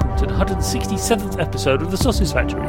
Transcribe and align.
Welcome 0.00 0.28
to 0.28 0.34
the 0.34 0.44
167th 0.44 1.38
episode 1.38 1.82
of 1.82 1.90
The 1.90 1.96
Sausage 1.98 2.32
Factory, 2.32 2.62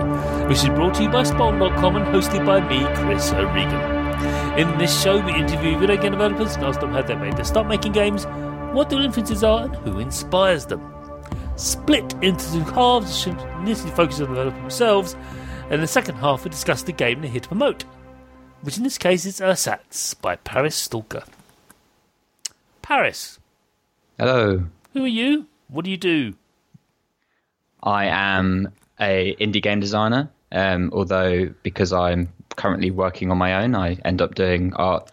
which 0.49 0.57
is 0.57 0.65
brought 0.69 0.93
to 0.95 1.03
you 1.03 1.09
by 1.09 1.23
Spawn.com 1.23 1.95
and 1.95 2.05
hosted 2.07 2.45
by 2.45 2.59
me, 2.67 2.83
Chris 2.95 3.31
O'Regan. 3.31 4.59
In 4.59 4.77
this 4.77 5.01
show, 5.01 5.23
we 5.25 5.33
interview 5.35 5.77
video 5.79 5.95
game 5.95 6.11
developers 6.11 6.55
and 6.55 6.65
ask 6.65 6.81
them 6.81 6.91
how 6.91 7.01
they 7.03 7.15
made 7.15 7.37
their 7.37 7.45
start 7.45 7.67
making 7.67 7.93
games, 7.93 8.25
what 8.73 8.89
their 8.89 9.01
influences 9.01 9.45
are, 9.45 9.63
and 9.63 9.75
who 9.77 9.99
inspires 9.99 10.65
them. 10.65 10.81
Split 11.55 12.13
into 12.21 12.51
two 12.51 12.59
halves, 12.71 13.17
should 13.17 13.39
initially 13.61 13.91
focus 13.91 14.19
on 14.19 14.23
the 14.23 14.35
developers 14.35 14.59
themselves, 14.61 15.13
and 15.65 15.75
in 15.75 15.81
the 15.81 15.87
second 15.87 16.15
half, 16.15 16.43
we 16.43 16.49
discuss 16.49 16.83
the 16.83 16.91
game 16.91 17.21
they're 17.21 17.31
here 17.31 17.39
to 17.39 17.47
promote, 17.47 17.83
which 18.61 18.75
in 18.77 18.83
this 18.83 18.97
case 18.97 19.25
is 19.25 19.39
Ersatz 19.39 20.15
by 20.15 20.35
Paris 20.35 20.75
Stalker. 20.75 21.23
Paris, 22.81 23.39
Hello. 24.19 24.65
who 24.91 25.05
are 25.05 25.07
you? 25.07 25.47
What 25.69 25.85
do 25.85 25.91
you 25.91 25.97
do? 25.97 26.33
I 27.83 28.05
am 28.05 28.71
a 28.99 29.35
indie 29.39 29.61
game 29.61 29.79
designer. 29.79 30.29
Um, 30.51 30.91
although 30.93 31.53
because 31.63 31.93
I'm 31.93 32.31
currently 32.55 32.91
working 32.91 33.31
on 33.31 33.37
my 33.37 33.63
own, 33.63 33.75
I 33.75 33.97
end 34.03 34.21
up 34.21 34.35
doing 34.35 34.73
art, 34.73 35.09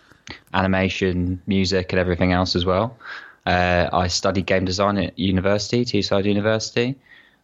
animation, 0.53 1.41
music, 1.47 1.93
and 1.93 2.01
everything 2.01 2.33
else 2.33 2.57
as 2.57 2.65
well. 2.65 2.99
Uh, 3.47 3.89
I 3.93 4.09
studied 4.09 4.47
game 4.47 4.65
design 4.65 4.99
at 4.99 5.19
university, 5.19 5.85
Teesside 5.85 6.25
University. 6.25 6.97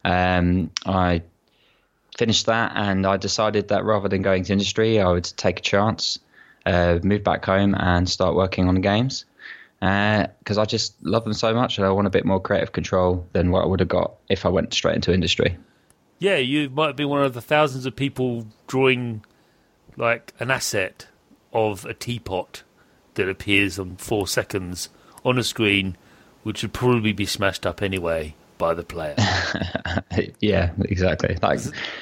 Um, 0.03 0.71
I 0.85 1.23
finished 2.17 2.45
that, 2.45 2.73
and 2.75 3.07
I 3.07 3.17
decided 3.17 3.69
that 3.69 3.83
rather 3.85 4.07
than 4.07 4.21
going 4.21 4.43
to 4.43 4.53
industry, 4.53 4.99
I 4.99 5.11
would 5.11 5.23
take 5.23 5.59
a 5.59 5.63
chance, 5.63 6.19
uh, 6.65 6.99
move 7.01 7.23
back 7.23 7.45
home, 7.45 7.75
and 7.75 8.07
start 8.07 8.35
working 8.35 8.67
on 8.67 8.81
games. 8.81 9.25
Uh, 9.85 10.25
because 10.39 10.57
I 10.57 10.65
just 10.65 10.95
love 11.05 11.25
them 11.25 11.33
so 11.33 11.53
much, 11.53 11.77
and 11.77 11.85
I 11.85 11.91
want 11.91 12.07
a 12.07 12.09
bit 12.09 12.25
more 12.25 12.41
creative 12.41 12.71
control 12.71 13.27
than 13.33 13.51
what 13.51 13.63
I 13.63 13.67
would 13.67 13.79
have 13.81 13.89
got 13.89 14.15
if 14.29 14.43
I 14.43 14.49
went 14.49 14.73
straight 14.73 14.95
into 14.95 15.13
industry. 15.13 15.57
Yeah, 16.17 16.37
you 16.37 16.71
might 16.71 16.95
be 16.95 17.05
one 17.05 17.21
of 17.21 17.35
the 17.35 17.41
thousands 17.41 17.85
of 17.85 17.95
people 17.95 18.47
drawing 18.65 19.23
like 19.95 20.33
an 20.39 20.49
asset 20.49 21.05
of 21.53 21.85
a 21.85 21.93
teapot 21.93 22.63
that 23.13 23.29
appears 23.29 23.77
on 23.77 23.97
four 23.97 24.27
seconds 24.27 24.89
on 25.23 25.37
a 25.37 25.43
screen, 25.43 25.97
which 26.41 26.63
would 26.63 26.73
probably 26.73 27.13
be 27.13 27.27
smashed 27.27 27.67
up 27.67 27.83
anyway 27.83 28.33
by 28.57 28.73
the 28.73 28.83
player. 28.83 29.15
yeah, 30.39 30.71
exactly. 30.79 31.37
Like 31.43 31.59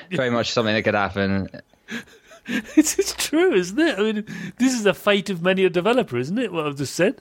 very 0.10 0.30
much 0.30 0.54
something 0.54 0.74
that 0.74 0.84
could 0.84 0.96
happen. 0.96 1.50
it's, 2.46 2.98
it's 2.98 3.14
true, 3.14 3.52
isn't 3.54 3.80
it? 3.80 4.00
I 4.00 4.04
mean, 4.04 4.26
this 4.58 4.74
is 4.74 4.84
the 4.84 4.94
fate 4.94 5.30
of 5.30 5.42
many 5.42 5.66
a 5.66 5.70
developer, 5.70 6.18
isn't 6.18 6.38
it? 6.38 6.54
What 6.54 6.66
I've 6.66 6.78
just 6.78 6.96
said. 6.96 7.20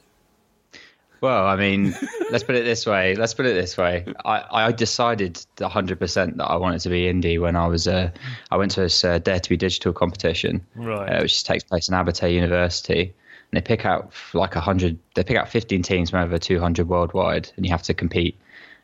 Well, 1.22 1.46
I 1.46 1.54
mean, 1.54 1.94
let's 2.32 2.42
put 2.42 2.56
it 2.56 2.64
this 2.64 2.84
way. 2.84 3.14
Let's 3.14 3.32
put 3.32 3.46
it 3.46 3.54
this 3.54 3.78
way. 3.78 4.04
I, 4.24 4.66
I 4.66 4.72
decided 4.72 5.34
100% 5.56 6.36
that 6.36 6.44
I 6.44 6.56
wanted 6.56 6.80
to 6.80 6.88
be 6.88 7.02
indie 7.04 7.40
when 7.40 7.54
I 7.54 7.68
was 7.68 7.86
uh, 7.86 8.10
I 8.50 8.56
went 8.56 8.72
to 8.72 8.80
this 8.80 9.04
uh, 9.04 9.18
Dare 9.18 9.38
to 9.38 9.48
be 9.48 9.56
Digital 9.56 9.92
competition, 9.92 10.66
Right. 10.74 11.08
uh, 11.08 11.22
which 11.22 11.44
takes 11.44 11.62
place 11.62 11.88
in 11.88 11.94
Abertay 11.94 12.34
University. 12.34 13.02
And 13.02 13.12
they 13.52 13.60
pick 13.60 13.86
out 13.86 14.12
like 14.34 14.56
100, 14.56 14.98
they 15.14 15.22
pick 15.22 15.36
out 15.36 15.48
15 15.48 15.82
teams 15.82 16.10
from 16.10 16.20
over 16.24 16.38
200 16.38 16.88
worldwide, 16.88 17.50
and 17.56 17.64
you 17.64 17.70
have 17.70 17.82
to 17.84 17.94
compete 17.94 18.36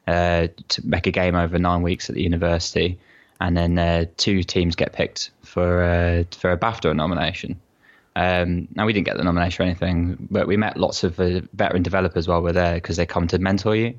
uh, 0.06 0.47
to 0.69 0.87
make 0.87 1.09
a 1.09 1.10
game 1.10 1.34
over 1.34 1.59
nine 1.59 1.82
weeks 1.82 2.09
at 2.09 2.15
the 2.15 2.22
university. 2.22 2.99
And 3.41 3.56
then 3.56 3.78
uh, 3.78 4.05
two 4.16 4.44
teams 4.44 4.76
get 4.76 4.93
picked 4.93 5.31
for 5.43 5.82
uh, 5.82 6.22
for 6.37 6.53
a 6.53 6.56
BAFTA 6.56 6.94
nomination. 6.94 7.59
Um, 8.19 8.67
now 8.75 8.84
we 8.84 8.93
didn't 8.93 9.06
get 9.06 9.17
the 9.17 9.23
nomination 9.23 9.62
or 9.62 9.67
anything, 9.67 10.27
but 10.29 10.49
we 10.49 10.56
met 10.56 10.77
lots 10.77 11.05
of 11.05 11.21
uh, 11.21 11.43
veteran 11.53 11.84
developers 11.84 12.27
while 12.27 12.43
we're 12.43 12.53
there 12.53 12.75
because 12.75 12.97
they 12.97 13.06
come 13.06 13.29
to 13.29 13.39
mentor 13.39 13.77
you. 13.77 13.95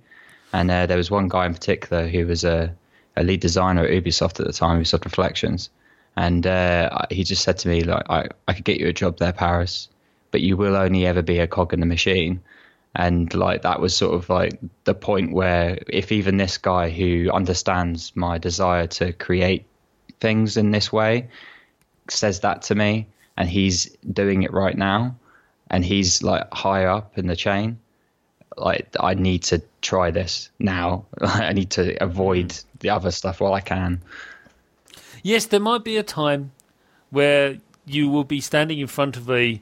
And 0.51 0.69
uh, 0.69 0.87
there 0.87 0.97
was 0.97 1.09
one 1.09 1.29
guy 1.29 1.45
in 1.45 1.53
particular 1.53 2.05
who 2.05 2.27
was 2.27 2.43
a, 2.43 2.75
a 3.15 3.23
lead 3.23 3.39
designer 3.39 3.85
at 3.85 3.91
Ubisoft 3.91 4.41
at 4.41 4.45
the 4.45 4.51
time, 4.51 4.81
Ubisoft 4.81 5.05
Reflections, 5.05 5.69
and 6.17 6.45
uh, 6.45 7.05
he 7.09 7.23
just 7.23 7.43
said 7.43 7.59
to 7.59 7.69
me 7.69 7.83
like, 7.83 8.09
I, 8.09 8.27
"I 8.45 8.53
could 8.53 8.65
get 8.65 8.81
you 8.81 8.87
a 8.87 8.93
job 8.93 9.19
there, 9.19 9.31
Paris, 9.31 9.87
but 10.31 10.41
you 10.41 10.57
will 10.57 10.75
only 10.75 11.05
ever 11.05 11.21
be 11.21 11.39
a 11.39 11.47
cog 11.47 11.71
in 11.71 11.79
the 11.79 11.85
machine." 11.85 12.41
And 12.95 13.33
like 13.33 13.61
that 13.61 13.79
was 13.79 13.95
sort 13.95 14.15
of 14.15 14.27
like 14.27 14.59
the 14.83 14.95
point 14.95 15.31
where 15.31 15.79
if 15.87 16.11
even 16.11 16.35
this 16.35 16.57
guy 16.57 16.89
who 16.89 17.31
understands 17.31 18.11
my 18.17 18.37
desire 18.37 18.87
to 18.87 19.13
create 19.13 19.65
things 20.19 20.57
in 20.57 20.71
this 20.71 20.91
way 20.91 21.29
says 22.09 22.41
that 22.41 22.63
to 22.63 22.75
me 22.75 23.07
and 23.39 23.49
he's 23.49 23.85
doing 24.13 24.43
it 24.43 24.53
right 24.53 24.77
now 24.77 25.15
and 25.71 25.83
he's 25.83 26.21
like 26.21 26.53
high 26.53 26.85
up 26.85 27.17
in 27.17 27.25
the 27.25 27.35
chain 27.35 27.79
like 28.57 28.87
i 28.99 29.15
need 29.15 29.41
to 29.41 29.59
try 29.81 30.11
this 30.11 30.51
now 30.59 31.05
i 31.21 31.53
need 31.53 31.71
to 31.71 32.01
avoid 32.03 32.49
mm. 32.49 32.65
the 32.81 32.91
other 32.91 33.09
stuff 33.09 33.41
while 33.41 33.53
i 33.53 33.61
can 33.61 33.99
Yes, 35.23 35.45
there 35.45 35.59
might 35.59 35.83
be 35.83 35.97
a 35.97 36.03
time 36.03 36.51
where 37.09 37.57
you 37.85 38.09
will 38.09 38.23
be 38.23 38.39
standing 38.39 38.79
in 38.79 38.87
front 38.87 39.17
of 39.17 39.29
a 39.29 39.61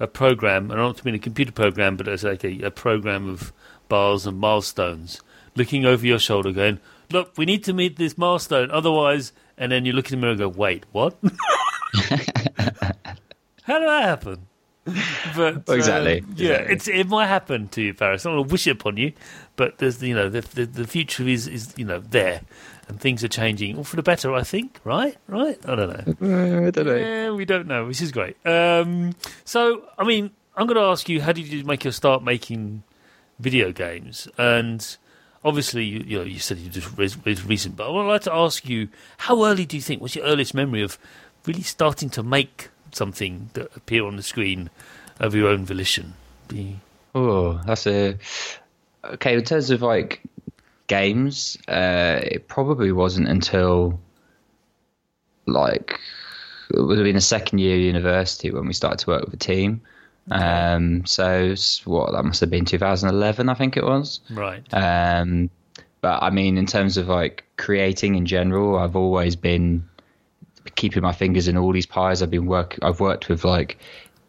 a 0.00 0.06
program, 0.06 0.70
and 0.70 0.80
not 0.80 0.96
don't 0.96 1.04
mean 1.04 1.14
a 1.14 1.18
computer 1.18 1.52
program, 1.52 1.96
but 1.96 2.08
as 2.08 2.24
like 2.24 2.42
a, 2.44 2.62
a 2.62 2.70
program 2.70 3.28
of 3.28 3.52
bars 3.88 4.26
and 4.26 4.38
milestones, 4.38 5.20
looking 5.54 5.84
over 5.84 6.04
your 6.04 6.18
shoulder, 6.18 6.52
going, 6.52 6.80
"Look, 7.10 7.32
we 7.36 7.44
need 7.44 7.62
to 7.64 7.72
meet 7.72 7.96
this 7.96 8.18
milestone, 8.18 8.70
otherwise." 8.70 9.32
And 9.56 9.70
then 9.70 9.84
you 9.84 9.92
look 9.92 10.10
in 10.10 10.18
the 10.18 10.20
mirror 10.20 10.32
and 10.32 10.40
go, 10.40 10.48
"Wait, 10.48 10.84
what? 10.92 11.16
How 13.64 13.78
did 13.78 13.88
that 13.88 14.02
happen?" 14.04 14.46
But 15.36 15.68
uh, 15.68 15.72
Exactly, 15.74 16.24
yeah, 16.34 16.54
exactly. 16.54 16.74
it's 16.74 16.88
it 16.88 17.06
might 17.08 17.26
happen 17.28 17.68
to 17.68 17.82
you, 17.82 17.94
Paris. 17.94 18.26
I 18.26 18.30
don't 18.30 18.38
want 18.38 18.48
to 18.48 18.52
wish 18.52 18.66
it 18.66 18.70
upon 18.72 18.96
you, 18.96 19.12
but 19.54 19.78
there's 19.78 20.02
you 20.02 20.14
know 20.14 20.28
the 20.28 20.40
the, 20.40 20.66
the 20.66 20.86
future 20.86 21.26
is 21.28 21.46
is 21.46 21.72
you 21.76 21.84
know 21.84 22.00
there, 22.00 22.40
and 22.88 23.00
things 23.00 23.22
are 23.22 23.28
changing 23.28 23.76
all 23.76 23.84
for 23.84 23.94
the 23.94 24.02
better. 24.02 24.34
I 24.34 24.42
think, 24.42 24.80
right, 24.82 25.16
right. 25.28 25.58
I 25.68 25.74
don't 25.76 26.20
know. 26.20 26.66
i 26.66 26.70
don't 26.70 26.86
know 26.86 26.96
Yeah, 26.96 27.30
we 27.30 27.44
don't 27.44 27.68
know, 27.68 27.86
which 27.86 28.02
is 28.02 28.10
great. 28.10 28.36
Um, 28.44 29.14
so, 29.44 29.84
I 29.96 30.04
mean, 30.04 30.30
I'm 30.56 30.66
going 30.66 30.76
to 30.76 30.82
ask 30.90 31.08
you, 31.08 31.20
how 31.22 31.30
did 31.30 31.46
you 31.46 31.62
make 31.64 31.84
your 31.84 31.92
start 31.92 32.24
making 32.24 32.82
video 33.38 33.70
games? 33.70 34.26
And 34.36 34.84
obviously, 35.44 35.84
you, 35.84 36.00
you 36.04 36.18
know, 36.18 36.24
you 36.24 36.40
said 36.40 36.58
you 36.58 36.68
just 36.70 36.98
res- 36.98 37.16
res- 37.24 37.44
recent, 37.44 37.76
but 37.76 37.86
I 37.86 37.90
would 37.90 38.02
like 38.08 38.22
to 38.22 38.34
ask 38.34 38.68
you, 38.68 38.88
how 39.18 39.44
early 39.44 39.64
do 39.64 39.76
you 39.76 39.82
think 39.82 40.02
was 40.02 40.16
your 40.16 40.24
earliest 40.24 40.54
memory 40.54 40.82
of 40.82 40.98
really 41.46 41.62
starting 41.62 42.10
to 42.10 42.22
make 42.22 42.68
something 42.92 43.50
that 43.54 43.74
appear 43.76 44.04
on 44.04 44.16
the 44.16 44.22
screen 44.22 44.70
of 45.18 45.34
your 45.34 45.48
own 45.48 45.64
volition? 45.64 46.14
Oh, 47.14 47.60
that's 47.66 47.86
a 47.86 48.16
okay. 49.04 49.34
In 49.34 49.44
terms 49.44 49.70
of 49.70 49.82
like 49.82 50.22
games, 50.86 51.56
uh, 51.68 52.20
it 52.22 52.48
probably 52.48 52.92
wasn't 52.92 53.28
until 53.28 54.00
like 55.46 55.98
it 56.74 56.80
would 56.80 56.98
have 56.98 57.04
been 57.04 57.16
a 57.16 57.20
second 57.20 57.58
year 57.58 57.76
university 57.76 58.50
when 58.50 58.66
we 58.66 58.72
started 58.72 58.98
to 59.00 59.10
work 59.10 59.24
with 59.24 59.34
a 59.34 59.38
team. 59.38 59.82
Um, 60.30 61.04
so 61.04 61.54
what 61.84 62.12
that 62.12 62.24
must 62.24 62.40
have 62.40 62.50
been 62.50 62.64
2011, 62.64 63.48
I 63.48 63.54
think 63.54 63.76
it 63.76 63.84
was. 63.84 64.20
Right. 64.30 64.62
Um, 64.72 65.50
but 66.00 66.22
I 66.22 66.30
mean, 66.30 66.58
in 66.58 66.66
terms 66.66 66.96
of 66.96 67.08
like 67.08 67.44
creating 67.56 68.14
in 68.14 68.26
general, 68.26 68.78
I've 68.78 68.96
always 68.96 69.36
been 69.36 69.88
keeping 70.74 71.02
my 71.02 71.12
fingers 71.12 71.48
in 71.48 71.56
all 71.56 71.72
these 71.72 71.86
pies. 71.86 72.22
I've 72.22 72.30
been 72.30 72.46
work. 72.46 72.78
I've 72.82 73.00
worked 73.00 73.28
with 73.28 73.44
like 73.44 73.78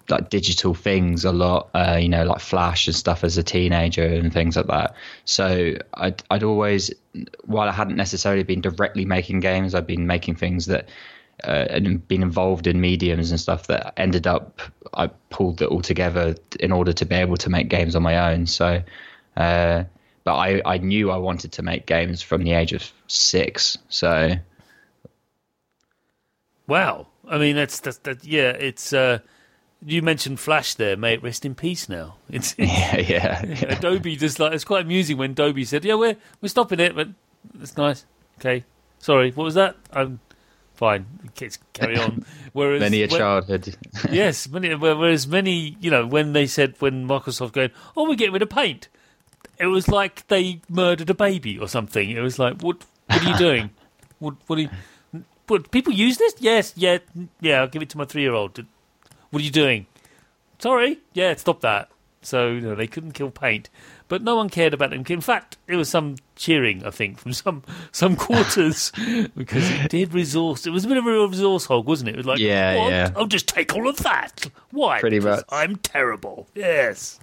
like 0.10 0.30
digital 0.30 0.74
things 0.74 1.24
a 1.24 1.32
lot. 1.32 1.70
Uh, 1.74 1.98
you 2.00 2.10
know, 2.10 2.26
like 2.26 2.40
Flash 2.40 2.88
and 2.88 2.96
stuff 2.96 3.24
as 3.24 3.38
a 3.38 3.44
teenager 3.44 4.06
and 4.06 4.34
things 4.34 4.56
like 4.56 4.68
that. 4.68 4.96
So 5.26 5.74
I'd 5.94 6.24
I'd 6.30 6.44
always, 6.44 6.92
while 7.46 7.70
I 7.70 7.72
hadn't 7.72 7.96
necessarily 7.96 8.44
been 8.44 8.62
directly 8.62 9.06
making 9.06 9.40
games, 9.40 9.76
I've 9.76 9.88
been 9.88 10.08
making 10.08 10.36
things 10.36 10.66
that. 10.68 10.90
Uh, 11.44 11.66
and 11.72 12.08
been 12.08 12.22
involved 12.22 12.68
in 12.68 12.80
mediums 12.80 13.32
and 13.32 13.40
stuff 13.40 13.66
that 13.66 13.92
ended 13.98 14.28
up 14.28 14.62
I 14.94 15.08
pulled 15.30 15.62
it 15.62 15.66
all 15.66 15.82
together 15.82 16.36
in 16.60 16.72
order 16.72 16.94
to 16.94 17.06
be 17.06 17.16
able 17.16 17.38
to 17.38 17.50
make 17.50 17.70
games 17.70 17.96
on 17.96 18.04
my 18.04 18.32
own. 18.32 18.46
So, 18.46 18.84
uh, 19.36 19.84
but 20.24 20.36
I, 20.36 20.62
I 20.66 20.78
knew 20.78 21.12
I 21.12 21.18
wanted 21.18 21.52
to 21.54 21.64
make 21.64 21.86
games 21.86 22.22
from 22.22 22.44
the 22.44 22.54
age 22.54 22.72
of 22.74 22.90
six. 23.08 23.78
So 23.90 24.34
Wow. 26.68 27.08
I 27.28 27.38
mean, 27.38 27.56
that's, 27.56 27.80
that's 27.80 27.98
that. 28.00 28.24
Yeah, 28.24 28.50
it's. 28.52 28.94
Uh, 28.94 29.20
you 29.86 30.02
mentioned 30.02 30.40
Flash 30.40 30.76
there, 30.76 30.96
mate. 30.96 31.22
Rest 31.22 31.46
in 31.46 31.56
peace 31.56 31.90
now. 31.90 32.16
It's, 32.30 32.56
yeah, 32.58 32.98
yeah, 33.00 33.42
Adobe 33.78 34.16
just 34.16 34.40
like 34.40 34.54
it's 34.54 34.64
quite 34.64 34.86
amusing 34.86 35.18
when 35.18 35.32
Adobe 35.32 35.66
said, 35.66 35.86
"Yeah, 35.86 35.96
we're 35.96 36.16
we're 36.42 36.50
stopping 36.50 36.80
it, 36.80 36.96
but 36.96 37.10
it's 37.62 37.78
nice." 37.78 38.06
Okay, 38.40 38.64
sorry, 39.00 39.32
what 39.32 39.44
was 39.44 39.54
that? 39.56 39.76
I'm 39.92 40.20
fine. 40.74 41.06
Kids 41.36 41.60
carry 41.74 41.98
on. 41.98 42.26
Whereas 42.54 42.80
many 42.80 43.04
a 43.04 43.08
when- 43.08 43.20
childhood. 43.20 43.76
yes, 44.12 44.48
many. 44.50 44.74
Whereas 44.74 45.28
many, 45.28 45.78
you 45.80 45.92
know, 45.92 46.08
when 46.08 46.34
they 46.34 46.48
said 46.48 46.76
when 46.80 47.08
Microsoft 47.08 47.52
going, 47.54 47.72
"Oh, 47.96 48.08
we're 48.08 48.16
getting 48.16 48.34
rid 48.34 48.42
of 48.42 48.50
Paint," 48.50 48.88
it 49.60 49.68
was 49.68 49.88
like 49.88 50.26
they 50.28 50.62
murdered 50.70 51.10
a 51.10 51.14
baby 51.14 51.60
or 51.60 51.68
something. 51.68 52.10
It 52.10 52.22
was 52.22 52.40
like, 52.40 52.62
what? 52.62 52.84
What 53.08 53.24
are 53.24 53.30
you 53.30 53.38
doing? 53.38 53.70
what? 54.20 54.36
What 54.48 54.60
are 54.60 54.62
you? 54.64 54.70
What, 55.48 55.72
people 55.72 55.94
use 55.94 56.18
this? 56.18 56.36
Yes, 56.40 56.74
yeah, 56.76 57.00
yeah. 57.42 57.62
I'll 57.62 57.68
give 57.68 57.82
it 57.82 57.90
to 57.90 57.98
my 57.98 58.06
three-year-old. 58.06 58.66
What 59.30 59.42
are 59.42 59.46
you 59.46 59.52
doing? 59.52 59.88
Sorry, 60.60 61.00
yeah, 61.14 61.36
stop 61.36 61.62
that. 61.62 61.90
So 62.22 62.48
you 62.52 62.62
know, 62.62 62.76
they 62.76 62.88
couldn't 62.88 63.12
kill 63.12 63.32
Paint, 63.32 63.70
but 64.08 64.14
but 64.14 64.22
no 64.24 64.36
one 64.38 64.48
cared 64.50 64.74
about 64.74 64.92
them. 64.92 65.04
In 65.10 65.20
fact, 65.22 65.58
it 65.68 65.76
was 65.76 65.90
some 65.90 66.16
cheering, 66.38 66.86
I 66.86 66.90
think, 66.92 67.18
from 67.18 67.34
some 67.44 67.64
some 67.92 68.16
quarters 68.16 68.94
because 69.36 69.70
it 69.70 69.90
did 69.90 70.14
resource. 70.14 70.66
It 70.66 70.70
was 70.70 70.86
a 70.86 70.88
bit 70.88 70.96
of 70.98 71.06
a 71.06 71.28
resource 71.28 71.66
hog, 71.66 71.86
wasn't 71.88 72.10
it? 72.10 72.14
It 72.14 72.18
was 72.18 72.26
like, 72.26 72.40
Yeah, 72.40 72.76
"What? 72.78 72.92
yeah. 72.92 73.12
I'll 73.18 73.26
just 73.26 73.48
take 73.50 73.76
all 73.76 73.90
of 73.90 73.98
that. 73.98 74.50
Why? 74.72 75.02
Pretty 75.02 75.20
much. 75.20 75.44
I'm 75.50 75.76
terrible. 75.78 76.48
Yes. 76.56 77.20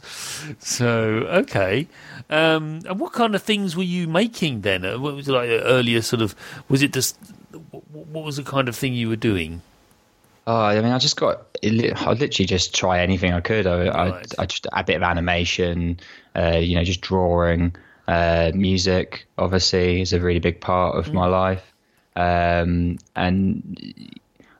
So 0.58 0.88
okay. 1.30 1.88
Um, 2.28 2.80
and 2.86 3.00
what 3.00 3.12
kind 3.14 3.34
of 3.34 3.42
things 3.42 3.76
were 3.76 3.82
you 3.82 4.06
making 4.06 4.60
then? 4.60 4.84
Uh, 4.84 4.98
What 4.98 5.14
was 5.14 5.28
it 5.28 5.32
like 5.32 5.48
uh, 5.48 5.62
earlier? 5.64 6.02
Sort 6.02 6.20
of. 6.20 6.34
Was 6.68 6.82
it 6.82 6.92
just? 6.92 7.16
What 7.52 8.06
what 8.06 8.24
was 8.24 8.36
the 8.36 8.42
kind 8.42 8.68
of 8.68 8.76
thing 8.76 8.94
you 8.94 9.08
were 9.08 9.16
doing? 9.16 9.62
Oh, 10.46 10.62
I 10.62 10.80
mean, 10.80 10.92
I 10.92 10.98
just 10.98 11.16
got. 11.16 11.46
I 11.62 11.68
literally 11.68 12.46
just 12.46 12.74
try 12.74 13.00
anything 13.00 13.32
I 13.32 13.40
could. 13.40 13.66
I, 13.66 13.88
Right. 13.88 14.34
I, 14.38 14.42
I 14.42 14.46
just 14.46 14.66
a 14.72 14.82
bit 14.82 14.96
of 14.96 15.02
animation, 15.02 16.00
uh, 16.36 16.56
you 16.56 16.74
know, 16.74 16.84
just 16.84 17.00
drawing. 17.00 17.74
Uh, 18.08 18.50
music, 18.54 19.26
obviously, 19.38 20.00
is 20.00 20.12
a 20.12 20.18
really 20.18 20.40
big 20.40 20.60
part 20.60 20.96
of 20.96 21.12
my 21.12 21.26
life, 21.26 21.62
um, 22.16 22.98
and 23.14 24.12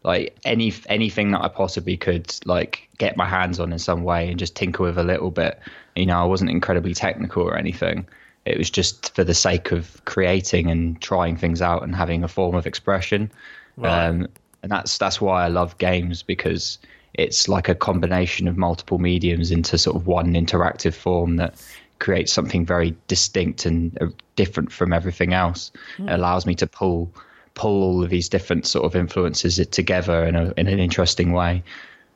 like 0.05 0.39
any 0.45 0.73
anything 0.89 1.33
that 1.33 1.43
I 1.43 1.49
possibly 1.49 1.97
could 1.97 2.33
like 2.45 2.89
get 2.99 3.17
my 3.17 3.27
hands 3.27 3.59
on 3.59 3.73
in 3.73 3.81
some 3.81 4.05
way 4.05 4.31
and 4.31 4.39
just 4.39 4.55
tinker 4.55 4.85
with 4.85 4.99
a 4.99 5.03
little 5.03 5.33
bit. 5.33 5.59
You 5.97 6.07
know, 6.07 6.21
I 6.21 6.25
wasn't 6.25 6.51
incredibly 6.51 6.95
technical 6.95 7.43
or 7.43 7.57
anything. 7.57 8.07
It 8.45 8.57
was 8.57 8.71
just 8.71 9.15
for 9.15 9.25
the 9.25 9.35
sake 9.35 9.71
of 9.71 10.03
creating 10.07 10.71
and 10.71 11.01
trying 11.01 11.37
things 11.37 11.61
out 11.61 11.83
and 11.83 11.95
having 11.95 12.25
a 12.25 12.29
form 12.29 12.55
of 12.55 12.67
expression. 12.67 13.31
Right. 13.77 14.07
Um, 14.07 14.29
and 14.63 14.73
that's 14.73 14.99
that's 14.99 15.21
why 15.21 15.45
I 15.45 15.49
love 15.49 15.77
games 15.79 16.23
because 16.23 16.79
it's 17.15 17.49
like 17.49 17.69
a 17.69 17.75
combination 17.75 18.49
of 18.49 18.57
multiple 18.57 18.99
mediums 18.99 19.51
into 19.51 19.79
sort 19.79 19.97
of 19.97 20.07
one 20.07 20.35
interactive 20.35 20.95
form 20.95 21.37
that 21.37 21.55
creates 21.99 22.33
something 22.33 22.65
very 22.65 22.97
distinct 23.09 23.67
and 23.67 23.97
uh, 24.01 24.07
different 24.37 24.73
from 24.73 24.93
everything 24.93 25.35
else. 25.35 25.71
It 25.99 26.11
allows 26.11 26.47
me 26.47 26.55
to 26.57 26.67
pull 26.67 27.13
pull 27.55 27.83
all 27.83 28.05
of 28.05 28.11
these 28.11 28.29
different 28.29 28.67
sort 28.67 28.85
of 28.85 28.95
influences 28.95 29.57
together 29.69 30.25
in 30.25 30.37
a 30.37 30.53
in 30.57 30.67
an 30.67 30.79
interesting 30.79 31.33
way. 31.33 31.63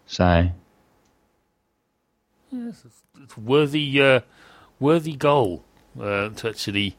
So 0.06 0.48
yes, 2.50 2.84
it's 3.22 3.36
worthy 3.38 4.02
uh, 4.02 4.20
worthy 4.80 5.16
goal 5.16 5.64
uh, 6.00 6.28
to 6.30 6.48
actually 6.48 6.96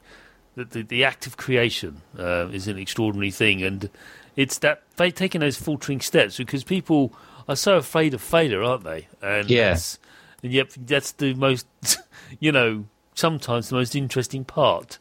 the, 0.54 0.64
the, 0.64 0.82
the 0.82 1.04
act 1.04 1.26
of 1.26 1.36
creation 1.36 2.02
uh, 2.18 2.48
is 2.52 2.66
an 2.68 2.78
extraordinary 2.78 3.30
thing. 3.30 3.62
And 3.62 3.90
it's 4.36 4.58
that 4.58 4.82
they 4.96 5.10
taking 5.10 5.40
those 5.40 5.56
faltering 5.56 6.00
steps 6.00 6.38
because 6.38 6.64
people 6.64 7.12
are 7.48 7.56
so 7.56 7.76
afraid 7.76 8.14
of 8.14 8.20
failure 8.22 8.62
aren't 8.62 8.84
they? 8.84 9.08
And 9.22 9.48
Yeah. 9.48 9.70
that's, 9.70 9.98
and 10.42 10.52
yet 10.52 10.70
that's 10.76 11.12
the 11.12 11.34
most 11.34 11.66
you 12.40 12.52
know 12.52 12.84
sometimes 13.14 13.68
the 13.68 13.76
most 13.76 13.94
interesting 13.94 14.44
part 14.44 14.98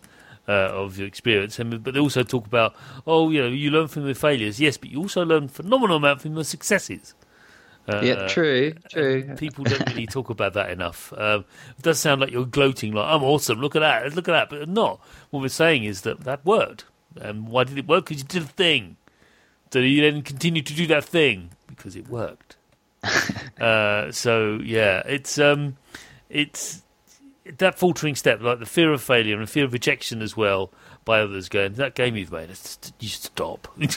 uh, 0.47 0.51
of 0.51 0.97
your 0.97 1.07
experience. 1.07 1.57
And 1.59 1.83
but 1.83 1.93
they 1.93 1.99
also 1.99 2.23
talk 2.23 2.45
about 2.45 2.75
oh 3.07 3.29
you 3.29 3.41
know 3.41 3.47
you 3.47 3.71
learn 3.71 3.87
from 3.87 4.05
your 4.05 4.15
failures. 4.15 4.59
Yes 4.59 4.77
but 4.77 4.89
you 4.89 4.99
also 4.99 5.25
learn 5.25 5.47
phenomenal 5.47 5.97
amount 5.97 6.21
from 6.21 6.35
your 6.35 6.43
successes 6.43 7.13
uh, 7.87 8.01
yeah, 8.03 8.27
true, 8.27 8.73
true. 8.89 9.35
People 9.35 9.63
don't 9.63 9.87
really 9.89 10.07
talk 10.07 10.29
about 10.29 10.53
that 10.53 10.71
enough. 10.71 11.13
Um, 11.15 11.45
it 11.77 11.83
does 11.83 11.99
sound 11.99 12.21
like 12.21 12.31
you're 12.31 12.45
gloating, 12.45 12.93
like 12.93 13.07
I'm 13.07 13.23
awesome. 13.23 13.59
Look 13.59 13.75
at 13.75 13.79
that, 13.79 14.15
look 14.15 14.27
at 14.27 14.31
that, 14.31 14.49
but 14.49 14.67
not. 14.67 14.99
What 15.29 15.41
we're 15.41 15.49
saying 15.49 15.83
is 15.83 16.01
that 16.01 16.21
that 16.21 16.45
worked, 16.45 16.85
and 17.19 17.47
why 17.47 17.63
did 17.63 17.77
it 17.77 17.87
work? 17.87 18.05
Because 18.05 18.23
you 18.23 18.27
did 18.27 18.43
a 18.43 18.47
thing. 18.47 18.97
So 19.71 19.79
you 19.79 20.01
then 20.01 20.21
continue 20.21 20.61
to 20.61 20.73
do 20.73 20.87
that 20.87 21.03
thing 21.03 21.49
because 21.67 21.95
it 21.95 22.07
worked. 22.07 22.55
uh, 23.59 24.11
so 24.11 24.59
yeah, 24.63 25.03
it's 25.05 25.37
um, 25.37 25.77
it's 26.29 26.81
that 27.57 27.77
faltering 27.77 28.15
step, 28.15 28.41
like 28.41 28.59
the 28.59 28.65
fear 28.65 28.91
of 28.93 29.01
failure 29.01 29.35
and 29.35 29.43
the 29.43 29.51
fear 29.51 29.65
of 29.65 29.73
rejection 29.73 30.21
as 30.21 30.35
well 30.35 30.71
by 31.05 31.21
others. 31.21 31.47
Going 31.47 31.73
that 31.73 31.95
game 31.95 32.15
you've 32.15 32.31
made, 32.31 32.49
it's, 32.49 32.91
you 32.99 33.07
stop. 33.07 33.67
and 33.79 33.89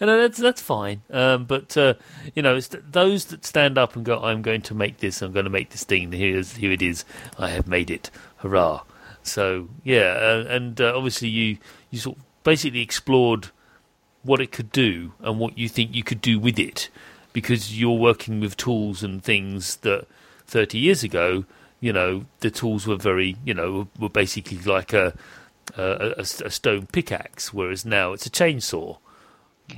that's 0.00 0.38
that's 0.38 0.62
fine. 0.62 1.02
Um, 1.10 1.44
but 1.44 1.76
uh, 1.76 1.94
you 2.34 2.42
know, 2.42 2.56
it's 2.56 2.68
th- 2.68 2.84
those 2.90 3.26
that 3.26 3.44
stand 3.44 3.78
up 3.78 3.94
and 3.94 4.04
go, 4.04 4.18
"I'm 4.18 4.42
going 4.42 4.62
to 4.62 4.74
make 4.74 4.98
this. 4.98 5.22
I'm 5.22 5.32
going 5.32 5.44
to 5.44 5.50
make 5.50 5.70
this 5.70 5.84
thing. 5.84 6.10
Here's 6.10 6.56
here 6.56 6.72
it 6.72 6.82
is. 6.82 7.04
I 7.38 7.50
have 7.50 7.68
made 7.68 7.90
it. 7.90 8.10
Hurrah!" 8.38 8.82
So 9.22 9.68
yeah, 9.84 10.16
uh, 10.18 10.44
and 10.48 10.80
uh, 10.80 10.96
obviously 10.96 11.28
you 11.28 11.58
you 11.90 11.98
sort 11.98 12.16
of 12.16 12.24
basically 12.42 12.80
explored 12.80 13.50
what 14.22 14.40
it 14.40 14.52
could 14.52 14.72
do 14.72 15.12
and 15.20 15.38
what 15.38 15.56
you 15.56 15.68
think 15.68 15.94
you 15.94 16.02
could 16.02 16.20
do 16.20 16.38
with 16.38 16.58
it 16.58 16.88
because 17.32 17.78
you're 17.78 17.98
working 17.98 18.40
with 18.40 18.56
tools 18.56 19.02
and 19.02 19.22
things 19.22 19.76
that 19.76 20.06
30 20.46 20.78
years 20.78 21.02
ago 21.02 21.44
you 21.80 21.92
know 21.92 22.26
the 22.40 22.50
tools 22.50 22.86
were 22.86 22.96
very 22.96 23.36
you 23.44 23.54
know 23.54 23.88
were 23.98 24.08
basically 24.08 24.58
like 24.58 24.92
a 24.92 25.14
a, 25.76 26.14
a, 26.18 26.20
a 26.20 26.50
stone 26.50 26.86
pickaxe 26.86 27.52
whereas 27.52 27.84
now 27.84 28.12
it's 28.12 28.26
a 28.26 28.30
chainsaw 28.30 28.98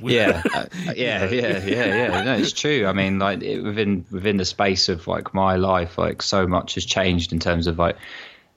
yeah, 0.01 0.43
uh, 0.55 0.67
yeah, 0.95 1.29
yeah, 1.29 1.65
yeah, 1.65 1.85
yeah. 1.87 2.23
No, 2.23 2.35
it's 2.35 2.53
true. 2.53 2.87
I 2.87 2.93
mean, 2.93 3.19
like 3.19 3.43
it, 3.43 3.61
within 3.61 4.05
within 4.11 4.37
the 4.37 4.45
space 4.45 4.89
of 4.89 5.07
like 5.07 5.35
my 5.35 5.57
life, 5.57 5.99
like 5.99 6.23
so 6.23 6.47
much 6.47 6.75
has 6.75 6.85
changed 6.85 7.33
in 7.33 7.39
terms 7.39 7.67
of 7.67 7.79
like 7.79 7.97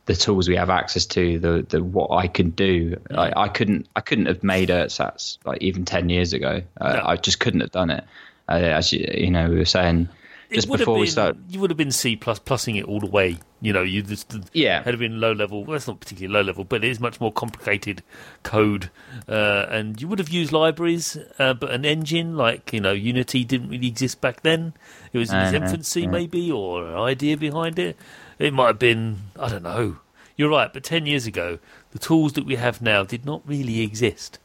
the 0.06 0.16
tools 0.16 0.48
we 0.48 0.56
have 0.56 0.70
access 0.70 1.06
to, 1.08 1.40
the 1.40 1.66
the 1.68 1.84
what 1.84 2.12
I 2.12 2.28
can 2.28 2.52
do. 2.52 3.00
Like, 3.10 3.34
I 3.36 3.48
couldn't 3.48 3.88
I 3.96 4.02
couldn't 4.02 4.28
have 4.28 4.44
made 4.44 4.70
ersatz 4.70 5.38
like 5.46 5.62
even 5.62 5.86
ten 5.86 6.10
years 6.10 6.34
ago. 6.34 6.62
Uh, 6.80 6.94
No. 6.94 7.02
I 7.06 7.18
just 7.18 7.40
couldn't 7.40 7.62
have 7.62 7.72
done 7.72 7.90
it. 7.90 8.04
Uh, 8.48 8.54
as 8.54 8.94
you, 8.94 9.06
you 9.14 9.32
know, 9.32 9.50
we 9.50 9.58
were 9.58 9.66
saying 9.66 10.08
just 10.52 10.70
would 10.70 10.78
before 10.80 10.96
have 10.96 11.02
we 11.02 11.08
start. 11.08 11.38
you 11.50 11.60
would 11.60 11.70
have 11.70 11.78
been 11.78 11.92
C 11.92 12.16
plus 12.16 12.40
plusing 12.40 12.76
it 12.76 12.86
all 12.86 13.00
the 13.00 13.06
way. 13.08 13.38
You 13.62 13.74
know, 13.74 13.82
you 13.82 14.04
just 14.04 14.36
Yeah. 14.54 14.84
had 14.84 15.00
been 15.00 15.20
low 15.20 15.32
level. 15.32 15.64
Well, 15.64 15.74
that's 15.74 15.88
not 15.88 16.00
particularly 16.00 16.34
low 16.34 16.42
level, 16.46 16.64
but 16.64 16.84
it 16.84 16.90
is 16.90 17.00
much 17.00 17.20
more 17.20 17.32
complicated 17.32 18.04
code. 18.44 18.92
Uh, 19.28 19.66
and 19.70 20.00
you 20.02 20.08
would 20.08 20.20
have 20.20 20.30
used 20.30 20.52
libraries, 20.52 21.18
uh, 21.40 21.54
but 21.56 21.72
an 21.72 21.84
engine 21.86 22.38
like 22.38 22.72
you 22.74 22.80
know 22.80 22.92
Unity 22.92 23.44
didn't 23.44 23.70
really 23.70 23.88
exist 23.88 24.22
back 24.22 24.42
then. 24.44 24.74
It 25.14 25.18
was 25.18 25.32
in 25.32 25.38
its 25.40 25.54
infancy, 25.54 26.02
yeah. 26.02 26.10
maybe, 26.10 26.52
or 26.52 26.86
an 26.86 26.96
idea 26.96 27.38
behind 27.38 27.80
it. 27.80 27.98
It 28.38 28.54
might 28.54 28.68
have 28.68 28.80
been 28.80 29.18
I 29.40 29.50
don't 29.50 29.64
know. 29.64 29.98
You're 30.38 30.50
right, 30.50 30.72
but 30.72 30.84
ten 30.84 31.06
years 31.06 31.26
ago, 31.26 31.60
the 31.92 32.00
tools 32.00 32.34
that 32.34 32.46
we 32.46 32.56
have 32.58 32.82
now 32.82 33.04
did 33.04 33.26
not 33.26 33.42
really 33.48 33.82
exist. 33.82 34.38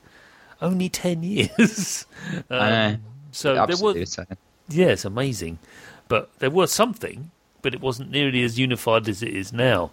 Only 0.62 0.88
ten 0.88 1.22
years. 1.24 2.06
Um. 2.48 3.02
So 3.32 3.54
there 3.66 3.76
was 3.76 4.18
yeah, 4.68 4.86
it's 4.86 5.04
amazing. 5.04 5.58
But 6.10 6.28
there 6.40 6.50
was 6.50 6.72
something, 6.72 7.30
but 7.62 7.72
it 7.72 7.80
wasn't 7.80 8.10
nearly 8.10 8.42
as 8.42 8.58
unified 8.58 9.08
as 9.08 9.22
it 9.22 9.32
is 9.32 9.52
now. 9.52 9.92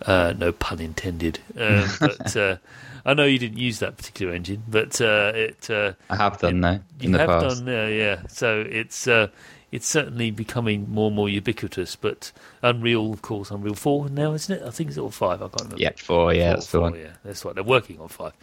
Uh, 0.00 0.32
no 0.38 0.52
pun 0.52 0.78
intended. 0.80 1.40
Um, 1.58 1.88
but 2.00 2.36
uh, 2.36 2.56
I 3.04 3.14
know 3.14 3.24
you 3.24 3.36
didn't 3.40 3.58
use 3.58 3.80
that 3.80 3.96
particular 3.96 4.32
engine, 4.32 4.62
but 4.68 5.00
uh, 5.00 5.32
it 5.34 5.68
uh, 5.68 5.94
I 6.08 6.14
have 6.14 6.38
done 6.38 6.60
though 6.60 6.78
you 7.00 7.10
the 7.10 7.18
have 7.18 7.28
past. 7.28 7.64
done, 7.64 7.68
uh, 7.68 7.86
yeah. 7.88 8.22
So 8.28 8.60
it's 8.60 9.08
uh, 9.08 9.26
it's 9.72 9.88
certainly 9.88 10.30
becoming 10.30 10.88
more 10.88 11.08
and 11.08 11.16
more 11.16 11.28
ubiquitous. 11.28 11.96
But 11.96 12.30
Unreal, 12.62 13.12
of 13.12 13.22
course, 13.22 13.50
Unreal 13.50 13.74
Four 13.74 14.08
now, 14.08 14.34
isn't 14.34 14.54
it? 14.62 14.64
I 14.64 14.70
think 14.70 14.90
it's 14.90 14.98
all 14.98 15.10
five. 15.10 15.42
I 15.42 15.48
can't 15.48 15.62
remember. 15.62 15.82
Yeah, 15.82 15.90
four. 15.96 16.32
Yeah, 16.32 16.50
Four, 16.52 16.54
that's 16.54 16.70
the 16.70 16.80
one. 16.80 16.94
Yeah, 16.94 17.12
that's 17.24 17.44
right. 17.44 17.56
They're 17.56 17.64
working 17.64 17.98
on 17.98 18.06
five. 18.06 18.34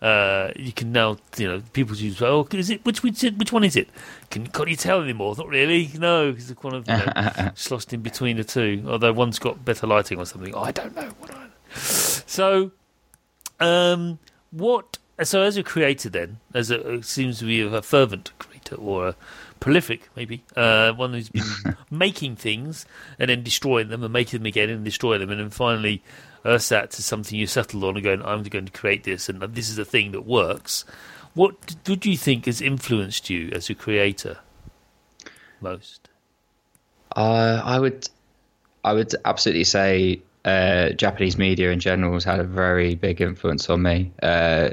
Uh, 0.00 0.50
you 0.56 0.72
can 0.72 0.92
now, 0.92 1.18
you 1.36 1.46
know, 1.46 1.62
people 1.72 1.96
use. 1.96 2.20
Oh, 2.22 2.46
is 2.52 2.70
it 2.70 2.84
which 2.84 3.02
which 3.02 3.22
which 3.22 3.52
one 3.52 3.64
is 3.64 3.76
it? 3.76 3.88
Can 4.30 4.46
can't 4.46 4.68
you 4.68 4.76
tell 4.76 5.02
anymore? 5.02 5.34
Not 5.36 5.48
really. 5.48 5.90
No, 5.98 6.30
because 6.30 6.50
it's 6.50 6.60
kind 6.60 6.74
of 6.74 6.88
you 6.88 6.94
know, 6.94 7.50
sloshed 7.54 7.92
in 7.92 8.00
between 8.00 8.36
the 8.36 8.44
two. 8.44 8.84
Although 8.86 9.12
one's 9.12 9.38
got 9.38 9.64
better 9.64 9.86
lighting 9.86 10.18
or 10.18 10.26
something. 10.26 10.54
I 10.54 10.70
don't 10.72 10.94
know. 10.94 11.10
What 11.18 11.30
So, 11.74 12.72
um, 13.58 14.18
what? 14.50 14.98
So, 15.22 15.42
as 15.42 15.56
a 15.56 15.62
creator, 15.62 16.08
then, 16.08 16.38
as 16.54 16.70
a 16.70 16.94
it 16.94 17.04
seems 17.04 17.38
to 17.40 17.44
be 17.44 17.60
a 17.60 17.82
fervent 17.82 18.32
creator 18.38 18.76
or 18.76 19.08
a 19.08 19.16
prolific, 19.60 20.08
maybe 20.16 20.42
uh, 20.56 20.92
one 20.92 21.12
who's 21.12 21.28
been 21.28 21.44
making 21.90 22.36
things 22.36 22.86
and 23.18 23.28
then 23.28 23.42
destroying 23.42 23.88
them 23.88 24.02
and 24.02 24.12
making 24.12 24.40
them 24.40 24.46
again 24.46 24.70
and 24.70 24.84
destroying 24.84 25.20
them, 25.20 25.30
and 25.30 25.40
then 25.40 25.50
finally 25.50 26.02
ersatz 26.44 26.98
is 26.98 27.04
something 27.04 27.38
you 27.38 27.46
settled 27.46 27.84
on 27.84 27.96
and 27.96 28.04
going, 28.04 28.22
I'm 28.22 28.42
going 28.42 28.66
to 28.66 28.72
create 28.72 29.04
this, 29.04 29.28
and 29.28 29.40
this 29.42 29.68
is 29.68 29.78
a 29.78 29.84
thing 29.84 30.12
that 30.12 30.22
works. 30.26 30.84
What 31.34 31.76
would 31.86 32.04
you 32.06 32.16
think 32.16 32.46
has 32.46 32.60
influenced 32.60 33.30
you 33.30 33.50
as 33.52 33.70
a 33.70 33.74
creator 33.74 34.38
most? 35.60 36.08
Uh, 37.14 37.60
I 37.64 37.78
would, 37.78 38.08
I 38.84 38.92
would 38.92 39.14
absolutely 39.24 39.64
say 39.64 40.22
uh, 40.44 40.90
Japanese 40.90 41.36
media 41.36 41.70
in 41.70 41.80
general 41.80 42.14
has 42.14 42.24
had 42.24 42.40
a 42.40 42.44
very 42.44 42.94
big 42.94 43.20
influence 43.20 43.68
on 43.68 43.82
me, 43.82 44.12
uh, 44.22 44.70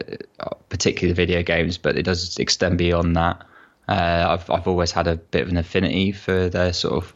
particularly 0.70 1.14
video 1.14 1.44
games, 1.44 1.78
but 1.78 1.98
it 1.98 2.04
does 2.04 2.38
extend 2.38 2.78
beyond 2.78 3.16
that. 3.16 3.46
Uh, 3.88 4.26
I've 4.30 4.50
I've 4.50 4.68
always 4.68 4.92
had 4.92 5.08
a 5.08 5.16
bit 5.16 5.44
of 5.44 5.50
an 5.50 5.58
affinity 5.58 6.12
for 6.12 6.50
their 6.50 6.74
sort 6.74 6.96
of 6.96 7.14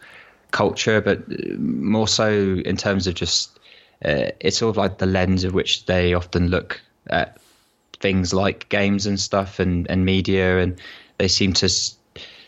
culture, 0.51 1.01
but 1.01 1.27
more 1.59 2.07
so 2.07 2.31
in 2.65 2.77
terms 2.77 3.07
of 3.07 3.15
just 3.15 3.59
uh, 4.03 4.31
it's 4.39 4.57
sort 4.57 4.69
of 4.69 4.77
like 4.77 4.97
the 4.97 5.05
lens 5.05 5.43
of 5.43 5.53
which 5.53 5.85
they 5.85 6.13
often 6.13 6.47
look 6.47 6.81
at 7.07 7.37
things 7.99 8.33
like 8.33 8.69
games 8.69 9.05
and 9.05 9.19
stuff 9.19 9.59
and, 9.59 9.89
and 9.89 10.05
media, 10.05 10.59
and 10.59 10.79
they 11.17 11.27
seem 11.27 11.53
to 11.53 11.69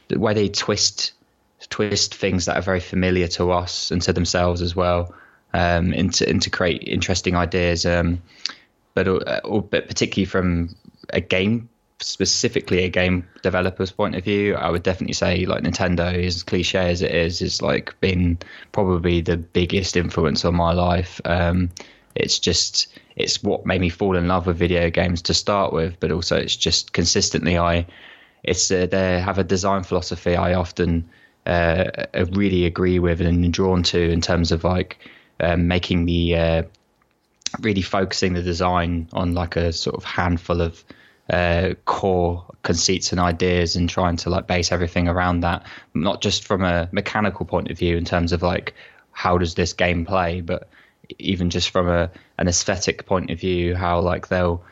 the 0.08 0.20
way 0.20 0.34
they 0.34 0.50
twist 0.50 1.14
twist 1.70 2.16
things 2.16 2.46
that 2.46 2.58
are 2.58 2.62
very 2.62 2.80
familiar 2.80 3.28
to 3.28 3.52
us 3.52 3.92
and 3.92 4.02
to 4.02 4.14
themselves 4.14 4.62
as 4.62 4.76
well. 4.76 5.14
um, 5.54 5.94
and 5.94 6.14
to 6.14 6.50
create 6.50 6.84
interesting 6.84 7.36
ideas. 7.36 7.86
Um, 7.86 8.22
but, 8.96 9.08
uh, 9.08 9.42
but 9.62 9.88
particularly 9.88 10.26
from 10.26 10.76
a 11.10 11.22
game 11.22 11.70
specifically 12.00 12.84
a 12.84 12.90
game 12.90 13.28
developer's 13.42 13.92
point 13.92 14.16
of 14.16 14.24
view, 14.24 14.56
I 14.56 14.70
would 14.70 14.84
definitely 14.84 15.14
say 15.14 15.46
like 15.46 15.64
Nintendo, 15.64 16.14
as 16.26 16.44
cliche 16.44 16.90
as 16.90 17.02
it 17.02 17.12
is, 17.12 17.42
is 17.42 17.62
like 17.62 18.00
been 18.00 18.40
probably 18.72 19.22
the 19.22 19.38
biggest 19.38 19.96
influence 19.98 20.46
on 20.46 20.56
my 20.56 20.74
life. 20.74 21.22
Um, 21.26 21.70
it's 22.16 22.40
just 22.40 22.88
it's 23.16 23.44
what 23.44 23.66
made 23.66 23.82
me 23.82 23.90
fall 23.90 24.16
in 24.18 24.28
love 24.28 24.48
with 24.48 24.58
video 24.58 24.90
games 24.90 25.22
to 25.24 25.34
start 25.34 25.74
with, 25.74 26.00
but 26.00 26.12
also 26.12 26.38
it's 26.38 26.56
just 26.56 26.94
consistently 26.94 27.58
I 27.58 27.86
it's 28.44 28.70
uh, 28.72 28.88
they 28.88 29.20
have 29.20 29.38
a 29.38 29.44
design 29.44 29.84
philosophy 29.84 30.36
I 30.36 30.54
often 30.54 31.10
uh, 31.46 31.86
really 32.32 32.66
agree 32.66 33.00
with 33.00 33.22
and 33.22 33.52
drawn 33.52 33.84
to 33.84 34.00
in 34.00 34.22
terms 34.22 34.52
of 34.52 34.64
like 34.64 34.98
um, 35.40 35.68
making 35.68 36.06
the 36.06 36.36
uh, 36.36 36.64
really 37.62 37.82
focusing 37.82 38.34
the 38.34 38.42
design 38.42 39.08
on 39.14 39.34
like 39.34 39.56
a 39.56 39.74
sort 39.74 39.96
of 39.96 40.04
handful 40.04 40.62
of 40.62 40.84
uh, 41.30 41.74
core 41.86 42.46
conceits 42.64 43.12
and 43.12 43.20
ideas 43.20 43.76
and 43.76 43.90
trying 43.90 44.18
to 44.18 44.30
like 44.30 44.48
base 44.48 44.72
everything 44.72 45.08
around 45.08 45.42
that 45.42 45.66
not 45.94 46.22
just 46.22 46.46
from 46.46 46.64
a 46.64 46.90
mechanical 46.92 47.46
point 47.46 47.70
of 47.70 47.78
view 47.78 47.98
in 47.98 48.06
terms 48.06 48.34
of 48.34 48.42
like 48.42 48.74
how 49.12 49.38
does 49.38 49.56
this 49.56 49.74
game 49.74 50.06
play 50.06 50.42
but 50.42 50.70
even 51.20 51.50
just 51.50 51.70
from 51.70 51.90
a 51.90 52.10
an 52.38 52.48
aesthetic 52.48 53.06
point 53.06 53.30
of 53.30 53.40
view 53.40 53.76
how 53.76 54.00
like 54.00 54.28
they'll 54.28 54.64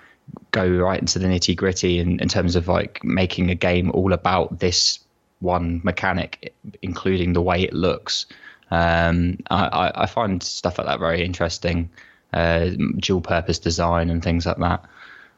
go 0.52 0.68
right 0.68 1.00
into 1.00 1.20
the 1.20 1.28
nitty 1.28 1.56
gritty 1.56 2.00
in, 2.00 2.20
in 2.20 2.28
terms 2.28 2.56
of 2.56 2.68
like 2.68 3.04
making 3.04 3.50
a 3.50 3.56
game 3.56 3.92
all 3.92 4.14
about 4.14 4.60
this 4.60 5.00
one 5.40 5.82
mechanic 5.84 6.54
including 6.82 7.34
the 7.34 7.42
way 7.42 7.64
it 7.64 7.74
looks. 7.74 8.26
Um, 8.70 9.40
I, 9.50 9.92
I 9.94 10.06
find 10.06 10.42
stuff 10.42 10.78
like 10.78 10.88
that 10.88 11.00
very 11.00 11.26
interesting 11.26 11.90
uh, 12.32 12.70
dual 12.98 13.22
purpose 13.22 13.60
design 13.60 14.10
and 14.10 14.24
things 14.24 14.46
like 14.46 14.58
that. 14.58 14.86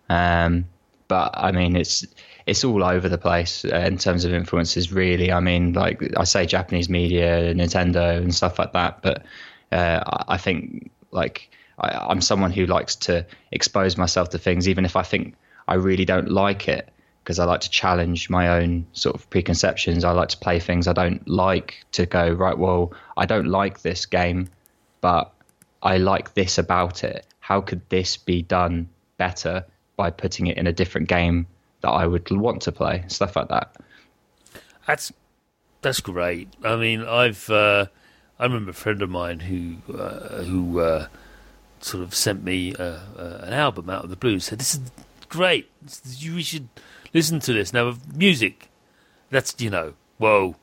Um, 0.10 0.66
but 1.08 1.32
I 1.36 1.52
mean, 1.52 1.76
it's 1.76 2.06
it's 2.46 2.64
all 2.64 2.84
over 2.84 3.08
the 3.08 3.18
place 3.18 3.64
in 3.66 3.98
terms 3.98 4.26
of 4.26 4.34
influences. 4.34 4.92
Really, 4.92 5.32
I 5.32 5.40
mean, 5.40 5.74
like 5.74 6.02
I 6.18 6.24
say, 6.24 6.46
Japanese 6.46 6.90
media, 6.90 7.54
Nintendo, 7.54 8.18
and 8.18 8.34
stuff 8.34 8.60
like 8.60 8.74
that. 8.74 9.02
But 9.02 9.26
uh, 9.72 10.04
I 10.28 10.38
think 10.38 10.92
like 11.12 11.50
I, 11.80 12.12
am 12.12 12.22
someone 12.22 12.52
who 12.52 12.66
likes 12.66 12.96
to 13.08 13.26
expose 13.52 13.98
myself 13.98 14.30
to 14.30 14.38
things, 14.38 14.68
even 14.68 14.86
if 14.86 14.96
I 14.96 15.04
think 15.04 15.36
I 15.68 15.76
really 15.76 16.06
don't 16.06 16.30
like 16.30 16.68
it, 16.68 16.90
because 17.24 17.40
I 17.40 17.46
like 17.46 17.62
to 17.62 17.70
challenge 17.70 18.30
my 18.30 18.60
own 18.60 18.86
sort 18.94 19.16
of 19.16 19.30
preconceptions. 19.30 20.04
I 20.04 20.12
like 20.12 20.30
to 20.30 20.38
play 20.38 20.60
things 20.60 20.88
I 20.88 20.94
don't 20.94 21.28
like 21.28 21.86
to 21.94 22.06
go 22.06 22.30
right. 22.30 22.58
Well, 22.58 22.94
I 23.16 23.26
don't 23.26 23.48
like 23.48 23.82
this 23.82 24.06
game, 24.06 24.50
but 25.02 25.34
I 25.82 25.98
like 25.98 26.34
this 26.34 26.58
about 26.58 27.04
it. 27.04 27.26
How 27.40 27.62
could 27.62 27.82
this 27.90 28.18
be 28.18 28.42
done 28.42 28.90
better? 29.18 29.66
By 29.96 30.10
putting 30.10 30.48
it 30.48 30.58
in 30.58 30.68
a 30.68 30.74
different 30.74 31.08
game 31.08 31.48
that 31.82 31.90
I 31.90 32.08
would 32.08 32.30
want 32.32 32.62
to 32.64 32.72
play, 32.72 33.04
stuff 33.08 33.36
like 33.36 33.50
that. 33.50 33.76
That's 34.88 35.14
that's 35.82 36.00
great. 36.00 36.50
I 36.64 36.76
mean, 36.76 37.04
I've 37.04 37.50
uh, 37.50 37.88
I 38.40 38.44
remember 38.44 38.72
a 38.72 38.74
friend 38.74 39.02
of 39.02 39.10
mine 39.10 39.42
who 39.42 39.94
uh, 39.94 40.44
who 40.44 40.80
uh, 40.80 41.08
sort 41.82 42.04
of 42.04 42.16
sent 42.16 42.44
me 42.44 42.74
uh, 42.76 43.00
uh, 43.18 43.40
an 43.44 43.54
album 43.54 43.90
out 43.90 44.04
of 44.04 44.10
the 44.10 44.16
blue. 44.16 44.40
Said 44.40 44.60
this 44.60 44.76
is 44.76 44.82
great. 45.30 45.70
You 46.18 46.42
should 46.42 46.70
listen 47.14 47.40
to 47.42 47.54
this 47.54 47.74
now. 47.74 47.96
Music. 48.14 48.70
That's 49.30 49.56
you 49.60 49.70
know. 49.70 49.94
Whoa, 50.18 50.56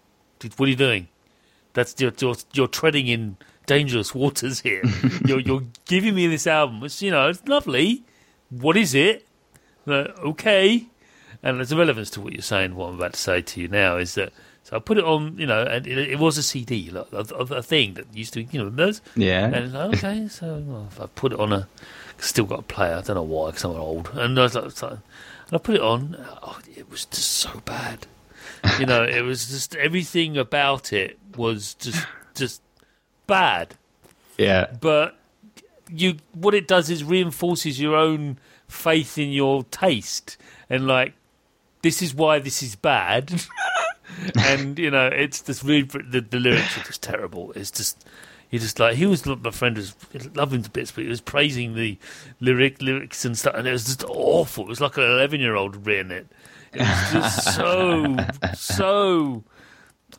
what 0.56 0.66
are 0.66 0.70
you 0.70 0.76
doing? 0.76 1.08
That's 1.75 1.94
you're, 2.00 2.12
you're, 2.18 2.37
you're 2.52 2.68
treading 2.68 3.06
in 3.08 3.37
dangerous 3.66 4.14
waters 4.14 4.60
here. 4.60 4.82
you're 5.26 5.40
you're 5.40 5.64
giving 5.87 6.14
me 6.14 6.26
this 6.26 6.46
album. 6.46 6.82
It's 6.82 7.02
you 7.02 7.10
know 7.10 7.28
it's 7.28 7.46
lovely 7.46 8.04
what 8.50 8.76
is 8.76 8.95
it? 8.95 9.26
Like, 9.87 10.19
okay. 10.19 10.87
And 11.42 11.59
there's 11.59 11.73
a 11.73 11.76
relevance 11.76 12.11
to 12.11 12.21
what 12.21 12.33
you're 12.33 12.42
saying. 12.42 12.75
What 12.75 12.90
I'm 12.90 12.97
about 12.97 13.14
to 13.14 13.21
say 13.21 13.40
to 13.40 13.61
you 13.61 13.69
now 13.69 13.97
is 13.97 14.14
that 14.14 14.33
so 14.64 14.76
I 14.76 14.78
put 14.78 14.99
it 14.99 15.04
on, 15.04 15.38
you 15.38 15.47
know, 15.47 15.62
and 15.62 15.87
it, 15.87 15.99
it 15.99 16.19
was 16.19 16.37
a 16.37 16.42
CD, 16.42 16.90
like, 16.90 17.07
a, 17.12 17.21
a, 17.35 17.62
thing 17.62 17.95
that 17.95 18.14
used 18.14 18.35
to, 18.35 18.42
you 18.42 18.62
know, 18.62 18.69
those. 18.69 19.00
Yeah. 19.16 19.47
And 19.47 19.73
like, 19.73 19.97
okay, 19.97 20.28
so 20.28 20.62
well, 20.66 20.87
if 20.90 21.00
I 21.00 21.07
put 21.07 21.33
it 21.33 21.40
on 21.40 21.52
a, 21.52 21.66
still 22.19 22.45
got 22.45 22.61
a 22.61 22.62
player. 22.62 22.97
I 22.97 23.00
don't 23.00 23.16
know 23.16 23.23
why, 23.23 23.50
because 23.50 23.64
I'm 23.64 23.73
old. 23.73 24.11
And 24.14 24.38
I 24.38 24.42
was 24.42 24.54
like, 24.54 24.71
so, 24.73 24.88
and 24.88 25.00
I 25.52 25.59
put 25.59 25.76
it 25.76 25.80
on. 25.80 26.16
Oh, 26.42 26.61
it 26.76 26.90
was 26.90 27.07
just 27.07 27.30
so 27.30 27.61
bad. 27.64 28.07
you 28.78 28.87
know, 28.87 29.02
it 29.02 29.23
was 29.23 29.49
just 29.49 29.75
everything 29.76 30.37
about 30.37 30.92
it 30.92 31.19
was 31.37 31.75
just 31.75 32.07
just 32.35 32.62
bad. 33.26 33.75
Yeah. 34.38 34.75
But 34.80 35.19
you 35.92 36.16
what 36.32 36.54
it 36.54 36.68
does 36.68 36.90
is 36.90 37.04
reinforces 37.04 37.80
your 37.80 37.97
own 37.97 38.38
faith 38.68 39.18
in 39.18 39.30
your 39.30 39.64
taste 39.64 40.37
and 40.68 40.87
like 40.87 41.14
this 41.82 42.02
is 42.02 42.14
why 42.14 42.38
this 42.38 42.62
is 42.62 42.76
bad. 42.76 43.42
And 44.35 44.78
you 44.78 44.90
know 44.90 45.06
it's 45.06 45.40
just 45.40 45.62
really 45.62 45.82
the, 45.82 46.20
the 46.20 46.40
lyrics 46.40 46.76
are 46.76 46.82
just 46.82 47.00
terrible. 47.00 47.52
It's 47.52 47.70
just 47.70 48.04
he 48.50 48.59
just 48.59 48.78
like 48.80 48.97
he 48.97 49.06
was 49.06 49.25
my 49.25 49.50
friend 49.50 49.76
was 49.76 49.94
loving 50.35 50.62
to 50.62 50.70
bits 50.70 50.90
but 50.90 51.04
he 51.04 51.11
was 51.11 51.20
praising 51.20 51.75
the 51.75 51.97
lyric 52.40 52.82
lyrics 52.82 53.25
and 53.25 53.38
stuff 53.38 53.54
and 53.54 53.68
it 53.68 53.73
was 53.73 53.85
just 53.85 54.04
awful. 54.04 54.64
It 54.64 54.68
was 54.68 54.80
like 54.80 54.97
an 54.97 55.04
11 55.04 55.40
year 55.40 55.54
old 55.54 55.87
reading 55.87 56.11
it. 56.11 56.26
It 56.73 56.80
was 56.80 57.12
just 57.12 57.54
so 57.56 58.16
so 58.54 59.44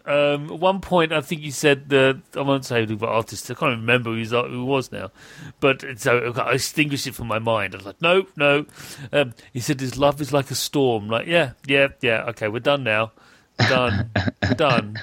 um, 0.05 0.51
at 0.51 0.59
one 0.59 0.81
point, 0.81 1.11
I 1.11 1.21
think 1.21 1.41
you 1.41 1.51
said 1.51 1.89
that 1.89 2.21
I 2.35 2.41
won't 2.41 2.65
say 2.65 2.85
who 2.85 2.95
the 2.95 3.05
artist. 3.05 3.49
I 3.49 3.53
can't 3.53 3.79
remember 3.79 4.11
who, 4.13 4.65
was 4.65 4.91
now, 4.91 5.11
but 5.59 5.83
so 5.97 6.33
I 6.35 6.53
extinguished 6.53 7.07
it 7.07 7.15
from 7.15 7.27
my 7.27 7.39
mind. 7.39 7.73
I 7.73 7.77
was 7.77 7.85
like, 7.85 8.01
no, 8.01 8.25
no. 8.35 8.65
Um, 9.11 9.33
he 9.53 9.59
said 9.59 9.79
his 9.79 9.97
love 9.97 10.19
is 10.21 10.33
like 10.33 10.51
a 10.51 10.55
storm. 10.55 11.07
Like, 11.07 11.27
yeah, 11.27 11.51
yeah, 11.67 11.89
yeah. 12.01 12.23
Okay, 12.29 12.47
we're 12.47 12.59
done 12.59 12.83
now. 12.83 13.11
We're 13.59 13.69
done. 13.69 14.11
we're 14.43 14.53
done. 14.55 14.99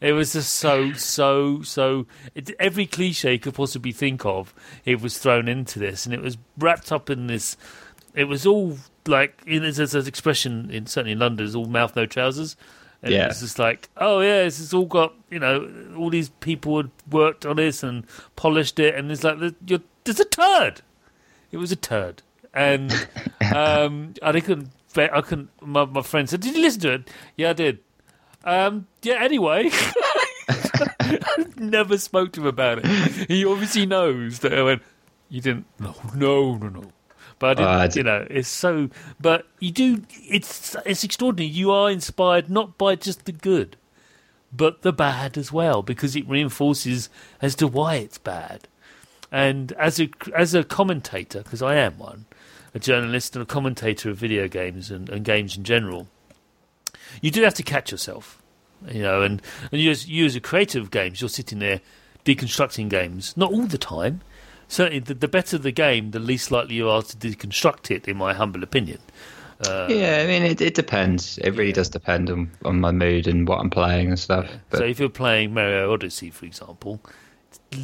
It 0.00 0.12
was 0.12 0.34
just 0.34 0.54
so, 0.54 0.92
so, 0.92 1.62
so. 1.62 2.06
It, 2.34 2.50
every 2.60 2.86
cliche 2.86 3.32
you 3.32 3.38
could 3.38 3.54
possibly 3.54 3.92
think 3.92 4.26
of, 4.26 4.52
it 4.84 5.00
was 5.00 5.18
thrown 5.18 5.48
into 5.48 5.78
this, 5.78 6.04
and 6.04 6.14
it 6.14 6.20
was 6.20 6.36
wrapped 6.58 6.92
up 6.92 7.08
in 7.08 7.26
this. 7.26 7.56
It 8.14 8.24
was 8.24 8.44
all 8.44 8.76
like, 9.06 9.42
there's 9.46 9.94
an 9.94 10.06
expression 10.06 10.70
in 10.70 10.86
certainly 10.86 11.12
in 11.12 11.18
London, 11.18 11.46
it's 11.46 11.54
all 11.54 11.66
mouth 11.66 11.96
no 11.96 12.06
trousers. 12.06 12.56
And 13.04 13.12
yeah. 13.12 13.26
it's 13.26 13.40
just 13.40 13.58
like, 13.58 13.90
oh 13.98 14.20
yeah, 14.20 14.44
it's, 14.44 14.58
it's 14.58 14.72
all 14.72 14.86
got 14.86 15.12
you 15.28 15.38
know, 15.38 15.70
all 15.94 16.08
these 16.08 16.30
people 16.40 16.78
had 16.78 16.90
worked 17.10 17.44
on 17.44 17.56
this 17.56 17.82
and 17.82 18.06
polished 18.34 18.78
it, 18.78 18.94
and 18.94 19.12
it's 19.12 19.22
like 19.22 19.36
you're, 19.66 19.80
there's 20.04 20.20
a 20.20 20.24
turd. 20.24 20.80
It 21.52 21.58
was 21.58 21.70
a 21.70 21.76
turd, 21.76 22.22
and 22.54 22.90
um, 23.54 24.14
I 24.22 24.40
couldn't. 24.40 24.70
I 24.96 25.20
couldn't. 25.20 25.50
My, 25.60 25.84
my 25.84 26.00
friend 26.00 26.30
said, 26.30 26.40
"Did 26.40 26.56
you 26.56 26.62
listen 26.62 26.80
to 26.80 26.92
it?" 26.94 27.10
Yeah, 27.36 27.50
I 27.50 27.52
did. 27.52 27.78
Um, 28.42 28.86
yeah. 29.02 29.22
Anyway. 29.22 29.70
I've 30.48 31.56
never 31.60 31.98
spoke 31.98 32.32
to 32.32 32.40
him 32.40 32.46
about 32.46 32.80
it. 32.82 32.86
He 33.28 33.44
obviously 33.44 33.86
knows 33.86 34.40
that 34.40 34.52
I 34.52 34.62
went, 34.62 34.82
you 35.28 35.40
didn't. 35.40 35.66
No, 35.78 35.94
no, 36.14 36.56
no, 36.56 36.68
no. 36.68 36.92
But 37.38 37.60
uh, 37.60 37.88
you 37.94 38.02
know, 38.02 38.26
it's 38.30 38.48
so. 38.48 38.90
But 39.20 39.46
you 39.58 39.70
do. 39.70 40.02
It's 40.28 40.76
it's 40.86 41.04
extraordinary. 41.04 41.50
You 41.50 41.72
are 41.72 41.90
inspired 41.90 42.48
not 42.50 42.78
by 42.78 42.96
just 42.96 43.24
the 43.24 43.32
good, 43.32 43.76
but 44.52 44.82
the 44.82 44.92
bad 44.92 45.36
as 45.36 45.52
well, 45.52 45.82
because 45.82 46.16
it 46.16 46.28
reinforces 46.28 47.08
as 47.42 47.54
to 47.56 47.66
why 47.66 47.96
it's 47.96 48.18
bad. 48.18 48.68
And 49.32 49.72
as 49.72 50.00
a 50.00 50.10
as 50.34 50.54
a 50.54 50.62
commentator, 50.62 51.42
because 51.42 51.62
I 51.62 51.74
am 51.74 51.98
one, 51.98 52.26
a 52.74 52.78
journalist 52.78 53.34
and 53.34 53.42
a 53.42 53.46
commentator 53.46 54.10
of 54.10 54.16
video 54.16 54.48
games 54.48 54.90
and, 54.90 55.08
and 55.08 55.24
games 55.24 55.56
in 55.56 55.64
general, 55.64 56.08
you 57.20 57.30
do 57.30 57.42
have 57.42 57.54
to 57.54 57.62
catch 57.62 57.90
yourself, 57.90 58.40
you 58.88 59.02
know. 59.02 59.22
And 59.22 59.42
and 59.72 59.80
you 59.80 59.90
as, 59.90 60.08
you 60.08 60.24
as 60.24 60.36
a 60.36 60.40
creator 60.40 60.78
of 60.78 60.90
games, 60.92 61.20
you're 61.20 61.28
sitting 61.28 61.58
there 61.58 61.80
deconstructing 62.24 62.88
games, 62.88 63.36
not 63.36 63.52
all 63.52 63.66
the 63.66 63.76
time 63.76 64.20
certainly 64.74 64.98
the, 64.98 65.14
the, 65.14 65.28
better 65.28 65.56
the 65.56 65.72
game, 65.72 66.10
the 66.10 66.18
least 66.18 66.50
likely 66.50 66.74
you 66.74 66.88
are 66.88 67.02
to 67.02 67.16
deconstruct 67.16 67.90
it, 67.90 68.08
in 68.08 68.16
my 68.16 68.34
humble 68.34 68.62
opinion. 68.62 68.98
Uh, 69.66 69.86
yeah, 69.88 70.20
I 70.22 70.26
mean, 70.26 70.42
it, 70.42 70.60
it 70.60 70.74
depends. 70.74 71.38
It 71.38 71.50
really 71.50 71.68
yeah. 71.68 71.74
does 71.74 71.88
depend 71.88 72.28
on, 72.28 72.50
on 72.64 72.80
my 72.80 72.90
mood 72.90 73.28
and 73.28 73.46
what 73.46 73.60
I'm 73.60 73.70
playing 73.70 74.08
and 74.08 74.18
stuff. 74.18 74.50
But... 74.70 74.78
So 74.78 74.84
if 74.84 74.98
you're 74.98 75.08
playing 75.08 75.54
Mario 75.54 75.92
Odyssey, 75.92 76.30
for 76.30 76.44
example, 76.44 77.00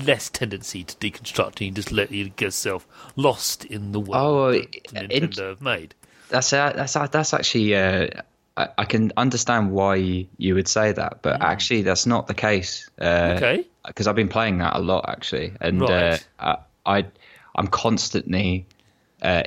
less 0.04 0.28
tendency 0.28 0.82
to 0.82 0.97
deconstruct 0.97 1.64
and 1.64 1.76
just 1.76 1.92
let 1.92 2.11
you 2.11 2.30
get 2.30 2.47
yourself 2.47 2.87
lost 3.14 3.64
in 3.64 3.92
the 3.92 4.00
world 4.00 4.18
oh, 4.18 4.52
that 4.52 5.09
Nintendo 5.09 5.38
it, 5.38 5.49
have 5.49 5.61
made. 5.61 5.94
That's 6.28 6.52
uh, 6.52 6.73
that's 6.75 6.94
uh, 6.94 7.06
that's 7.06 7.35
actually. 7.35 7.75
Uh, 7.75 8.09
I, 8.56 8.68
I, 8.78 8.85
can 8.85 9.12
understand 9.16 9.73
why 9.73 10.26
you 10.37 10.54
would 10.54 10.68
say 10.68 10.92
that, 10.92 11.23
but 11.23 11.40
mm. 11.40 11.44
actually, 11.44 11.82
that's 11.82 12.06
not 12.06 12.26
the 12.26 12.35
case. 12.35 12.88
Uh, 13.00 13.35
okay. 13.37 13.66
Because 13.87 14.06
I've 14.06 14.16
been 14.16 14.28
playing 14.28 14.59
that 14.59 14.76
a 14.76 14.80
lot, 14.80 15.09
actually, 15.09 15.54
and 15.61 15.80
right. 15.80 16.25
Uh, 16.38 16.56
I 16.87 17.06
I'm 17.56 17.66
constantly 17.66 18.66
uh, 19.22 19.42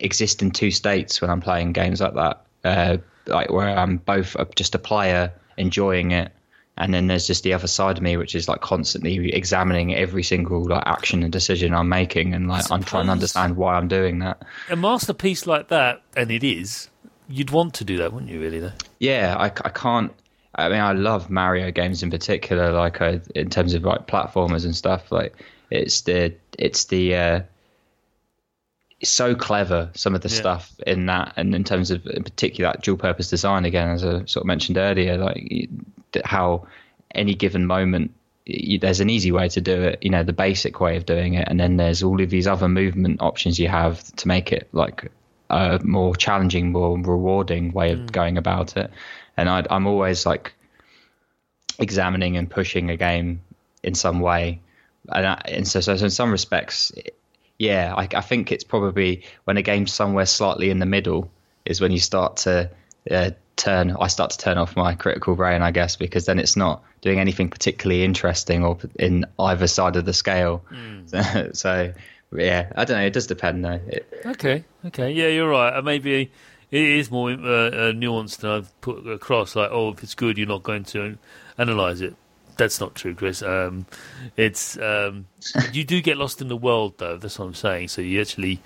exist 0.00 0.42
in 0.42 0.50
two 0.50 0.70
states 0.70 1.20
when 1.20 1.30
I'm 1.30 1.40
playing 1.40 1.72
games 1.72 2.00
like 2.00 2.14
that, 2.14 2.44
uh, 2.64 2.96
like 3.26 3.50
where 3.50 3.76
I'm 3.76 3.98
both 3.98 4.36
just 4.56 4.74
a 4.74 4.78
player 4.78 5.32
enjoying 5.56 6.10
it, 6.10 6.32
and 6.76 6.92
then 6.92 7.06
there's 7.06 7.26
just 7.26 7.42
the 7.44 7.52
other 7.52 7.66
side 7.66 7.96
of 7.98 8.02
me 8.02 8.16
which 8.16 8.34
is 8.34 8.48
like 8.48 8.60
constantly 8.60 9.32
examining 9.32 9.94
every 9.94 10.22
single 10.22 10.64
like 10.64 10.82
action 10.86 11.22
and 11.22 11.32
decision 11.32 11.74
i'm 11.74 11.88
making 11.88 12.34
and 12.34 12.48
like 12.48 12.68
i'm 12.70 12.82
trying 12.82 13.06
to 13.06 13.12
understand 13.12 13.56
why 13.56 13.74
i'm 13.74 13.88
doing 13.88 14.18
that 14.18 14.42
A 14.70 14.76
masterpiece 14.76 15.46
like 15.46 15.68
that, 15.68 16.02
and 16.16 16.30
it 16.30 16.42
is, 16.42 16.88
you'd 17.28 17.50
want 17.50 17.74
to 17.74 17.84
do 17.84 17.96
that, 17.98 18.12
wouldn't 18.12 18.30
you? 18.30 18.40
Really, 18.40 18.60
though. 18.60 18.72
yeah 18.98 19.36
I, 19.38 19.46
I 19.46 19.70
can't 19.70 20.12
i 20.56 20.68
mean 20.68 20.80
i 20.80 20.92
love 20.92 21.30
mario 21.30 21.70
games 21.70 22.02
in 22.02 22.10
particular 22.10 22.72
like 22.72 23.00
I, 23.00 23.20
in 23.34 23.50
terms 23.50 23.74
of 23.74 23.84
like 23.84 24.06
platformers 24.06 24.64
and 24.64 24.74
stuff 24.74 25.10
like 25.12 25.34
it's 25.74 26.02
the 26.02 26.34
it's 26.58 26.84
the 26.86 27.14
uh 27.14 27.40
it's 29.00 29.10
so 29.10 29.34
clever 29.34 29.90
some 29.94 30.14
of 30.14 30.20
the 30.22 30.28
Yeah. 30.28 30.36
stuff 30.40 30.72
in 30.86 31.06
that 31.06 31.34
and 31.36 31.54
in 31.54 31.64
terms 31.64 31.90
of 31.90 32.06
in 32.06 32.22
particular 32.22 32.72
that 32.72 32.82
dual 32.82 32.96
purpose 32.96 33.28
design 33.28 33.64
again 33.64 33.88
as 33.90 34.04
i 34.04 34.24
sort 34.24 34.36
of 34.36 34.46
mentioned 34.46 34.78
earlier 34.78 35.16
like 35.18 35.68
how 36.24 36.66
any 37.14 37.34
given 37.34 37.66
moment 37.66 38.12
there's 38.80 39.00
an 39.00 39.08
easy 39.10 39.32
way 39.32 39.48
to 39.48 39.60
do 39.60 39.82
it 39.82 39.98
you 40.02 40.10
know 40.10 40.22
the 40.22 40.32
basic 40.32 40.80
way 40.80 40.96
of 40.96 41.06
doing 41.06 41.34
it 41.34 41.48
and 41.48 41.58
then 41.58 41.76
there's 41.76 42.02
all 42.02 42.20
of 42.20 42.30
these 42.30 42.46
other 42.46 42.68
movement 42.68 43.20
options 43.20 43.58
you 43.58 43.68
have 43.68 44.02
to 44.16 44.28
make 44.28 44.52
it 44.52 44.68
like 44.72 45.10
a 45.50 45.80
more 45.82 46.14
challenging 46.14 46.72
more 46.72 46.98
rewarding 46.98 47.72
way 47.72 47.92
of 47.92 48.10
going 48.12 48.38
about 48.38 48.76
it 48.76 48.90
and 49.36 49.48
i 49.48 49.64
i'm 49.70 49.86
always 49.86 50.24
like 50.26 50.54
examining 51.78 52.36
and 52.36 52.50
pushing 52.50 52.90
a 52.90 52.96
game 52.96 53.40
in 53.82 53.94
some 53.94 54.20
way 54.20 54.60
and, 55.12 55.26
I, 55.26 55.42
and 55.46 55.68
so, 55.68 55.80
so 55.80 55.92
in 55.92 56.10
some 56.10 56.30
respects 56.30 56.92
yeah 57.58 57.94
I, 57.96 58.08
I 58.14 58.20
think 58.20 58.52
it's 58.52 58.64
probably 58.64 59.24
when 59.44 59.56
a 59.56 59.62
game's 59.62 59.92
somewhere 59.92 60.26
slightly 60.26 60.70
in 60.70 60.78
the 60.78 60.86
middle 60.86 61.30
is 61.64 61.80
when 61.80 61.92
you 61.92 62.00
start 62.00 62.38
to 62.38 62.70
uh, 63.10 63.30
turn 63.56 63.96
i 64.00 64.08
start 64.08 64.30
to 64.30 64.38
turn 64.38 64.58
off 64.58 64.76
my 64.76 64.94
critical 64.94 65.36
brain 65.36 65.62
i 65.62 65.70
guess 65.70 65.96
because 65.96 66.26
then 66.26 66.38
it's 66.38 66.56
not 66.56 66.82
doing 67.02 67.20
anything 67.20 67.48
particularly 67.48 68.02
interesting 68.02 68.64
or 68.64 68.78
in 68.98 69.24
either 69.38 69.66
side 69.66 69.96
of 69.96 70.04
the 70.04 70.12
scale 70.12 70.64
so, 71.06 71.50
so 71.52 71.92
yeah 72.32 72.72
i 72.74 72.84
don't 72.84 72.96
know 72.98 73.06
it 73.06 73.12
does 73.12 73.28
depend 73.28 73.64
though 73.64 73.80
it, 73.86 74.14
Okay, 74.26 74.64
okay, 74.86 75.12
yeah, 75.12 75.28
you're 75.28 75.50
right. 75.50 75.84
Maybe 75.84 76.30
it 76.70 76.82
is 76.82 77.10
more 77.10 77.30
uh, 77.30 77.34
uh, 77.34 77.92
nuanced 77.92 78.38
than 78.38 78.50
I've 78.50 78.80
put 78.80 79.06
across. 79.06 79.54
Like, 79.54 79.70
oh, 79.70 79.90
if 79.90 80.02
it's 80.02 80.14
good, 80.14 80.38
you're 80.38 80.48
not 80.48 80.62
going 80.62 80.84
to 80.84 81.18
analyze 81.58 82.00
it. 82.00 82.16
That's 82.56 82.80
not 82.80 82.94
true, 82.94 83.14
Chris. 83.14 83.42
Um, 83.42 83.86
it's 84.36 84.78
um, 84.78 85.26
you 85.72 85.84
do 85.84 86.00
get 86.00 86.16
lost 86.16 86.40
in 86.40 86.48
the 86.48 86.56
world, 86.56 86.94
though. 86.98 87.16
That's 87.16 87.38
what 87.38 87.46
I'm 87.46 87.54
saying. 87.54 87.88
So 87.88 88.00
you 88.02 88.20
actually, 88.20 88.60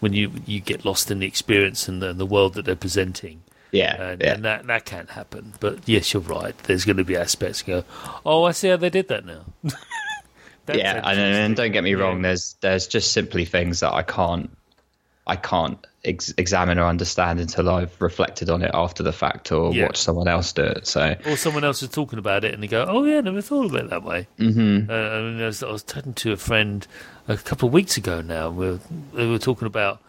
when 0.00 0.12
you 0.12 0.30
you 0.46 0.60
get 0.60 0.84
lost 0.84 1.10
in 1.10 1.18
the 1.18 1.26
experience 1.26 1.88
and 1.88 2.00
the, 2.02 2.12
the 2.12 2.26
world 2.26 2.54
that 2.54 2.64
they're 2.64 2.76
presenting, 2.76 3.42
yeah, 3.72 4.00
and, 4.00 4.20
yeah. 4.22 4.34
and 4.34 4.44
that 4.44 4.66
that 4.66 4.84
can 4.84 5.08
happen. 5.08 5.54
But 5.60 5.88
yes, 5.88 6.12
you're 6.12 6.22
right. 6.22 6.56
There's 6.64 6.84
going 6.84 6.98
to 6.98 7.04
be 7.04 7.16
aspects 7.16 7.62
go, 7.62 7.84
oh, 8.24 8.44
I 8.44 8.52
see 8.52 8.68
how 8.68 8.76
they 8.76 8.90
did 8.90 9.08
that 9.08 9.24
now. 9.24 9.44
Yeah, 10.72 11.00
and, 11.04 11.18
and 11.18 11.56
don't 11.56 11.72
get 11.72 11.82
me 11.82 11.90
Yeah. 11.90 11.96
wrong. 11.96 12.22
There's 12.22 12.54
there's 12.60 12.86
just 12.86 13.12
simply 13.12 13.44
things 13.44 13.80
that 13.80 13.92
I 13.92 14.02
can't 14.02 14.56
I 15.26 15.36
can't 15.36 15.78
ex- 16.04 16.34
examine 16.36 16.78
or 16.78 16.86
understand 16.86 17.38
until 17.38 17.70
I've 17.70 18.00
reflected 18.00 18.50
on 18.50 18.62
it 18.62 18.70
after 18.74 19.02
the 19.04 19.12
fact 19.12 19.52
or 19.52 19.72
Yeah. 19.72 19.84
watched 19.86 19.98
someone 20.02 20.26
else 20.28 20.52
do 20.52 20.62
it. 20.64 20.86
So 20.86 21.14
or 21.26 21.36
someone 21.36 21.62
else 21.64 21.82
is 21.82 21.90
talking 21.90 22.18
about 22.18 22.44
it 22.44 22.52
and 22.54 22.62
they 22.62 22.66
go, 22.66 22.84
"Oh 22.88 23.04
yeah, 23.04 23.20
never 23.20 23.40
thought 23.40 23.66
of 23.66 23.74
it 23.76 23.90
that 23.90 24.02
way." 24.02 24.26
Mm-hmm. 24.38 24.90
Uh, 24.90 24.94
I, 24.94 25.20
mean, 25.20 25.40
I, 25.40 25.46
was, 25.46 25.62
I 25.62 25.70
was 25.70 25.82
talking 25.84 26.14
to 26.14 26.32
a 26.32 26.36
friend 26.36 26.86
a 27.28 27.36
couple 27.36 27.68
of 27.68 27.72
weeks 27.72 27.96
ago. 27.96 28.20
Now 28.20 28.50
we 28.50 28.70
were, 28.70 28.78
we 29.12 29.28
were 29.30 29.38
talking 29.38 29.66
about 29.66 30.00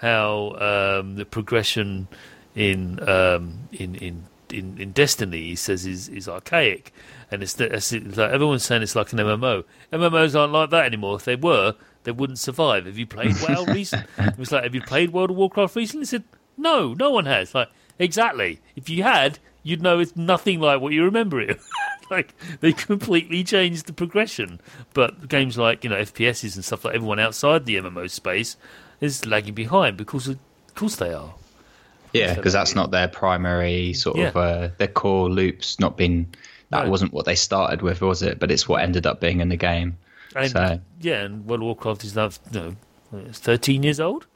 how 0.00 0.56
um, 1.00 1.16
the 1.16 1.24
progression 1.26 2.08
in 2.54 3.06
um, 3.08 3.68
in 3.72 3.94
in 3.96 4.24
in, 4.50 4.76
in 4.78 4.92
Destiny, 4.92 5.44
he 5.44 5.56
says, 5.56 5.86
is, 5.86 6.10
is 6.10 6.28
archaic, 6.28 6.92
and 7.30 7.42
it's, 7.42 7.58
it's 7.58 7.90
like 7.92 8.30
everyone's 8.32 8.62
saying 8.62 8.82
it's 8.82 8.94
like 8.94 9.10
an 9.14 9.18
MMO. 9.18 9.64
MMOs 9.90 10.38
aren't 10.38 10.52
like 10.52 10.68
that 10.70 10.84
anymore. 10.84 11.16
If 11.16 11.24
they 11.24 11.36
were, 11.36 11.74
they 12.04 12.12
wouldn't 12.12 12.38
survive. 12.38 12.86
Have 12.86 12.98
you 12.98 13.06
played 13.06 13.34
WoW 13.48 13.64
recently? 13.66 14.06
It 14.18 14.38
was 14.38 14.52
like, 14.52 14.64
have 14.64 14.74
you 14.74 14.82
played 14.82 15.12
World 15.12 15.30
of 15.30 15.36
Warcraft 15.36 15.76
recently? 15.76 16.02
I 16.04 16.06
said, 16.06 16.24
no, 16.56 16.94
no 16.94 17.10
one 17.10 17.26
has. 17.26 17.54
Like, 17.54 17.68
exactly. 17.98 18.60
If 18.76 18.88
you 18.88 19.02
had, 19.02 19.38
you'd 19.62 19.82
know 19.82 19.98
it's 20.00 20.16
nothing 20.16 20.60
like 20.60 20.80
what 20.80 20.92
you 20.92 21.04
remember 21.04 21.40
it. 21.40 21.60
like 22.10 22.34
they 22.60 22.72
completely 22.72 23.42
changed 23.44 23.86
the 23.86 23.92
progression. 23.92 24.60
But 24.94 25.28
games 25.28 25.56
like 25.56 25.84
you 25.84 25.90
know 25.90 25.96
FPSs 25.96 26.54
and 26.56 26.64
stuff 26.64 26.84
like 26.84 26.94
everyone 26.94 27.18
outside 27.18 27.64
the 27.64 27.76
MMO 27.76 28.10
space 28.10 28.56
is 29.00 29.24
lagging 29.24 29.54
behind 29.54 29.96
because 29.96 30.28
of, 30.28 30.34
of 30.68 30.74
course 30.74 30.96
they 30.96 31.12
are. 31.14 31.34
yeah, 32.12 32.34
because 32.34 32.52
that's 32.52 32.74
not 32.74 32.90
their 32.90 33.08
primary 33.08 33.92
sort 33.94 34.18
of 34.18 34.36
uh, 34.36 34.68
their 34.78 34.88
core 34.88 35.30
loops. 35.30 35.80
Not 35.80 35.96
been 35.96 36.28
that 36.70 36.84
No. 36.84 36.90
wasn't 36.90 37.12
what 37.12 37.24
they 37.24 37.34
started 37.34 37.80
with, 37.82 38.00
was 38.02 38.22
it? 38.22 38.38
But 38.38 38.50
it's 38.50 38.68
what 38.68 38.82
ended 38.82 39.06
up 39.06 39.20
being 39.20 39.40
in 39.40 39.48
the 39.48 39.56
game. 39.56 39.96
And 40.36 40.50
So- 40.50 40.80
yeah, 41.00 41.22
and 41.22 41.46
World 41.46 41.60
of 41.62 41.66
Warcraft 41.66 42.04
is 42.04 42.14
you 42.16 42.30
know 42.60 42.76
it's 43.28 43.38
thirteen 43.38 43.82
years 43.82 44.00
old. 44.00 44.26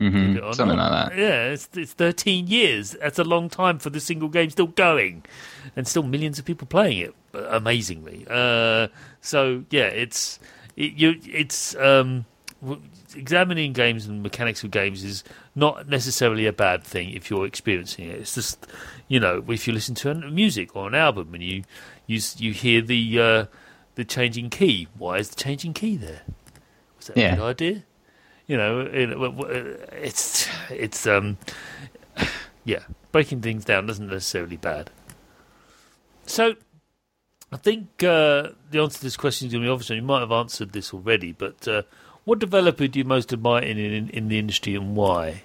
hmm 0.00 0.38
or 0.42 0.52
Something 0.54 0.76
not. 0.76 0.92
like 0.92 1.08
that. 1.10 1.18
Yeah, 1.18 1.44
it's 1.52 1.68
it's 1.74 1.92
thirteen 1.92 2.46
years. 2.46 2.96
That's 3.00 3.18
a 3.18 3.24
long 3.24 3.48
time 3.48 3.78
for 3.78 3.90
the 3.90 4.00
single 4.00 4.28
game 4.28 4.50
still 4.50 4.68
going, 4.68 5.24
and 5.76 5.86
still 5.88 6.02
millions 6.04 6.38
of 6.38 6.44
people 6.44 6.66
playing 6.66 6.98
it. 6.98 7.14
uh, 7.34 7.48
Amazingly, 7.50 8.26
uh, 8.30 8.88
so 9.20 9.64
yeah, 9.70 9.86
it's 9.86 10.38
it, 10.76 10.92
you 10.94 11.20
it's 11.26 11.74
um, 11.76 12.24
examining 13.16 13.72
games 13.72 14.06
and 14.06 14.22
mechanics 14.22 14.62
of 14.64 14.70
games 14.70 15.02
is 15.04 15.24
not 15.54 15.88
necessarily 15.88 16.46
a 16.46 16.52
bad 16.52 16.84
thing 16.84 17.10
if 17.10 17.30
you're 17.30 17.46
experiencing 17.46 18.08
it. 18.08 18.20
It's 18.20 18.34
just 18.34 18.66
you 19.08 19.18
know 19.20 19.44
if 19.48 19.66
you 19.66 19.72
listen 19.72 19.94
to 19.96 20.10
an- 20.10 20.34
music 20.34 20.76
or 20.76 20.86
an 20.88 20.94
album 20.94 21.34
and 21.34 21.42
you 21.42 21.64
you 22.06 22.20
you 22.36 22.52
hear 22.52 22.80
the 22.82 23.20
uh, 23.20 23.44
the 23.98 24.04
changing 24.04 24.48
key. 24.48 24.86
Why 24.96 25.18
is 25.18 25.28
the 25.30 25.34
changing 25.34 25.74
key 25.74 25.96
there? 25.96 26.22
Was 26.96 27.08
that 27.08 27.16
Yeah. 27.16 27.32
a 27.32 27.36
good 27.36 27.42
idea? 27.44 27.82
you 28.46 28.56
know, 28.56 28.80
it, 28.80 29.06
w- 29.08 29.32
w- 29.32 29.76
it's 29.92 30.48
it's 30.70 31.04
um, 31.06 31.36
yeah, 32.64 32.84
breaking 33.12 33.42
things 33.42 33.64
down 33.64 33.90
isn't 33.90 34.08
necessarily 34.08 34.56
bad. 34.56 34.90
So, 36.26 36.54
I 37.52 37.56
think 37.58 37.88
uh, 38.04 38.50
the 38.70 38.78
answer 38.80 38.98
to 38.98 39.02
this 39.04 39.16
question 39.16 39.48
is 39.48 39.52
going 39.52 39.64
to 39.64 39.66
be 39.68 39.70
obvious. 39.72 39.90
and 39.90 39.96
You 39.98 40.02
might 40.02 40.20
have 40.20 40.32
answered 40.32 40.72
this 40.72 40.94
already, 40.94 41.32
but 41.32 41.66
uh, 41.68 41.82
what 42.24 42.38
developer 42.38 42.86
do 42.86 42.98
you 42.98 43.04
most 43.04 43.32
admire 43.32 43.62
in, 43.62 43.78
in 43.78 44.08
in 44.10 44.28
the 44.28 44.38
industry 44.38 44.74
and 44.74 44.94
why? 44.96 45.42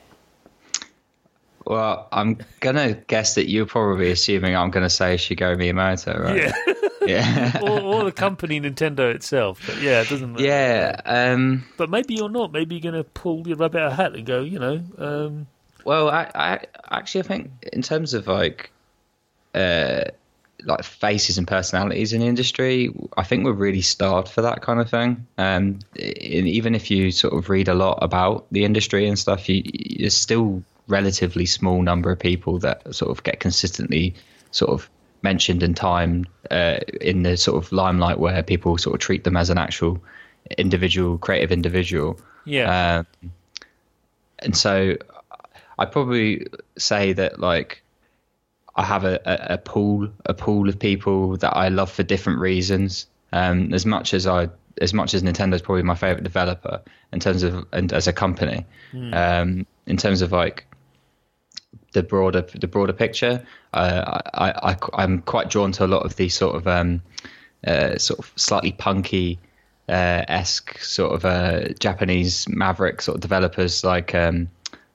Well, 1.66 2.08
I'm 2.12 2.40
gonna 2.60 2.94
guess 2.94 3.36
that 3.36 3.50
you're 3.50 3.66
probably 3.66 4.12
assuming 4.12 4.56
I'm 4.56 4.72
gonna 4.72 4.90
say 4.90 5.16
Shigeru 5.16 5.58
Miyamoto, 5.58 6.20
right? 6.20 6.38
Yeah, 6.38 6.74
Yeah. 7.06 7.60
or, 7.64 7.80
or 7.82 8.04
the 8.06 8.12
company 8.12 8.60
Nintendo 8.60 9.14
itself. 9.14 9.62
But 9.66 9.82
yeah, 9.82 10.02
it 10.02 10.10
doesn't. 10.10 10.34
matter. 10.34 10.44
yeah. 10.44 11.02
Um, 11.06 11.66
but 11.78 11.90
maybe 11.90 12.16
you're 12.16 12.30
not. 12.30 12.52
Maybe 12.52 12.76
you're 12.76 12.92
going 12.92 13.04
to 13.04 13.10
pull 13.10 13.48
your 13.48 13.58
rabbit 13.58 13.82
out 13.82 13.92
of 13.92 13.98
hat 13.98 14.16
and 14.16 14.26
go, 14.26 14.42
you 14.42 14.60
know, 14.60 14.82
um, 14.98 15.48
Well, 15.86 16.10
I, 16.10 16.30
I 16.34 16.60
actually 16.90 17.22
I 17.22 17.28
think 17.28 17.52
in 17.72 17.82
terms 17.82 18.14
of 18.14 18.28
like 18.28 18.72
uh 19.54 20.06
like 20.66 20.84
faces 20.84 21.38
and 21.38 21.48
personalities 21.48 22.14
in 22.14 22.22
the 22.22 22.28
industry, 22.28 22.94
I 23.18 23.24
think 23.24 23.44
we're 23.44 23.52
really 23.52 23.82
starved 23.82 24.30
for 24.30 24.44
that 24.44 24.62
kind 24.62 24.80
of 24.80 24.90
thing. 24.90 25.28
Um, 25.38 25.80
and 25.98 26.48
even 26.48 26.74
if 26.74 26.90
you 26.90 27.12
sort 27.12 27.34
of 27.34 27.50
read 27.50 27.68
a 27.68 27.74
lot 27.74 28.00
about 28.02 28.46
the 28.50 28.64
industry 28.64 29.08
and 29.08 29.20
stuff, 29.20 29.50
you, 29.50 29.62
you, 29.66 29.98
there's 30.00 30.16
still 30.16 30.64
relatively 30.88 31.46
small 31.46 31.82
number 31.82 32.12
of 32.12 32.20
people 32.20 32.60
that 32.60 32.94
sort 32.94 33.12
of 33.12 33.24
get 33.24 33.40
consistently 33.40 34.14
sort 34.52 34.72
of 34.72 34.90
mentioned 35.22 35.64
and 35.64 35.76
timed 35.76 36.28
uh, 36.52 36.80
in 37.00 37.24
the 37.24 37.38
sort 37.38 37.64
of 37.64 37.72
limelight 37.72 38.20
where 38.20 38.44
people 38.44 38.78
sort 38.78 38.94
of 38.94 39.00
treat 39.00 39.24
them 39.24 39.38
as 39.38 39.50
an 39.50 39.58
actual 39.58 40.02
individual, 40.58 41.18
creative 41.18 41.52
individual. 41.52 42.20
yeah, 42.46 43.06
Um, 43.24 43.32
and 44.40 44.56
so 44.56 44.98
I'd 45.80 45.92
probably 45.92 46.48
say 46.78 47.14
that 47.14 47.40
like 47.40 47.82
I 48.76 48.84
have 48.84 49.06
a, 49.06 49.20
a, 49.26 49.54
a 49.54 49.58
pool 49.58 50.10
a 50.26 50.34
pool 50.34 50.68
of 50.68 50.78
people 50.78 51.38
that 51.38 51.56
I 51.56 51.70
love 51.70 51.92
for 51.92 52.04
different 52.04 52.40
reasons. 52.40 53.08
Um, 53.32 53.74
as 53.74 53.86
much 53.86 54.14
as 54.14 54.28
I 54.28 54.50
as 54.82 54.94
much 54.94 55.14
as 55.14 55.24
Nintendo's 55.24 55.62
probably 55.62 55.84
my 55.84 55.96
favorite 55.96 56.24
developer 56.24 56.82
in 57.12 57.20
terms 57.20 57.44
of 57.44 57.66
and 57.72 57.94
as 57.94 58.08
a 58.08 58.14
company. 58.14 58.66
Um, 59.14 59.66
in 59.86 59.98
terms 59.98 60.22
of 60.22 60.32
like 60.32 60.66
the 61.94 62.04
broader 62.04 62.42
the 62.42 62.68
broader 62.68 62.94
picture, 62.94 63.46
uh, 63.74 64.22
I, 64.34 64.72
I 64.72 64.78
I'm 64.94 65.22
quite 65.22 65.50
drawn 65.50 65.72
to 65.74 65.86
a 65.86 65.88
lot 65.88 66.06
of 66.06 66.16
these 66.16 66.36
sort 66.36 66.56
of 66.56 66.68
um, 66.68 67.02
uh, 67.66 67.98
sort 67.98 68.20
of 68.20 68.32
slightly 68.36 68.72
punky 68.72 69.40
uh, 69.90 70.24
esque 70.28 70.80
sort 70.80 71.14
of 71.14 71.26
uh, 71.26 71.70
Japanese 71.80 72.48
maverick 72.48 73.02
sort 73.02 73.16
of 73.16 73.22
developers 73.22 73.84
like 73.84 74.16
um, 74.16 74.50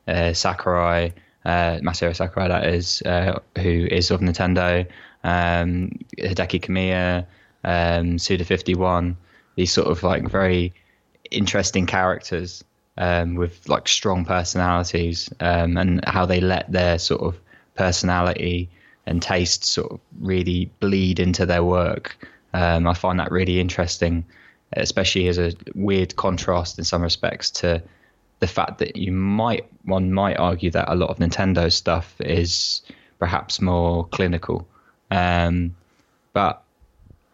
uh, 0.06 0.32
Sakurai, 0.32 1.12
uh, 1.44 1.78
Masahiro 1.80 2.16
Sakurai, 2.16 2.48
that 2.48 2.66
is, 2.66 3.02
uh, 3.02 3.38
who 3.56 3.86
is 3.90 4.10
of 4.10 4.20
Nintendo, 4.20 4.86
um, 5.24 5.98
Hideki 6.18 6.60
Kamiya, 6.62 7.26
um, 7.64 8.16
Suda51, 8.16 9.16
these 9.56 9.72
sort 9.72 9.88
of 9.88 10.02
like 10.02 10.28
very 10.28 10.72
interesting 11.30 11.86
characters 11.86 12.64
um, 12.98 13.36
with 13.36 13.66
like 13.68 13.88
strong 13.88 14.24
personalities 14.24 15.30
um, 15.40 15.76
and 15.76 16.04
how 16.04 16.26
they 16.26 16.40
let 16.40 16.70
their 16.70 16.98
sort 16.98 17.22
of 17.22 17.40
personality 17.76 18.68
and 19.06 19.22
taste 19.22 19.64
sort 19.64 19.92
of 19.92 20.00
really 20.20 20.70
bleed 20.80 21.20
into 21.20 21.46
their 21.46 21.64
work. 21.64 22.28
Um, 22.52 22.86
I 22.86 22.94
find 22.94 23.20
that 23.20 23.30
really 23.30 23.60
interesting, 23.60 24.26
especially 24.72 25.28
as 25.28 25.38
a 25.38 25.52
weird 25.74 26.16
contrast 26.16 26.78
in 26.78 26.84
some 26.84 27.02
respects 27.02 27.50
to 27.52 27.82
the 28.40 28.46
fact 28.46 28.78
that 28.78 28.96
you 28.96 29.12
might 29.12 29.66
one 29.84 30.12
might 30.12 30.36
argue 30.36 30.70
that 30.72 30.92
a 30.92 30.94
lot 30.94 31.10
of 31.10 31.18
Nintendo 31.18 31.72
stuff 31.72 32.20
is 32.20 32.82
perhaps 33.18 33.60
more 33.60 34.06
clinical, 34.08 34.66
um, 35.10 35.74
but 36.32 36.62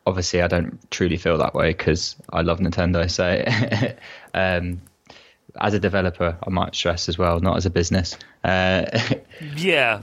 obviously 0.07 0.43
I 0.43 0.49
don't 0.49 0.79
truly 0.91 1.17
feel 1.17 1.39
that 1.39 1.55
way 1.55 1.71
because 1.71 2.17
I 2.31 2.43
love 2.43 2.59
Nintendo. 2.61 3.11
So 3.11 3.97
um, 4.35 4.81
as 5.61 5.75
a 5.75 5.79
developer, 5.79 6.37
I 6.47 6.51
might 6.51 6.75
stress 6.75 7.09
as 7.09 7.19
well, 7.19 7.41
not 7.41 7.57
as 7.57 7.67
a 7.67 7.71
business. 7.71 8.17
Uh, 8.43 8.85
yeah, 9.57 10.03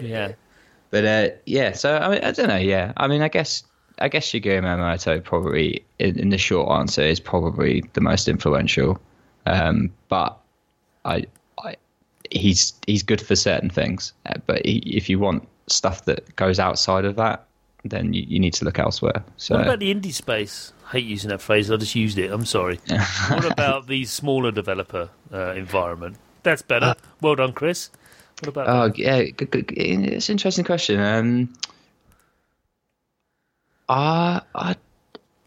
yeah. 0.00 0.32
But 0.90 1.04
uh, 1.04 1.28
yeah, 1.46 1.72
so 1.72 1.96
I 1.96 2.08
mean, 2.10 2.22
I 2.22 2.32
don't 2.32 2.48
know. 2.48 2.56
Yeah, 2.56 2.92
I 2.96 3.08
mean, 3.08 3.22
I 3.22 3.28
guess 3.28 3.64
I 3.98 4.08
guess 4.08 4.26
Shigeru 4.26 4.60
Miyamoto 4.62 5.22
probably, 5.22 5.84
in, 5.98 6.18
in 6.18 6.28
the 6.30 6.38
short 6.38 6.70
answer, 6.70 7.02
is 7.02 7.20
probably 7.20 7.82
the 7.94 8.00
most 8.00 8.28
influential. 8.28 9.00
Um, 9.46 9.90
but 10.08 10.38
I, 11.04 11.26
I, 11.58 11.76
he's 12.30 12.74
he's 12.86 13.02
good 13.02 13.20
for 13.20 13.36
certain 13.36 13.70
things. 13.70 14.12
Uh, 14.26 14.34
but 14.46 14.64
he, 14.66 14.78
if 14.78 15.08
you 15.08 15.18
want 15.18 15.48
stuff 15.66 16.04
that 16.04 16.34
goes 16.36 16.58
outside 16.58 17.04
of 17.04 17.16
that, 17.16 17.46
then 17.84 18.12
you, 18.12 18.24
you 18.26 18.38
need 18.38 18.54
to 18.54 18.64
look 18.64 18.78
elsewhere. 18.78 19.24
So 19.36 19.56
what 19.56 19.64
about 19.64 19.78
the 19.80 19.92
indie 19.92 20.12
space? 20.12 20.72
I 20.86 20.92
hate 20.92 21.06
using 21.06 21.30
that 21.30 21.40
phrase. 21.40 21.70
I 21.70 21.76
just 21.76 21.94
used 21.94 22.18
it. 22.18 22.30
I'm 22.30 22.44
sorry. 22.44 22.80
what 23.28 23.50
about 23.50 23.86
the 23.86 24.04
smaller 24.04 24.52
developer 24.52 25.10
uh, 25.32 25.52
environment? 25.52 26.16
That's 26.42 26.62
better. 26.62 26.86
Uh, 26.86 26.94
well 27.20 27.34
done, 27.34 27.52
Chris. 27.52 27.90
What 28.40 28.48
about? 28.48 28.68
Oh 28.68 28.88
that? 28.88 28.98
yeah, 28.98 29.22
good, 29.24 29.50
good, 29.50 29.72
it's 29.72 30.28
an 30.28 30.34
interesting 30.34 30.64
question. 30.64 31.00
Um, 31.00 31.54
uh, 33.88 34.40
I, 34.54 34.76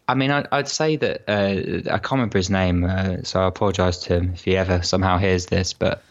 I 0.08 0.14
mean, 0.14 0.30
I, 0.30 0.46
would 0.52 0.68
say 0.68 0.96
that 0.96 1.22
uh, 1.28 1.90
I 1.92 1.98
can't 1.98 2.12
remember 2.12 2.38
his 2.38 2.50
name, 2.50 2.84
uh, 2.84 3.22
so 3.22 3.40
I 3.40 3.48
apologise 3.48 3.98
to 3.98 4.16
him 4.16 4.32
if 4.34 4.44
he 4.44 4.56
ever 4.56 4.82
somehow 4.82 5.18
hears 5.18 5.46
this. 5.46 5.72
But 5.72 6.02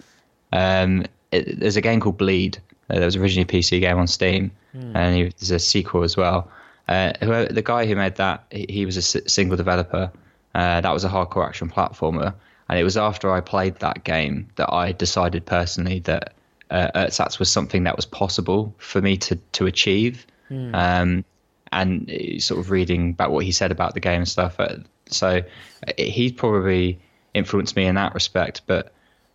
um, 0.51 1.05
it, 1.31 1.59
there's 1.59 1.77
a 1.77 1.81
game 1.81 2.01
called 2.01 2.17
Bleed. 2.17 2.57
Uh, 2.89 2.95
there 2.95 3.05
was 3.05 3.15
originally 3.15 3.43
a 3.43 3.61
PC 3.61 3.79
game 3.79 3.97
on 3.97 4.07
Steam, 4.07 4.51
mm. 4.75 4.95
and 4.95 5.15
he, 5.15 5.23
there's 5.23 5.51
a 5.51 5.59
sequel 5.59 6.03
as 6.03 6.15
well. 6.15 6.51
Uh, 6.87 7.13
whoever, 7.21 7.51
the 7.51 7.61
guy 7.61 7.85
who 7.85 7.95
made 7.95 8.15
that, 8.15 8.45
he, 8.51 8.65
he 8.69 8.85
was 8.85 8.97
a 8.97 8.99
s- 8.99 9.31
single 9.31 9.57
developer. 9.57 10.11
Uh, 10.53 10.81
that 10.81 10.91
was 10.91 11.03
a 11.03 11.09
hardcore 11.09 11.45
action 11.45 11.69
platformer, 11.69 12.33
and 12.69 12.79
it 12.79 12.83
was 12.83 12.97
after 12.97 13.31
I 13.31 13.41
played 13.41 13.75
that 13.77 14.03
game 14.03 14.49
that 14.55 14.71
I 14.71 14.91
decided 14.91 15.45
personally 15.45 15.99
that 15.99 16.33
uh, 16.69 16.91
Ersatz 16.95 17.39
was 17.39 17.51
something 17.51 17.83
that 17.83 17.95
was 17.95 18.05
possible 18.05 18.73
for 18.77 19.01
me 19.01 19.17
to 19.17 19.35
to 19.53 19.65
achieve. 19.65 20.25
Mm. 20.49 20.75
Um, 20.75 21.25
and 21.71 22.09
sort 22.39 22.59
of 22.59 22.71
reading 22.71 23.09
about 23.09 23.31
what 23.31 23.43
he 23.43 23.51
said 23.51 23.71
about 23.71 23.93
the 23.93 23.99
game 23.99 24.19
and 24.19 24.27
stuff. 24.27 24.59
Uh, 24.59 24.77
so 25.07 25.41
uh, 25.87 25.91
he's 25.97 26.31
probably 26.31 26.99
influenced 27.33 27.75
me 27.75 27.85
in 27.85 27.95
that 27.95 28.13
respect. 28.13 28.61
But 28.65 28.93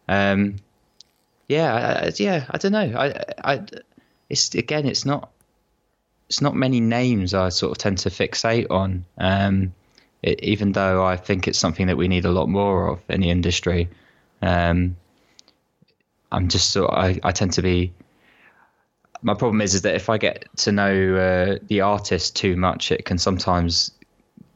um, 0.08 0.56
yeah, 1.50 2.02
I, 2.04 2.12
yeah, 2.16 2.46
I 2.48 2.58
don't 2.58 2.70
know. 2.70 2.92
I, 2.96 3.24
I, 3.42 3.62
it's 4.28 4.54
again, 4.54 4.86
it's 4.86 5.04
not, 5.04 5.30
it's 6.28 6.40
not 6.40 6.54
many 6.54 6.78
names 6.80 7.34
I 7.34 7.48
sort 7.48 7.72
of 7.72 7.78
tend 7.78 7.98
to 7.98 8.08
fixate 8.08 8.70
on. 8.70 9.04
Um, 9.18 9.74
it, 10.22 10.44
even 10.44 10.70
though 10.70 11.04
I 11.04 11.16
think 11.16 11.48
it's 11.48 11.58
something 11.58 11.88
that 11.88 11.96
we 11.96 12.06
need 12.06 12.24
a 12.24 12.30
lot 12.30 12.48
more 12.48 12.88
of 12.88 13.00
in 13.08 13.20
the 13.20 13.30
industry. 13.30 13.88
Um, 14.40 14.96
I'm 16.30 16.48
just 16.48 16.70
sort. 16.70 16.92
I, 16.92 17.18
I 17.24 17.32
tend 17.32 17.54
to 17.54 17.62
be 17.62 17.92
my 19.22 19.34
problem 19.34 19.60
is 19.60 19.74
is 19.74 19.82
that 19.82 19.96
if 19.96 20.08
I 20.08 20.18
get 20.18 20.44
to 20.58 20.72
know 20.72 21.16
uh, 21.16 21.58
the 21.66 21.80
artist 21.80 22.36
too 22.36 22.54
much, 22.54 22.92
it 22.92 23.04
can 23.04 23.18
sometimes 23.18 23.90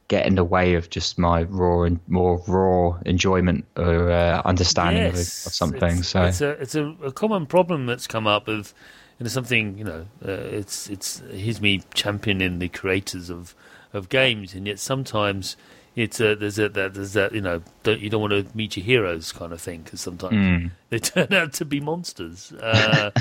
get 0.07 0.25
in 0.25 0.35
the 0.35 0.43
way 0.43 0.75
of 0.75 0.89
just 0.89 1.17
my 1.17 1.43
raw 1.43 1.83
and 1.83 1.99
more 2.07 2.41
raw 2.47 2.97
enjoyment 3.05 3.65
or 3.75 4.11
uh, 4.11 4.41
understanding 4.45 5.03
yes, 5.03 5.45
of, 5.45 5.49
of, 5.49 5.55
something. 5.55 5.97
It's, 5.97 6.09
so 6.09 6.23
it's 6.23 6.41
a 6.41 6.49
it's 6.51 6.75
a, 6.75 6.85
a, 7.03 7.11
common 7.11 7.45
problem 7.45 7.85
that's 7.87 8.05
come 8.05 8.27
up 8.27 8.47
of 8.47 8.73
you 9.19 9.23
know 9.23 9.29
something 9.29 9.77
you 9.77 9.83
know 9.83 10.05
uh, 10.25 10.31
it's 10.31 10.89
it's 10.89 11.21
here's 11.31 11.59
me 11.59 11.81
championing 11.93 12.59
the 12.59 12.69
creators 12.69 13.29
of 13.29 13.55
of 13.93 14.09
games, 14.09 14.53
and 14.53 14.67
yet 14.67 14.79
sometimes 14.79 15.55
it's 15.95 16.19
a, 16.19 16.35
there's 16.35 16.59
a 16.59 16.67
there's 16.67 17.13
that 17.13 17.33
you 17.33 17.39
know 17.39 17.61
don't, 17.83 18.01
you 18.01 18.09
don't 18.09 18.19
want 18.19 18.33
to 18.33 18.45
meet 18.55 18.75
your 18.75 18.85
heroes 18.85 19.31
kind 19.31 19.53
of 19.53 19.61
thing 19.61 19.81
because 19.81 20.01
sometimes 20.01 20.33
mm. 20.33 20.71
they 20.89 20.99
turn 20.99 21.31
out 21.31 21.53
to 21.53 21.65
be 21.65 21.79
monsters, 21.79 22.51
uh, 22.51 23.11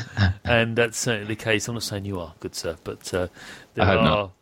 and 0.44 0.74
that's 0.74 0.98
certainly 0.98 1.28
the 1.28 1.42
case. 1.42 1.68
I'm 1.68 1.74
not 1.74 1.84
saying 1.84 2.04
you 2.04 2.18
are, 2.18 2.34
good 2.40 2.56
sir, 2.56 2.76
but 2.82 3.14
uh, 3.14 3.28
there 3.74 3.86
are 3.86 4.02
no, 4.02 4.32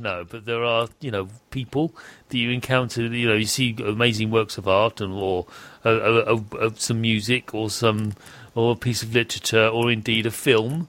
no, 0.00 0.24
but 0.24 0.44
there 0.44 0.62
are 0.62 0.88
you 1.00 1.10
know 1.10 1.28
people 1.50 1.92
that 2.28 2.38
you 2.38 2.50
encounter. 2.50 3.02
You 3.02 3.28
know, 3.28 3.34
you 3.34 3.46
see 3.46 3.74
amazing 3.84 4.30
works 4.30 4.56
of 4.56 4.68
art 4.68 5.00
and 5.00 5.12
or 5.12 5.46
uh, 5.84 6.38
some 6.76 7.00
music 7.00 7.54
or 7.54 7.70
some 7.70 8.12
or 8.54 8.72
a 8.72 8.76
piece 8.76 9.02
of 9.02 9.12
literature 9.12 9.66
or 9.66 9.90
indeed 9.90 10.26
a 10.26 10.30
film. 10.30 10.88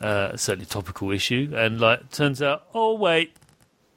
Uh, 0.00 0.36
certainly 0.36 0.66
topical 0.66 1.10
issue, 1.10 1.52
and 1.54 1.80
like 1.80 2.10
turns 2.10 2.40
out, 2.40 2.64
oh 2.74 2.94
wait, 2.94 3.36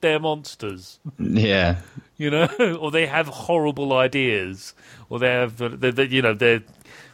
they're 0.01 0.19
monsters. 0.19 0.99
Yeah, 1.17 1.77
you 2.17 2.29
know, 2.29 2.47
or 2.79 2.91
they 2.91 3.05
have 3.05 3.27
horrible 3.27 3.93
ideas, 3.93 4.73
or 5.09 5.19
they 5.19 5.29
have, 5.29 5.57
they, 5.57 5.91
they, 5.91 6.05
you 6.05 6.21
know, 6.21 6.33
they, 6.33 6.61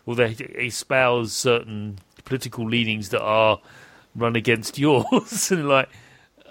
or 0.05 0.15
they 0.15 0.31
espouse 0.31 1.33
certain 1.33 1.99
political 2.25 2.67
leanings 2.67 3.09
that 3.09 3.21
are 3.21 3.59
run 4.15 4.35
against 4.35 4.77
yours, 4.77 5.51
and 5.51 5.67
like, 5.67 5.89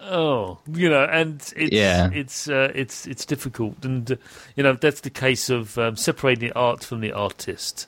oh, 0.03 0.59
you 0.71 0.89
know, 0.89 1.05
and 1.05 1.37
it's 1.57 1.73
yeah. 1.73 2.11
it's 2.13 2.49
uh, 2.49 2.71
it's 2.75 3.07
it's 3.07 3.25
difficult, 3.25 3.85
and 3.85 4.13
uh, 4.13 4.17
you 4.57 4.63
know 4.63 4.75
that's 4.75 5.01
the 5.01 5.11
case 5.11 5.51
of 5.51 5.79
um, 5.79 5.97
separating 5.97 6.49
the 6.49 6.55
art 6.55 6.85
from 6.85 7.01
the 7.01 7.13
artist. 7.13 7.87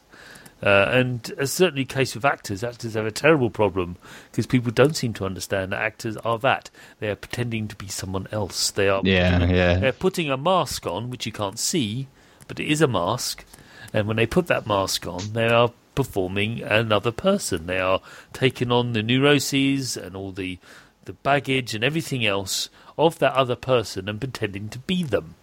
Uh, 0.63 0.89
and 0.91 1.33
it's 1.37 1.53
certainly 1.53 1.85
case 1.85 2.15
with 2.15 2.25
actors. 2.25 2.65
Actors 2.65 2.95
have 2.95 3.05
a 3.05 3.11
terrible 3.11 3.51
problem 3.51 3.97
because 4.31 4.47
people 4.47 4.73
don't 4.73 4.97
seem 4.97 5.13
to 5.15 5.27
understand 5.27 5.73
that 5.73 5.83
actors 5.83 6.17
are 6.19 6.39
that. 6.39 6.71
They 7.01 7.11
are 7.11 7.17
pretending 7.17 7.69
to 7.69 7.77
be 7.77 7.89
someone 7.89 8.29
else. 8.33 8.71
They 8.71 8.89
are 8.89 9.03
yeah, 9.05 9.39
putting, 9.39 9.55
yeah. 9.55 9.79
They're 9.79 9.93
putting 9.93 10.31
a 10.31 10.37
mask 10.37 10.87
on, 10.87 11.11
which 11.11 11.27
you 11.27 11.33
can't 11.33 11.59
see, 11.59 12.09
but 12.49 12.61
it 12.61 12.71
is 12.71 12.81
a 12.81 12.89
mask. 12.89 13.45
And 13.93 14.09
when 14.09 14.17
they 14.17 14.27
put 14.27 14.47
that 14.47 14.67
mask 14.67 15.07
on, 15.07 15.33
they 15.35 15.49
are 15.49 15.73
performing 15.95 16.63
another 16.63 17.13
person. 17.13 17.67
They 17.67 17.79
are 17.79 18.01
taking 18.33 18.73
on 18.73 18.93
the 18.93 19.03
neuroses 19.03 19.97
and 19.97 20.17
all 20.17 20.33
the 20.33 20.59
the 21.05 21.13
baggage 21.13 21.75
and 21.75 21.85
everything 21.85 22.25
else 22.25 22.71
of 22.97 23.19
that 23.19 23.35
other 23.35 23.57
person 23.57 24.09
and 24.09 24.19
pretending 24.19 24.71
to 24.71 24.79
be 24.79 25.03
them. 25.03 25.35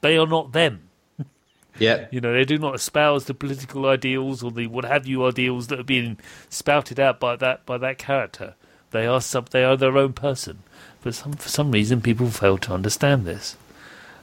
They 0.00 0.16
are 0.16 0.26
not 0.26 0.52
them. 0.52 0.85
Yeah. 1.78 2.06
You 2.10 2.20
know, 2.20 2.32
they 2.32 2.44
do 2.44 2.58
not 2.58 2.74
espouse 2.74 3.26
the 3.26 3.34
political 3.34 3.86
ideals 3.86 4.42
or 4.42 4.50
the 4.50 4.66
what 4.66 4.84
have 4.84 5.06
you 5.06 5.26
ideals 5.26 5.68
that 5.68 5.80
are 5.80 5.84
being 5.84 6.18
spouted 6.48 6.98
out 6.98 7.20
by 7.20 7.36
that 7.36 7.66
by 7.66 7.78
that 7.78 7.98
character. 7.98 8.54
They 8.90 9.06
are 9.06 9.20
sub 9.20 9.50
they 9.50 9.64
are 9.64 9.76
their 9.76 9.96
own 9.96 10.12
person. 10.12 10.60
But 11.02 11.14
some 11.14 11.34
for 11.34 11.48
some 11.48 11.70
reason 11.70 12.00
people 12.00 12.30
fail 12.30 12.58
to 12.58 12.72
understand 12.72 13.26
this. 13.26 13.56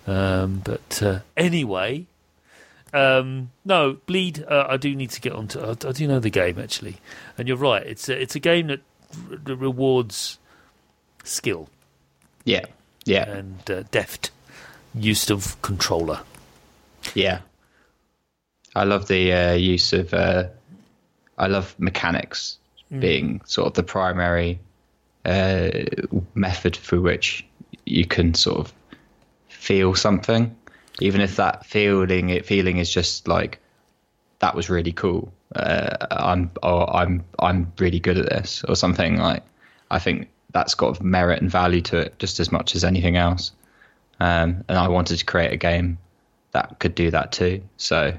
Um, 0.05 0.61
but 0.63 1.01
uh, 1.01 1.19
anyway, 1.37 2.07
um, 2.93 3.51
no, 3.65 3.97
bleed. 4.05 4.43
Uh, 4.43 4.67
I 4.69 4.77
do 4.77 4.95
need 4.95 5.09
to 5.11 5.21
get 5.21 5.33
onto. 5.33 5.59
I, 5.59 5.71
I 5.71 5.91
do 5.91 6.07
know 6.07 6.19
the 6.19 6.29
game 6.29 6.59
actually, 6.59 6.97
and 7.37 7.47
you're 7.47 7.57
right. 7.57 7.85
It's 7.85 8.09
a, 8.09 8.21
it's 8.21 8.35
a 8.35 8.39
game 8.39 8.67
that, 8.67 8.81
that 9.45 9.55
rewards 9.55 10.39
skill. 11.23 11.69
Yeah, 12.43 12.65
yeah, 13.05 13.29
and 13.29 13.71
uh, 13.71 13.83
deft 13.91 14.31
use 14.93 15.29
of 15.29 15.59
controller. 15.61 16.21
Yeah, 17.15 17.41
I 18.75 18.83
love 18.83 19.07
the 19.07 19.33
uh, 19.33 19.53
use 19.53 19.93
of. 19.93 20.13
Uh, 20.13 20.45
I 21.37 21.47
love 21.47 21.75
mechanics 21.79 22.57
mm. 22.91 22.99
being 22.99 23.41
sort 23.45 23.67
of 23.67 23.73
the 23.73 23.83
primary 23.83 24.59
uh, 25.25 25.69
method 26.35 26.75
through 26.75 27.01
which 27.01 27.45
you 27.85 28.05
can 28.05 28.33
sort 28.33 28.59
of 28.59 28.73
feel 29.47 29.95
something, 29.95 30.55
even 30.99 31.21
if 31.21 31.37
that 31.37 31.65
feeling 31.65 32.29
it 32.29 32.45
feeling 32.45 32.77
is 32.77 32.89
just 32.89 33.27
like 33.27 33.59
that 34.39 34.55
was 34.55 34.69
really 34.69 34.91
cool. 34.91 35.31
Uh, 35.55 35.95
I'm 36.11 36.51
or 36.61 36.93
I'm 36.95 37.23
I'm 37.39 37.71
really 37.79 37.99
good 37.99 38.17
at 38.17 38.29
this 38.29 38.63
or 38.67 38.75
something 38.75 39.17
like. 39.17 39.43
I 39.91 39.99
think 39.99 40.29
that's 40.53 40.73
got 40.73 41.03
merit 41.03 41.41
and 41.41 41.51
value 41.51 41.81
to 41.81 41.97
it 41.97 42.17
just 42.17 42.39
as 42.39 42.51
much 42.51 42.75
as 42.75 42.83
anything 42.83 43.15
else. 43.15 43.51
Um, 44.19 44.63
and 44.67 44.77
I 44.77 44.87
wanted 44.87 45.17
to 45.17 45.25
create 45.25 45.51
a 45.51 45.57
game 45.57 45.97
that 46.53 46.79
could 46.79 46.95
do 46.95 47.11
that 47.11 47.31
too. 47.31 47.61
So 47.77 48.13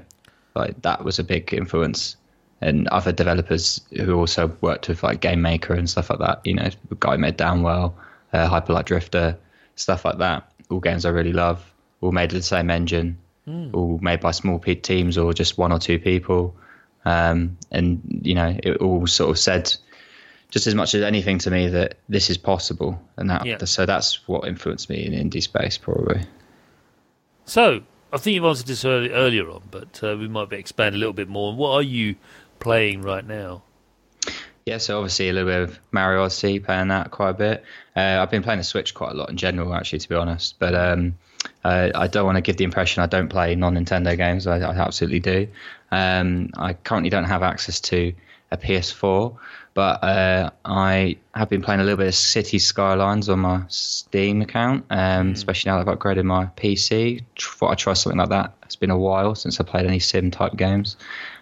like 0.55 0.81
that 0.83 1.03
was 1.03 1.19
a 1.19 1.23
big 1.23 1.53
influence. 1.53 2.17
And 2.61 2.87
other 2.87 3.11
developers 3.11 3.81
who 3.95 4.17
also 4.17 4.55
worked 4.61 4.87
with 4.87 5.03
like 5.03 5.19
Game 5.19 5.41
Maker 5.41 5.73
and 5.73 5.89
stuff 5.89 6.09
like 6.09 6.19
that, 6.19 6.41
you 6.45 6.53
know, 6.53 6.69
guy 6.99 7.17
made 7.17 7.37
Downwell, 7.37 7.93
uh, 8.33 8.47
Hyper 8.47 8.73
Light 8.73 8.85
Drifter, 8.85 9.37
stuff 9.75 10.05
like 10.05 10.17
that. 10.19 10.49
All 10.69 10.79
games 10.79 11.05
I 11.05 11.09
really 11.09 11.33
love, 11.33 11.63
all 12.01 12.11
made 12.11 12.31
with 12.31 12.41
the 12.41 12.47
same 12.47 12.69
engine, 12.69 13.17
mm. 13.47 13.73
all 13.73 13.99
made 14.01 14.21
by 14.21 14.31
small 14.31 14.59
teams 14.59 15.17
or 15.17 15.33
just 15.33 15.57
one 15.57 15.71
or 15.71 15.79
two 15.79 15.99
people. 15.99 16.55
Um, 17.03 17.57
and 17.71 18.01
you 18.23 18.33
know, 18.33 18.57
it 18.63 18.77
all 18.77 19.05
sort 19.05 19.29
of 19.29 19.37
said 19.37 19.75
just 20.49 20.67
as 20.67 20.75
much 20.75 20.95
as 20.95 21.03
anything 21.03 21.37
to 21.39 21.51
me 21.51 21.67
that 21.67 21.97
this 22.07 22.29
is 22.29 22.37
possible, 22.37 22.99
and 23.17 23.29
that 23.29 23.45
Yeah. 23.45 23.57
so 23.65 23.85
that's 23.85 24.27
what 24.27 24.47
influenced 24.47 24.89
me 24.89 25.05
in 25.05 25.11
indie 25.29 25.43
space 25.43 25.77
probably. 25.77 26.21
So, 27.45 27.81
I 28.13 28.17
think 28.17 28.35
you've 28.35 28.45
answered 28.45 28.67
this 28.67 28.85
early, 28.85 29.09
earlier 29.11 29.49
on, 29.49 29.63
but 29.71 30.01
uh, 30.03 30.15
we 30.17 30.27
might 30.27 30.49
be 30.49 30.57
expand 30.57 30.95
a 30.95 30.97
little 30.97 31.13
bit 31.13 31.27
more. 31.27 31.53
What 31.53 31.71
are 31.71 31.81
you 31.81 32.15
playing 32.59 33.01
right 33.01 33.25
now? 33.25 33.63
Yeah, 34.65 34.79
so 34.79 34.97
obviously 34.97 35.29
a 35.29 35.33
little 35.33 35.49
bit 35.49 35.61
of 35.61 35.79
Mario 35.91 36.21
Odyssey, 36.21 36.59
playing 36.59 36.87
that 36.87 37.11
quite 37.11 37.31
a 37.31 37.33
bit. 37.33 37.63
Uh, 37.95 38.19
I've 38.19 38.31
been 38.31 38.41
playing 38.41 38.57
the 38.57 38.63
Switch 38.63 38.93
quite 38.95 39.11
a 39.11 39.15
lot 39.15 39.29
in 39.29 39.37
general, 39.37 39.73
actually, 39.75 39.99
to 39.99 40.09
be 40.09 40.15
honest. 40.15 40.57
But 40.57 40.73
um, 40.73 41.17
uh, 41.63 41.91
I 41.93 42.07
don't 42.07 42.25
want 42.25 42.37
to 42.37 42.41
give 42.41 42.57
the 42.57 42.63
impression 42.63 43.03
I 43.03 43.05
don't 43.05 43.29
play 43.29 43.53
non-Nintendo 43.53 44.17
games. 44.17 44.47
I, 44.47 44.57
I 44.57 44.75
absolutely 44.75 45.19
do. 45.19 45.47
Um, 45.91 46.49
I 46.57 46.73
currently 46.73 47.11
don't 47.11 47.25
have 47.25 47.43
access 47.43 47.79
to 47.81 48.13
a 48.51 48.57
PS4, 48.57 49.37
but 49.75 50.01
uh, 50.03 50.49
I 50.63 51.17
have 51.35 51.49
been 51.49 51.61
playing 51.61 51.81
a 51.81 51.83
little 51.83 51.97
bit 51.97 52.07
of 52.07 52.15
City 52.15 52.59
Skylines 52.59 53.27
on 53.27 53.39
my 53.39 53.63
Steam 53.67 54.41
account, 54.41 54.85
um, 54.89 55.33
especially 55.33 55.69
now 55.69 55.83
that 55.83 55.89
I've 55.89 55.99
upgraded 55.99 56.23
my 56.23 56.45
PC. 56.57 57.21
Thought 57.37 57.71
I'd 57.71 57.77
try 57.77 57.91
something 57.93 58.17
like 58.17 58.29
that. 58.29 58.53
It's 58.63 58.77
been 58.77 58.89
a 58.89 58.97
while 58.97 59.35
since 59.35 59.59
I 59.59 59.65
played 59.65 59.85
any 59.85 59.99
sim 59.99 60.31
type 60.31 60.55
games. 60.55 60.95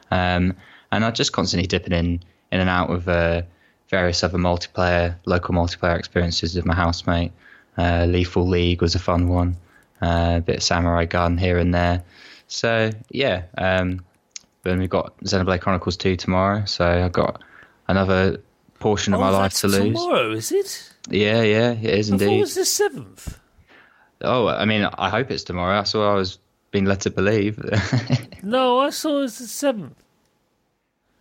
Um, 0.09 0.55
and 0.91 1.05
I'm 1.05 1.13
just 1.13 1.31
constantly 1.31 1.67
dipping 1.67 1.93
in 1.93 2.23
in 2.51 2.59
and 2.59 2.69
out 2.71 2.89
of 2.89 3.07
uh, 3.07 3.43
various 3.87 4.23
other 4.23 4.39
multiplayer, 4.39 5.15
local 5.25 5.53
multiplayer 5.53 5.97
experiences 5.99 6.55
with 6.55 6.65
my 6.65 6.73
housemate. 6.73 7.31
Uh, 7.77 8.05
Lethal 8.05 8.47
League 8.47 8.81
was 8.81 8.95
a 8.95 8.99
fun 8.99 9.27
one. 9.27 9.57
Uh, 10.01 10.35
a 10.37 10.41
bit 10.41 10.57
of 10.57 10.63
Samurai 10.63 11.05
Gunn 11.05 11.37
here 11.37 11.59
and 11.59 11.71
there. 11.71 12.03
So 12.47 12.89
yeah, 13.11 13.43
um, 13.59 14.03
then 14.63 14.79
we've 14.79 14.89
got 14.89 15.15
Xenoblade 15.19 15.61
Chronicles 15.61 15.97
2 15.97 16.15
tomorrow. 16.15 16.65
So 16.65 16.85
I've 16.85 17.11
got 17.11 17.43
another 17.87 18.41
portion 18.79 19.13
of 19.13 19.19
my 19.19 19.29
oh, 19.29 19.33
life 19.33 19.53
to 19.53 19.67
lose. 19.67 19.97
tomorrow, 19.97 20.31
is 20.31 20.51
it? 20.51 20.91
Yeah, 21.09 21.41
yeah, 21.41 21.71
it 21.71 21.85
is 21.85 22.09
I 22.11 22.13
indeed. 22.15 22.39
was 22.39 22.55
the 22.55 22.65
seventh. 22.65 23.39
Oh, 24.21 24.47
I 24.47 24.65
mean, 24.65 24.87
I 24.97 25.09
hope 25.09 25.31
it's 25.31 25.43
tomorrow. 25.43 25.75
That's 25.75 25.93
what 25.93 26.03
I 26.03 26.13
was 26.13 26.39
being 26.71 26.85
led 26.85 27.01
to 27.01 27.09
believe. 27.09 27.59
No, 28.45 28.79
I 28.81 28.89
saw 28.89 29.19
it 29.19 29.21
was 29.21 29.39
the 29.39 29.47
seventh. 29.47 29.95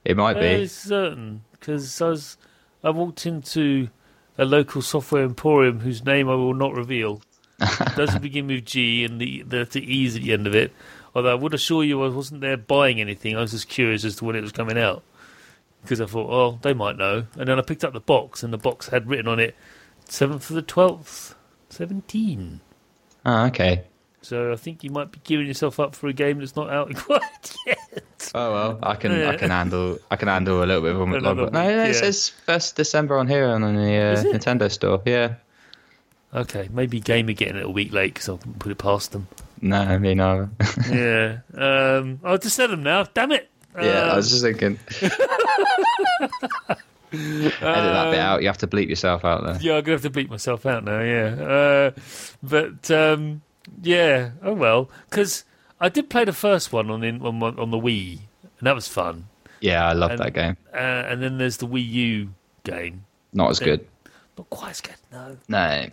it 0.05 0.17
might 0.17 0.33
Very 0.35 0.63
be. 0.63 0.67
certain 0.67 1.45
because 1.53 2.03
I 2.03 2.09
was 2.09 2.37
I 2.83 2.91
walked 2.91 3.27
into 3.27 3.91
a 4.37 4.45
local 4.45 4.83
software 4.83 5.23
emporium 5.23 5.79
whose 5.79 6.05
name 6.05 6.29
I 6.29 6.35
will 6.35 6.53
not 6.55 6.75
reveal. 6.75 7.23
It 7.61 7.95
doesn't 7.95 8.23
begin 8.29 8.49
with 8.49 8.65
G 8.65 9.05
and 9.05 9.21
the 9.21 9.43
the, 9.43 9.65
the 9.67 9.81
E's 9.81 10.17
at 10.17 10.23
the 10.23 10.33
end 10.33 10.49
of 10.49 10.55
it. 10.57 10.73
Although 11.15 11.31
I 11.31 11.35
would 11.35 11.55
assure 11.55 11.85
you 11.85 12.03
I 12.03 12.09
wasn't 12.09 12.41
there 12.41 12.57
buying 12.57 13.01
anything. 13.01 13.37
I 13.37 13.41
was 13.41 13.53
just 13.53 13.69
curious 13.69 14.05
as 14.05 14.17
to 14.17 14.25
when 14.25 14.35
it 14.35 14.41
was 14.41 14.51
coming 14.51 14.77
out 14.77 15.05
because 15.83 16.01
I 16.01 16.07
thought, 16.07 16.31
oh, 16.31 16.59
they 16.63 16.75
might 16.75 16.97
know. 16.97 17.27
And 17.37 17.49
then 17.49 17.59
I 17.59 17.63
picked 17.63 17.85
up 17.85 17.93
the 17.93 18.01
box, 18.01 18.43
and 18.43 18.53
the 18.53 18.59
box 18.59 18.89
had 18.89 19.09
written 19.09 19.29
on 19.29 19.39
it 19.41 19.55
seventh 20.09 20.45
for 20.45 20.55
the 20.55 20.63
twelfth, 20.63 21.35
seventeen. 21.69 22.61
Oh, 23.25 23.47
okay. 23.47 23.85
So 24.23 24.53
I 24.53 24.57
think 24.57 24.85
you 24.85 24.91
might 24.91 25.11
be 25.11 25.19
gearing 25.25 25.49
yourself 25.49 25.81
up 25.81 25.97
for 25.97 26.07
a 26.07 26.13
game 26.13 26.39
that's 26.39 26.55
not 26.55 26.71
out 26.71 26.95
quite 26.97 27.57
yet. 27.67 28.31
Oh 28.35 28.53
well, 28.53 28.79
I 28.83 28.95
can 28.95 29.13
Yeah. 29.13 29.31
I 29.31 29.37
can 29.37 29.51
handle 29.51 29.99
I 30.11 30.17
can 30.17 30.29
handle 30.29 30.63
a 30.63 30.67
little 30.67 30.83
bit 30.83 30.93
of 30.93 31.01
a 31.01 31.05
longer. 31.05 31.51
No, 31.51 31.51
no, 31.51 31.69
it 31.69 31.87
yeah. 31.89 31.93
says 31.93 32.29
first 32.29 32.77
December 32.77 33.19
on 33.19 33.27
here 33.27 33.47
on 33.49 33.61
the 33.63 33.69
uh, 33.97 34.23
Nintendo 34.23 34.71
store. 34.71 35.03
Yeah. 35.05 35.35
Okay, 36.35 36.69
maybe 36.73 36.99
Gamer 37.01 37.33
getting 37.33 37.57
it 37.57 37.65
a 37.65 37.69
week 37.69 37.93
late 37.93 38.15
because 38.15 38.29
I 38.29 38.37
can 38.39 38.55
put 38.55 38.73
it 38.73 38.79
past 38.79 39.13
them. 39.13 39.27
No, 39.61 39.77
I 39.77 39.99
mean, 39.99 40.17
no. 40.17 40.49
yeah. 40.91 41.39
Um, 41.55 42.21
I'll 42.25 42.39
just 42.39 42.57
set 42.57 42.71
them 42.71 42.83
now. 42.83 43.05
Damn 43.05 43.33
it. 43.33 43.51
Yeah, 43.81 44.03
I 44.03 44.11
Um, 44.11 44.17
was 44.17 44.31
just 44.31 44.43
thinking. 44.43 44.79
Edit 47.13 47.61
that 47.61 48.11
bit 48.11 48.19
out. 48.21 48.41
You 48.43 48.49
have 48.49 48.59
to 48.59 48.67
bleep 48.67 48.89
yourself 48.89 49.25
out 49.25 49.45
there. 49.45 49.59
Yeah, 49.61 49.77
I'm 49.77 49.83
gonna 49.85 49.99
have 49.99 50.03
to 50.03 50.11
bleep 50.11 50.31
myself 50.31 50.65
out 50.65 50.85
now. 50.85 51.01
Yeah, 51.01 51.25
uh, 51.45 51.91
but 52.43 52.91
um, 52.91 53.43
yeah. 53.83 54.31
Oh 54.43 54.55
well, 54.55 54.91
because 55.11 55.45
I 55.81 55.89
did 55.91 56.09
play 56.09 56.25
the 56.25 56.33
first 56.33 56.73
one 56.73 56.91
on 56.91 57.05
in, 57.05 57.21
on 57.21 57.43
on 57.43 57.71
the 57.71 57.77
Wii, 57.79 58.19
and 58.59 58.67
that 58.67 58.75
was 58.75 58.89
fun. 58.89 59.27
Yeah, 59.61 59.87
I 59.87 59.93
love 59.93 60.13
And- 60.13 60.21
that 60.21 60.33
game. 60.33 60.57
Uh, 60.73 60.77
and 60.79 61.23
then 61.23 61.39
there's 61.39 61.59
the 61.59 61.67
Wii 61.67 61.87
U 61.89 62.35
game. 62.65 63.05
Not 63.33 63.51
as 63.51 63.59
good. 63.61 63.87
Not 64.39 64.49
quite 64.51 64.71
as 64.71 64.81
good. 64.81 64.97
No, 65.13 65.37
No. 65.49 65.89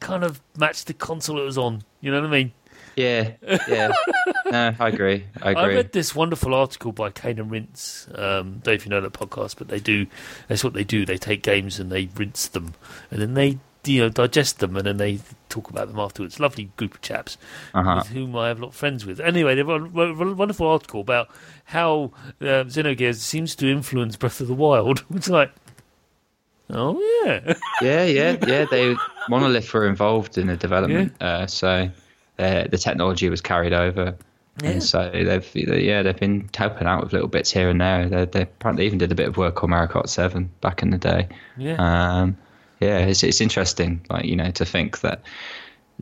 kind 0.00 0.22
of 0.22 0.40
matched 0.56 0.86
the 0.86 0.94
console 0.94 1.40
it 1.40 1.44
was 1.44 1.58
on. 1.58 1.82
You 2.00 2.12
know 2.12 2.20
what 2.20 2.28
I 2.28 2.30
mean? 2.30 2.52
Yeah, 2.98 3.32
yeah. 3.68 3.92
no, 4.50 4.74
I 4.78 4.88
agree. 4.88 5.24
I 5.40 5.50
agree. 5.52 5.62
I 5.62 5.66
read 5.68 5.92
this 5.92 6.14
wonderful 6.14 6.52
article 6.54 6.90
by 6.92 7.10
Cane 7.10 7.38
and 7.38 7.50
Rinse. 7.50 8.08
Um, 8.14 8.58
don't 8.58 8.66
know 8.66 8.72
if 8.72 8.84
you 8.84 8.90
know 8.90 9.00
that 9.00 9.12
podcast, 9.12 9.56
but 9.56 9.68
they 9.68 9.78
do. 9.80 10.06
That's 10.48 10.64
what 10.64 10.72
they 10.72 10.84
do. 10.84 11.06
They 11.06 11.16
take 11.16 11.42
games 11.42 11.78
and 11.78 11.90
they 11.92 12.06
rinse 12.16 12.48
them, 12.48 12.74
and 13.10 13.22
then 13.22 13.34
they 13.34 13.58
you 13.84 14.02
know 14.02 14.08
digest 14.08 14.58
them, 14.58 14.76
and 14.76 14.84
then 14.86 14.96
they 14.96 15.20
talk 15.48 15.70
about 15.70 15.86
them 15.88 16.00
afterwards. 16.00 16.40
Lovely 16.40 16.70
group 16.76 16.94
of 16.94 17.00
chaps 17.00 17.38
Uh-huh. 17.72 18.00
with 18.02 18.08
whom 18.08 18.34
I 18.36 18.48
have 18.48 18.58
a 18.58 18.62
lot 18.62 18.68
of 18.68 18.74
friends 18.74 19.06
with. 19.06 19.20
Anyway, 19.20 19.54
they 19.54 19.62
wrote 19.62 19.94
a 19.94 20.34
wonderful 20.34 20.66
article 20.66 21.00
about 21.00 21.28
how 21.66 22.10
uh, 22.40 22.64
Xenogears 22.66 23.16
seems 23.20 23.54
to 23.56 23.70
influence 23.70 24.16
Breath 24.16 24.40
of 24.40 24.48
the 24.48 24.54
Wild. 24.54 25.04
It's 25.14 25.28
like, 25.28 25.52
oh 26.70 26.98
yeah, 27.24 27.54
Yeah, 27.80 28.04
yeah, 28.04 28.36
yeah. 28.46 28.64
They 28.70 28.96
Monolith 29.28 29.72
were 29.72 29.86
involved 29.86 30.36
in 30.36 30.48
the 30.48 30.56
development, 30.56 31.12
uh, 31.22 31.46
so 31.46 31.90
uh, 32.38 32.64
the 32.70 32.78
technology 32.78 33.28
was 33.28 33.40
carried 33.40 33.72
over, 33.72 34.16
Yeah. 34.62 34.70
and 34.70 34.82
so 34.82 35.10
they've 35.12 35.50
yeah 35.54 36.02
they've 36.02 36.16
been 36.18 36.48
helping 36.54 36.86
out 36.86 37.02
with 37.04 37.12
little 37.12 37.28
bits 37.28 37.50
here 37.50 37.68
and 37.68 37.80
there. 37.80 38.08
They, 38.08 38.24
they 38.26 38.42
apparently 38.42 38.86
even 38.86 38.98
did 38.98 39.12
a 39.12 39.14
bit 39.14 39.28
of 39.28 39.36
work 39.36 39.62
on 39.64 39.70
Mario 39.70 39.90
Kart 39.90 40.08
Seven 40.08 40.50
back 40.60 40.82
in 40.82 40.90
the 40.90 40.98
day. 40.98 41.28
yeah. 41.56 41.76
Um, 42.20 42.36
yeah, 42.80 42.98
it's 43.00 43.22
it's 43.24 43.40
interesting, 43.40 44.00
like 44.08 44.24
you 44.24 44.36
know, 44.36 44.50
to 44.52 44.64
think 44.64 45.00
that 45.00 45.22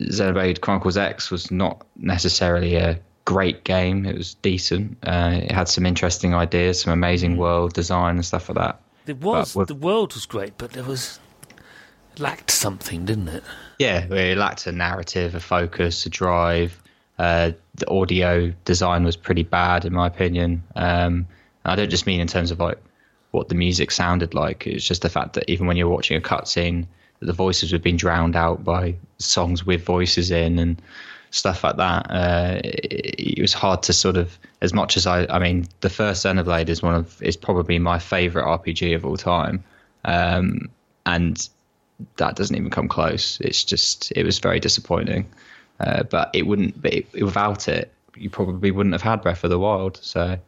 Xenoblade 0.01 0.61
Chronicles 0.61 0.97
X 0.99 1.31
was 1.31 1.51
not 1.51 1.87
necessarily 1.97 2.77
a 2.77 3.01
great 3.25 3.65
game. 3.65 4.05
It 4.05 4.17
was 4.17 4.35
decent. 4.35 4.99
Uh, 5.03 5.41
it 5.43 5.51
had 5.53 5.69
some 5.69 5.87
interesting 5.87 6.35
ideas, 6.35 6.83
some 6.83 6.93
amazing 6.93 7.39
world 7.39 7.73
design 7.73 8.17
and 8.17 8.25
stuff 8.25 8.49
like 8.51 8.59
that. 8.59 8.81
It 9.07 9.19
was 9.23 9.55
the 9.55 9.75
world 9.75 10.13
was 10.15 10.27
great, 10.27 10.59
but 10.59 10.73
there 10.73 10.85
was 10.85 11.19
lacked 12.19 12.51
something, 12.51 13.05
didn't 13.07 13.29
it? 13.29 13.45
Yeah, 13.79 14.07
it 14.13 14.39
lacked 14.39 14.67
a 14.67 14.73
narrative, 14.73 15.35
a 15.35 15.41
focus, 15.41 16.07
a 16.07 16.11
drive. 16.11 16.81
Uh, 17.19 17.53
the 17.75 17.89
audio 17.89 18.53
design 18.65 19.05
was 19.05 19.17
pretty 19.17 19.43
bad, 19.43 19.85
in 19.85 19.93
my 19.93 20.07
opinion. 20.07 20.63
Um, 20.75 21.27
I 21.65 21.77
don't 21.77 21.91
just 21.91 22.07
mean 22.07 22.21
in 22.21 22.27
terms 22.27 22.51
of 22.51 22.61
like 22.61 22.79
what 23.31 23.49
the 23.49 23.55
music 23.55 23.91
sounded 23.91 24.35
like. 24.35 24.67
It's 24.67 24.87
just 24.87 25.03
the 25.03 25.11
fact 25.11 25.35
that 25.35 25.51
even 25.51 25.67
when 25.67 25.77
you're 25.77 25.89
watching 25.89 26.17
a 26.17 26.21
cutscene, 26.21 26.87
the 27.21 27.33
voices 27.33 27.73
were 27.73 27.79
being 27.79 27.97
drowned 27.97 28.37
out 28.37 28.65
by 28.65 28.97
songs 29.19 29.65
with 29.65 29.85
voices 29.85 30.31
in 30.31 30.59
and 30.59 30.81
stuff 31.31 31.65
like 31.65 31.77
that. 31.77 32.11
Uh, 32.11 32.61
it, 32.65 33.39
it 33.39 33.41
was 33.43 33.53
hard 33.53 33.83
to 33.85 33.93
sort 33.93 34.17
of, 34.17 34.39
as 34.61 34.73
much 34.73 34.97
as 34.97 35.07
I, 35.07 35.27
I 35.27 35.39
mean, 35.39 35.67
the 35.81 35.91
first 35.91 36.25
Xenoblade 36.25 36.69
is 36.69 36.83
one 36.83 36.95
of 36.95 37.23
is 37.23 37.37
probably 37.37 37.79
my 37.79 37.99
favorite 37.99 38.45
RPG 38.45 38.95
of 38.95 39.05
all 39.05 39.17
time, 39.17 39.65
um, 40.05 40.71
and 41.05 41.49
that 42.17 42.37
doesn't 42.37 42.57
even 42.57 42.71
come 42.71 42.89
close. 42.89 43.41
It's 43.41 43.65
just 43.65 44.13
it 44.13 44.25
was 44.25 44.39
very 44.39 44.61
disappointing. 44.61 45.29
Uh, 45.79 46.03
but 46.05 46.31
it 46.33 46.47
wouldn't 46.47 46.81
be 46.81 47.07
without 47.21 47.69
it. 47.69 47.93
You 48.15 48.31
probably 48.31 48.71
wouldn't 48.71 48.95
have 48.95 49.03
had 49.03 49.23
Breath 49.23 49.45
of 49.45 49.51
the 49.51 49.59
Wild. 49.59 49.99
So 50.03 50.39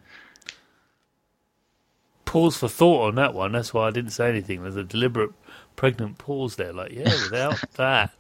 pause 2.25 2.57
for 2.57 2.69
thought 2.69 3.09
on 3.09 3.15
that 3.17 3.35
one. 3.35 3.53
That's 3.53 3.73
why 3.73 3.89
I 3.89 3.91
didn't 3.91 4.11
say 4.11 4.29
anything. 4.29 4.63
There's 4.63 4.77
a 4.77 4.85
deliberate 4.85 5.31
pregnant 5.77 6.19
pause 6.19 6.57
there. 6.57 6.73
Like, 6.73 6.93
yeah, 6.93 7.05
without 7.25 7.59
that 7.75 8.11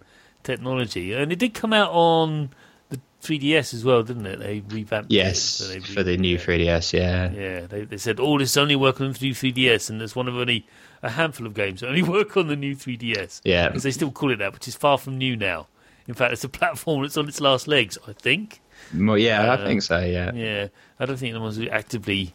technology, 0.42 1.12
and 1.12 1.30
it 1.30 1.38
did 1.38 1.54
come 1.54 1.72
out 1.72 1.90
on 1.92 2.50
the 2.88 2.98
3DS 3.22 3.74
as 3.74 3.84
well, 3.84 4.02
didn't 4.02 4.26
it? 4.26 4.38
They 4.38 4.62
revamped. 4.68 5.12
yes, 5.12 5.36
it, 5.36 5.64
so 5.64 5.68
they 5.68 5.80
for 5.80 6.02
the 6.02 6.16
new 6.16 6.38
3DS, 6.38 6.92
yeah, 6.92 7.30
Yeah, 7.30 7.66
they, 7.66 7.84
they 7.84 7.98
said, 7.98 8.18
oh, 8.18 8.38
this 8.38 8.56
only 8.56 8.76
working 8.76 9.06
on 9.06 9.12
the 9.12 9.30
3DS, 9.30 9.90
and 9.90 10.00
there's 10.00 10.16
one 10.16 10.28
of 10.28 10.36
only 10.36 10.66
a 11.02 11.10
handful 11.10 11.46
of 11.46 11.54
games 11.54 11.80
that 11.80 11.88
only 11.88 12.02
work 12.16 12.36
on 12.36 12.48
the 12.48 12.56
new 12.56 12.74
3DS. 12.74 13.40
yeah, 13.44 13.68
Because 13.68 13.82
they 13.84 13.90
still 13.90 14.10
call 14.10 14.30
it 14.32 14.36
that, 14.36 14.52
which 14.52 14.66
is 14.68 14.74
far 14.74 14.98
from 14.98 15.18
new 15.18 15.36
now. 15.36 15.66
In 16.06 16.14
fact, 16.14 16.32
it's 16.32 16.44
a 16.44 16.48
platform 16.60 17.02
that's 17.02 17.16
on 17.16 17.28
its 17.28 17.40
last 17.40 17.68
legs, 17.68 17.98
I 18.06 18.12
think. 18.12 18.60
Well, 18.94 19.18
yeah. 19.18 19.42
I 19.52 19.54
Uh, 19.56 19.66
think 19.66 19.82
so. 19.82 19.98
Yeah. 20.00 20.32
Yeah, 20.32 20.68
I 20.98 21.06
don't 21.06 21.16
think 21.16 21.34
anyone's 21.34 21.58
actively 21.60 22.34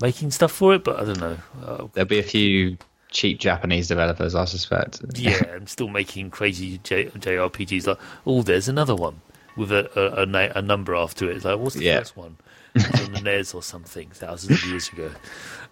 making 0.00 0.30
stuff 0.30 0.52
for 0.52 0.74
it, 0.74 0.84
but 0.84 0.98
I 1.00 1.04
don't 1.04 1.20
know. 1.20 1.36
Uh, 1.64 1.86
there'll 1.92 2.08
be 2.08 2.18
a 2.18 2.22
few 2.22 2.78
cheap 3.10 3.40
Japanese 3.40 3.88
developers, 3.88 4.34
I 4.34 4.44
suspect. 4.44 5.00
yeah, 5.16 5.42
I'm 5.54 5.66
still 5.66 5.88
making 5.88 6.30
crazy 6.30 6.78
J- 6.84 7.06
JRPGs. 7.10 7.86
Like, 7.86 7.98
oh, 8.26 8.42
there's 8.42 8.68
another 8.68 8.94
one 8.94 9.20
with 9.56 9.72
a 9.72 9.90
a, 9.98 10.22
a, 10.22 10.26
na- 10.26 10.52
a 10.54 10.62
number 10.62 10.94
after 10.94 11.28
it. 11.30 11.36
It's 11.36 11.44
like, 11.44 11.58
what's 11.58 11.74
the 11.74 11.84
Yeah. 11.84 11.98
first 11.98 12.16
one? 12.16 12.36
It's 12.80 13.06
on 13.06 13.12
the 13.12 13.20
NES 13.20 13.54
or 13.54 13.62
something, 13.62 14.10
thousands 14.10 14.62
of 14.62 14.68
years 14.68 14.88
ago. 14.88 15.10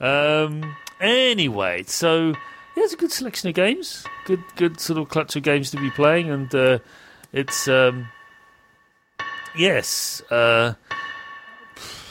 Um, 0.01 0.77
anyway, 1.01 1.85
so 1.85 2.29
yeah, 2.29 2.85
it's 2.85 2.93
a 2.93 2.97
good 2.97 3.13
selection 3.13 3.49
of 3.49 3.55
games. 3.55 4.05
Good, 4.27 4.43
good 4.57 4.81
sort 4.81 4.99
of 4.99 5.09
clutch 5.09 5.37
of 5.37 5.43
games 5.43 5.71
to 5.71 5.79
be 5.79 5.91
playing, 5.91 6.31
and 6.31 6.55
uh, 6.55 6.79
it's 7.33 7.69
um, 7.69 8.09
yes. 9.57 10.23
Uh, 10.31 10.75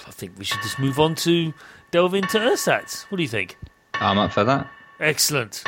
I 0.07 0.11
think 0.11 0.33
we 0.37 0.45
should 0.45 0.61
just 0.61 0.79
move 0.79 0.99
on 0.99 1.15
to 1.15 1.53
delve 1.91 2.13
into 2.13 2.39
Ersatz. 2.39 3.03
What 3.09 3.17
do 3.17 3.23
you 3.23 3.29
think? 3.29 3.57
I'm 3.93 4.17
up 4.17 4.31
for 4.31 4.43
that. 4.43 4.69
Excellent. 4.99 5.63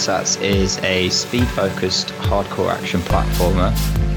Ersatz 0.00 0.40
is 0.40 0.78
a 0.78 1.10
speed-focused 1.10 2.08
hardcore 2.20 2.72
action 2.72 3.00
platformer, 3.00 3.70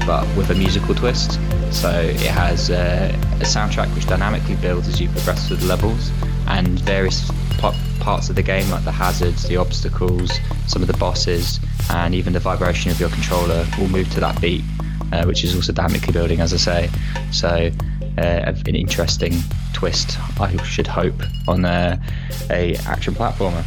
but 0.06 0.26
with 0.34 0.48
a 0.48 0.54
musical 0.54 0.94
twist. 0.94 1.32
So 1.70 1.90
it 1.90 2.22
has 2.22 2.70
uh, 2.70 3.14
a 3.34 3.44
soundtrack 3.44 3.94
which 3.94 4.06
dynamically 4.06 4.56
builds 4.56 4.88
as 4.88 4.98
you 4.98 5.10
progress 5.10 5.46
through 5.46 5.58
the 5.58 5.66
levels, 5.66 6.10
and 6.46 6.80
various 6.80 7.30
p- 7.58 8.00
parts 8.00 8.30
of 8.30 8.36
the 8.36 8.42
game, 8.42 8.70
like 8.70 8.84
the 8.84 8.92
hazards, 8.92 9.46
the 9.46 9.58
obstacles, 9.58 10.32
some 10.66 10.80
of 10.80 10.88
the 10.88 10.96
bosses, 10.96 11.60
and 11.90 12.14
even 12.14 12.32
the 12.32 12.40
vibration 12.40 12.90
of 12.90 12.98
your 12.98 13.10
controller, 13.10 13.66
will 13.78 13.88
move 13.88 14.10
to 14.14 14.20
that 14.20 14.40
beat, 14.40 14.64
uh, 15.12 15.26
which 15.26 15.44
is 15.44 15.54
also 15.54 15.74
dynamically 15.74 16.14
building, 16.14 16.40
as 16.40 16.54
I 16.54 16.56
say. 16.56 16.90
So 17.30 17.70
uh, 18.16 18.54
an 18.66 18.74
interesting 18.74 19.34
twist, 19.74 20.18
I 20.40 20.56
should 20.62 20.86
hope, 20.86 21.20
on 21.46 21.66
a, 21.66 22.00
a 22.48 22.74
action 22.86 23.12
platformer. 23.12 23.64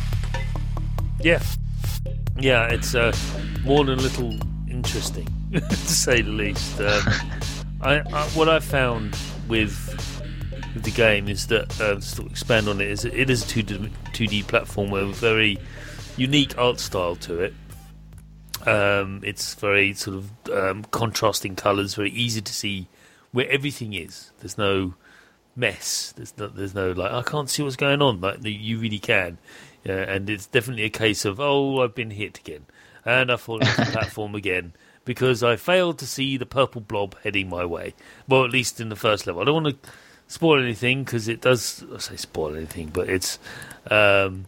Yeah, 1.22 1.44
yeah, 2.40 2.68
it's 2.68 2.96
uh, 2.96 3.16
more 3.64 3.84
than 3.86 4.00
a 4.00 4.02
little 4.02 4.34
interesting, 4.70 5.28
to 5.54 5.76
say 5.76 6.22
the 6.22 6.32
least. 6.32 6.80
Um, 6.80 7.02
I, 7.82 8.00
I, 8.00 8.24
what 8.30 8.50
I 8.50 8.60
found 8.60 9.18
with 9.48 9.94
with 10.74 10.84
the 10.84 10.92
game 10.92 11.28
is 11.28 11.48
that 11.48 11.80
uh, 11.82 12.00
to 12.00 12.26
expand 12.28 12.68
on 12.68 12.82
it 12.82 12.88
is 12.88 13.06
it 13.06 13.30
is 13.30 13.44
a 13.44 13.48
two 13.48 13.64
two 13.64 14.28
D 14.28 14.44
platformer 14.44 15.08
with 15.08 15.18
a 15.18 15.20
very 15.20 15.58
unique 16.18 16.58
art 16.58 16.80
style 16.80 17.16
to 17.16 17.40
it. 17.42 17.54
Um, 18.66 19.22
it's 19.24 19.56
very 19.56 19.94
sort 19.94 20.18
of 20.18 20.50
um, 20.52 20.84
contrasting 20.86 21.56
colours, 21.56 21.96
very 21.96 22.12
easy 22.12 22.42
to 22.42 22.54
see 22.54 22.88
where 23.32 23.50
everything 23.50 23.94
is. 23.94 24.32
There's 24.40 24.58
no 24.58 24.96
mess. 25.56 26.14
There's 26.16 26.38
no, 26.38 26.48
there's 26.48 26.76
no 26.76 26.92
like 26.92 27.12
I 27.12 27.22
can't 27.24 27.50
see 27.50 27.64
what's 27.64 27.76
going 27.76 28.02
on. 28.02 28.22
Like 28.22 28.40
you 28.44 28.80
really 28.80 29.00
can, 29.00 29.38
yeah, 29.84 30.02
and 30.02 30.30
it's 30.30 30.48
definitely 30.48 30.84
a 30.84 30.90
case 30.90 31.26
of 31.26 31.40
oh 31.40 31.82
I've 31.82 31.96
been 31.96 32.12
hit 32.12 32.40
again, 32.40 32.66
and 33.06 33.32
I've 33.32 33.42
fallen 33.42 33.68
off 33.68 33.78
the 33.78 33.86
platform 33.92 34.36
again 34.36 34.74
because 35.06 35.42
I 35.42 35.56
failed 35.56 35.98
to 36.00 36.06
see 36.06 36.36
the 36.38 36.46
purple 36.46 36.82
blob 36.82 37.16
heading 37.24 37.50
my 37.50 37.66
way. 37.66 37.94
Well, 38.28 38.44
at 38.44 38.52
least 38.52 38.82
in 38.82 38.90
the 38.90 38.96
first 38.96 39.26
level. 39.26 39.42
I 39.42 39.46
don't 39.46 39.64
want 39.64 39.82
to 39.82 39.90
spoil 40.28 40.62
anything 40.62 41.04
because 41.04 41.28
it 41.28 41.42
does. 41.42 41.84
I 41.94 42.00
say 42.00 42.18
spoil 42.18 42.56
anything, 42.56 42.90
but 42.90 43.10
it's 43.10 43.40
um, 43.90 44.46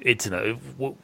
it's 0.00 0.24
you 0.24 0.30
know 0.30 0.54
what, 0.76 0.94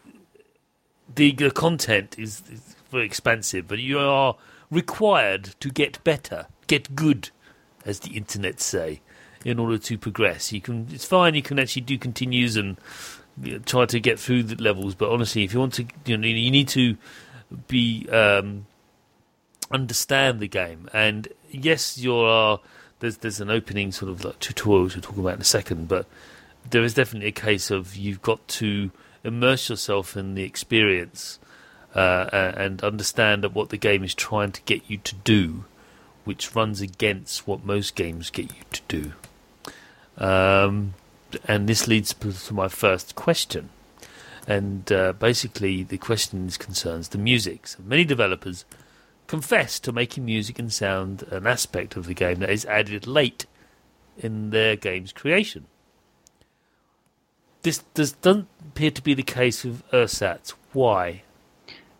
the, 1.15 1.33
the 1.33 1.51
content 1.51 2.17
is, 2.19 2.43
is 2.51 2.77
very 2.91 3.05
expansive, 3.05 3.69
but 3.69 3.79
you 3.79 3.99
are 3.99 4.37
required 4.71 5.55
to 5.61 5.71
get 5.71 6.03
better, 6.05 6.47
get 6.67 6.97
good, 6.97 7.31
as 7.85 8.01
the 8.01 8.17
internet 8.17 8.61
say 8.61 9.01
in 9.45 9.59
order 9.59 9.77
to 9.77 9.99
progress. 9.99 10.53
You 10.53 10.61
can 10.61 10.89
it's 10.91 11.05
fine. 11.05 11.35
You 11.35 11.43
can 11.43 11.59
actually 11.59 11.83
do 11.83 11.99
continues 11.99 12.57
and 12.57 12.79
try 13.66 13.87
to 13.87 14.01
get 14.01 14.18
through 14.18 14.44
the 14.44 14.62
levels. 14.62 14.94
But 14.94 15.11
honestly, 15.11 15.44
if 15.44 15.53
you 15.53 15.61
want 15.61 15.75
to, 15.75 15.87
you 16.07 16.16
know, 16.16 16.27
you 16.27 16.51
need 16.51 16.68
to 16.68 16.97
be 17.68 18.09
um, 18.11 18.66
understand 19.70 20.40
the 20.40 20.49
game. 20.49 20.88
And 20.92 21.29
yes, 21.51 21.99
you 21.99 22.16
are. 22.16 22.61
There's 23.01 23.18
there's 23.18 23.40
an 23.40 23.51
opening 23.51 23.92
sort 23.92 24.11
of 24.11 24.25
like 24.25 24.38
tutorial 24.38 24.90
to 24.90 25.01
talk 25.01 25.16
about 25.16 25.35
in 25.35 25.40
a 25.40 25.44
second, 25.44 25.88
but 25.88 26.07
there 26.70 26.83
is 26.83 26.94
definitely 26.94 27.29
a 27.29 27.33
case 27.33 27.70
of 27.70 27.97
you've 27.97 28.23
got 28.23 28.47
to 28.49 28.90
immerse 29.23 29.68
yourself 29.68 30.16
in 30.16 30.35
the 30.35 30.42
experience 30.42 31.38
uh, 31.94 32.29
and 32.33 32.83
understand 32.83 33.44
what 33.55 33.68
the 33.68 33.77
game 33.77 34.05
is 34.05 34.14
trying 34.14 34.53
to 34.53 34.62
get 34.62 34.88
you 34.88 34.99
to 34.99 35.14
do, 35.16 35.64
which 36.25 36.55
runs 36.55 36.81
against 36.81 37.47
what 37.47 37.64
most 37.64 37.94
games 37.94 38.31
get 38.31 38.47
you 38.47 38.62
to 38.73 38.81
do. 38.88 39.12
Um, 40.16 40.94
and 41.47 41.68
this 41.68 41.87
leads 41.87 42.14
to 42.14 42.55
my 42.55 42.68
first 42.68 43.14
question. 43.14 43.70
And 44.47 44.90
uh, 44.92 45.12
basically, 45.14 45.83
the 45.83 45.99
question 45.99 46.49
concerns 46.51 47.09
the 47.09 47.19
music. 47.19 47.67
So 47.67 47.79
many 47.85 48.04
developers 48.04 48.65
confess 49.27 49.81
to 49.81 49.92
making 49.92 50.25
music 50.25 50.59
and 50.59 50.73
sound 50.73 51.23
an 51.31 51.46
aspect 51.46 51.96
of 51.96 52.06
the 52.06 52.15
game 52.15 52.40
that 52.40 52.50
is 52.50 52.65
added 52.67 53.06
late 53.06 53.46
in 54.19 54.50
their 54.50 54.77
game's 54.77 55.13
creation. 55.13 55.67
This 57.63 57.79
does, 57.94 58.13
doesn't 58.13 58.48
appear 58.61 58.90
to 58.90 59.02
be 59.02 59.15
the 59.15 59.23
case 59.23 59.65
with 59.65 59.83
Ersatz. 59.90 60.52
Why? 60.73 61.23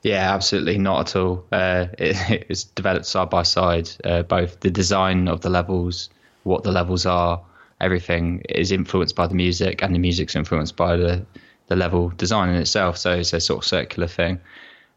Yeah, 0.02 0.34
absolutely 0.34 0.76
not 0.76 1.09
at 1.09 1.16
all. 1.16 1.44
Uh, 1.50 1.86
it, 1.98 2.44
it's 2.50 2.64
developed 2.64 3.06
side 3.06 3.30
by 3.30 3.42
side. 3.42 3.90
Uh, 4.04 4.22
both 4.22 4.61
the 4.61 4.70
design 4.70 5.28
of 5.28 5.40
the 5.40 5.48
levels, 5.48 6.11
what 6.42 6.62
the 6.62 6.72
levels 6.72 7.06
are, 7.06 7.40
everything 7.80 8.42
is 8.48 8.72
influenced 8.72 9.16
by 9.16 9.26
the 9.26 9.34
music, 9.34 9.82
and 9.82 9.94
the 9.94 9.98
music's 9.98 10.36
influenced 10.36 10.76
by 10.76 10.96
the 10.96 11.24
the 11.68 11.76
level 11.76 12.10
design 12.10 12.50
in 12.50 12.56
itself. 12.56 12.98
So 12.98 13.12
it's 13.12 13.32
a 13.32 13.40
sort 13.40 13.64
of 13.64 13.68
circular 13.68 14.06
thing. 14.06 14.38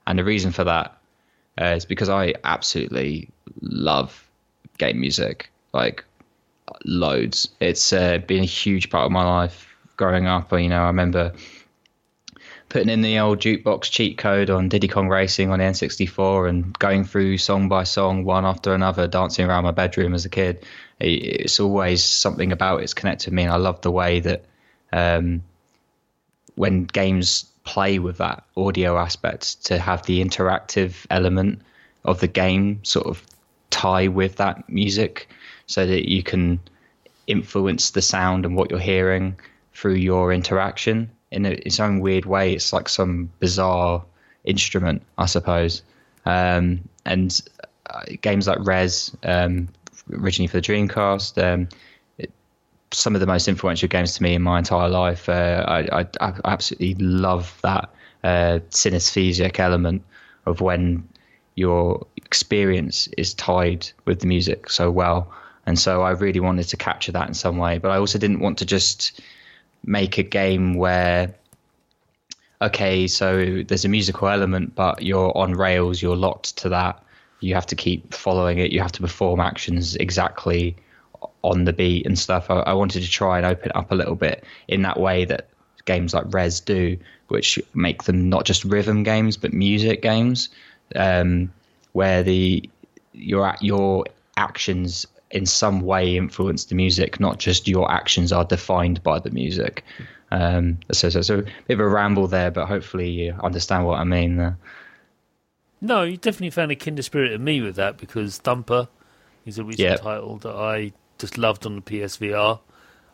And 0.05 0.19
the 0.19 0.23
reason 0.23 0.51
for 0.51 0.63
that 0.65 0.97
uh, 1.61 1.75
is 1.77 1.85
because 1.85 2.09
I 2.09 2.33
absolutely 2.43 3.29
love 3.61 4.27
game 4.77 4.99
music, 4.99 5.49
like 5.73 6.03
loads. 6.85 7.49
It's 7.59 7.93
uh, 7.93 8.19
been 8.19 8.43
a 8.43 8.45
huge 8.45 8.89
part 8.89 9.05
of 9.05 9.11
my 9.11 9.23
life 9.23 9.67
growing 9.95 10.27
up. 10.27 10.51
You 10.51 10.69
know, 10.69 10.83
I 10.83 10.87
remember 10.87 11.33
putting 12.69 12.89
in 12.89 13.01
the 13.01 13.19
old 13.19 13.39
jukebox 13.39 13.83
cheat 13.83 14.17
code 14.17 14.49
on 14.49 14.69
Diddy 14.69 14.87
Kong 14.87 15.07
Racing 15.07 15.51
on 15.51 15.59
the 15.59 15.65
N64 15.65 16.49
and 16.49 16.77
going 16.77 17.05
through 17.05 17.37
song 17.37 17.69
by 17.69 17.83
song, 17.83 18.25
one 18.25 18.45
after 18.45 18.73
another, 18.73 19.07
dancing 19.07 19.45
around 19.45 19.63
my 19.63 19.71
bedroom 19.71 20.13
as 20.13 20.25
a 20.25 20.29
kid. 20.29 20.65
It's 20.99 21.59
always 21.59 22.03
something 22.03 22.51
about 22.51 22.81
it's 22.81 22.93
connected 22.93 23.29
to 23.29 23.33
me, 23.33 23.43
and 23.43 23.53
I 23.53 23.57
love 23.57 23.81
the 23.81 23.91
way 23.91 24.19
that 24.19 24.45
um, 24.91 25.43
when 26.55 26.85
games 26.85 27.45
play 27.63 27.99
with 27.99 28.17
that 28.17 28.43
audio 28.55 28.97
aspect 28.97 29.65
to 29.65 29.77
have 29.77 30.05
the 30.05 30.23
interactive 30.23 31.05
element 31.09 31.61
of 32.03 32.19
the 32.19 32.27
game 32.27 32.79
sort 32.83 33.07
of 33.07 33.21
tie 33.69 34.07
with 34.07 34.37
that 34.37 34.67
music 34.69 35.29
so 35.67 35.85
that 35.85 36.09
you 36.09 36.23
can 36.23 36.59
influence 37.27 37.91
the 37.91 38.01
sound 38.01 38.45
and 38.45 38.55
what 38.55 38.71
you're 38.71 38.79
hearing 38.79 39.37
through 39.73 39.95
your 39.95 40.31
interaction 40.31 41.11
in 41.31 41.45
its 41.45 41.79
own 41.79 41.99
weird 41.99 42.25
way. 42.25 42.53
It's 42.53 42.73
like 42.73 42.89
some 42.89 43.29
bizarre 43.39 44.03
instrument, 44.43 45.03
I 45.17 45.25
suppose. 45.25 45.83
Um, 46.25 46.87
and 47.05 47.39
uh, 47.89 48.01
games 48.21 48.47
like 48.47 48.59
Rez, 48.61 49.15
um, 49.23 49.69
originally 50.11 50.47
for 50.47 50.57
the 50.57 50.61
Dreamcast, 50.61 51.41
um, 51.41 51.69
it, 52.17 52.31
some 52.91 53.15
of 53.15 53.21
the 53.21 53.27
most 53.27 53.47
influential 53.47 53.89
games 53.89 54.15
to 54.15 54.23
me 54.23 54.35
in 54.35 54.41
my 54.41 54.59
entire 54.59 54.89
life. 54.89 55.29
Uh, 55.29 55.63
I, 55.67 55.99
I, 56.01 56.07
I 56.21 56.33
absolutely 56.45 56.95
love 56.95 57.57
that 57.63 57.89
uh, 58.23 58.59
synesthesic 58.69 59.59
element 59.59 60.03
of 60.45 60.61
when 60.61 61.07
your 61.55 62.05
experience 62.17 63.07
is 63.17 63.33
tied 63.33 63.89
with 64.05 64.19
the 64.19 64.27
music 64.27 64.69
so 64.69 64.91
well. 64.91 65.33
And 65.65 65.77
so 65.77 66.01
I 66.01 66.11
really 66.11 66.39
wanted 66.39 66.67
to 66.69 66.77
capture 66.77 67.11
that 67.11 67.27
in 67.27 67.33
some 67.33 67.57
way. 67.57 67.77
But 67.77 67.91
I 67.91 67.97
also 67.97 68.19
didn't 68.19 68.39
want 68.39 68.59
to 68.59 68.65
just 68.65 69.19
make 69.87 70.17
a 70.19 70.23
game 70.23 70.75
where, 70.75 71.33
okay, 72.61 73.07
so 73.07 73.63
there's 73.63 73.85
a 73.85 73.89
musical 73.89 74.27
element, 74.27 74.75
but 74.75 75.01
you're 75.01 75.35
on 75.35 75.53
rails, 75.53 76.01
you're 76.01 76.15
locked 76.15 76.57
to 76.57 76.69
that. 76.69 77.03
You 77.39 77.55
have 77.55 77.65
to 77.67 77.75
keep 77.75 78.13
following 78.13 78.59
it, 78.59 78.71
you 78.71 78.81
have 78.81 78.91
to 78.93 79.01
perform 79.01 79.39
actions 79.39 79.95
exactly 79.95 80.75
on 81.41 81.63
the 81.63 81.73
beat 81.73 82.05
and 82.05 82.19
stuff. 82.19 82.49
I, 82.49 82.59
I 82.59 82.73
wanted 82.73 83.03
to 83.03 83.09
try 83.09 83.37
and 83.37 83.45
open 83.45 83.71
up 83.73 83.91
a 83.91 83.95
little 83.95 84.15
bit 84.15 84.43
in 84.67 84.81
that 84.83 84.99
way 84.99 85.25
that 85.25 85.47
games 85.85 86.13
like 86.13 86.25
Rez 86.27 86.59
do, 86.59 86.97
which 87.29 87.59
make 87.73 88.03
them 88.03 88.29
not 88.29 88.45
just 88.45 88.65
rhythm 88.65 89.03
games 89.03 89.37
but 89.37 89.53
music 89.53 90.01
games, 90.01 90.49
um, 90.95 91.51
where 91.93 92.23
the 92.23 92.69
your 93.13 93.55
your 93.61 94.05
actions 94.35 95.07
in 95.31 95.45
some 95.45 95.81
way 95.81 96.15
influence 96.15 96.65
the 96.65 96.75
music, 96.75 97.19
not 97.19 97.37
just 97.37 97.67
your 97.67 97.91
actions 97.91 98.31
are 98.31 98.45
defined 98.45 99.03
by 99.03 99.19
the 99.19 99.29
music. 99.29 99.83
Um, 100.31 100.79
so, 100.91 101.09
so, 101.09 101.21
so 101.21 101.39
a 101.39 101.43
bit 101.43 101.73
of 101.73 101.79
a 101.79 101.87
ramble 101.87 102.27
there, 102.27 102.51
but 102.51 102.67
hopefully 102.67 103.09
you 103.09 103.33
understand 103.43 103.85
what 103.85 103.99
I 103.99 104.03
mean 104.03 104.37
there. 104.37 104.57
No, 105.79 106.03
you 106.03 106.17
definitely 106.17 106.49
found 106.49 106.71
a 106.71 106.75
kindred 106.75 107.05
spirit 107.05 107.31
in 107.31 107.43
me 107.43 107.61
with 107.61 107.75
that 107.75 107.97
because 107.97 108.39
Thumper 108.39 108.87
is 109.45 109.57
a 109.57 109.63
recent 109.63 109.89
yep. 109.89 110.01
title 110.01 110.37
that 110.37 110.55
I 110.55 110.93
just 111.17 111.37
loved 111.37 111.65
on 111.65 111.75
the 111.75 111.81
PSVR. 111.81 112.59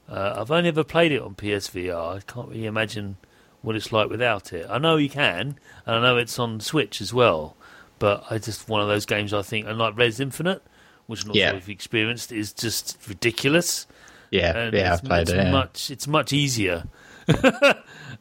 Uh, 0.09 0.35
I've 0.37 0.51
only 0.51 0.69
ever 0.69 0.83
played 0.83 1.11
it 1.11 1.21
on 1.21 1.35
PSVR. 1.35 2.17
I 2.17 2.19
can't 2.21 2.49
really 2.49 2.65
imagine 2.65 3.17
what 3.61 3.75
it's 3.75 3.91
like 3.91 4.09
without 4.09 4.53
it. 4.53 4.67
I 4.69 4.77
know 4.77 4.97
you 4.97 5.09
can, 5.09 5.57
and 5.85 5.95
I 5.95 6.01
know 6.01 6.17
it's 6.17 6.37
on 6.39 6.59
Switch 6.59 7.01
as 7.01 7.13
well. 7.13 7.55
But 7.99 8.25
I 8.29 8.37
just 8.37 8.67
one 8.67 8.81
of 8.81 8.87
those 8.87 9.05
games 9.05 9.33
I 9.33 9.41
think, 9.41 9.67
and 9.67 9.77
like 9.77 9.97
Rez 9.97 10.19
Infinite, 10.19 10.63
which 11.07 11.25
not 11.25 11.35
yeah. 11.35 11.49
sure 11.49 11.57
if 11.57 11.67
you 11.67 11.73
experienced, 11.73 12.31
is 12.31 12.53
just 12.53 12.97
ridiculous. 13.07 13.87
Yeah, 14.31 14.57
and 14.57 14.73
yeah, 14.73 14.93
I've 14.93 15.03
played 15.03 15.21
it's 15.23 15.31
it. 15.31 15.37
Yeah. 15.37 15.51
Much, 15.51 15.91
it's 15.91 16.07
much 16.07 16.33
easier 16.33 16.85
uh, 17.43 17.73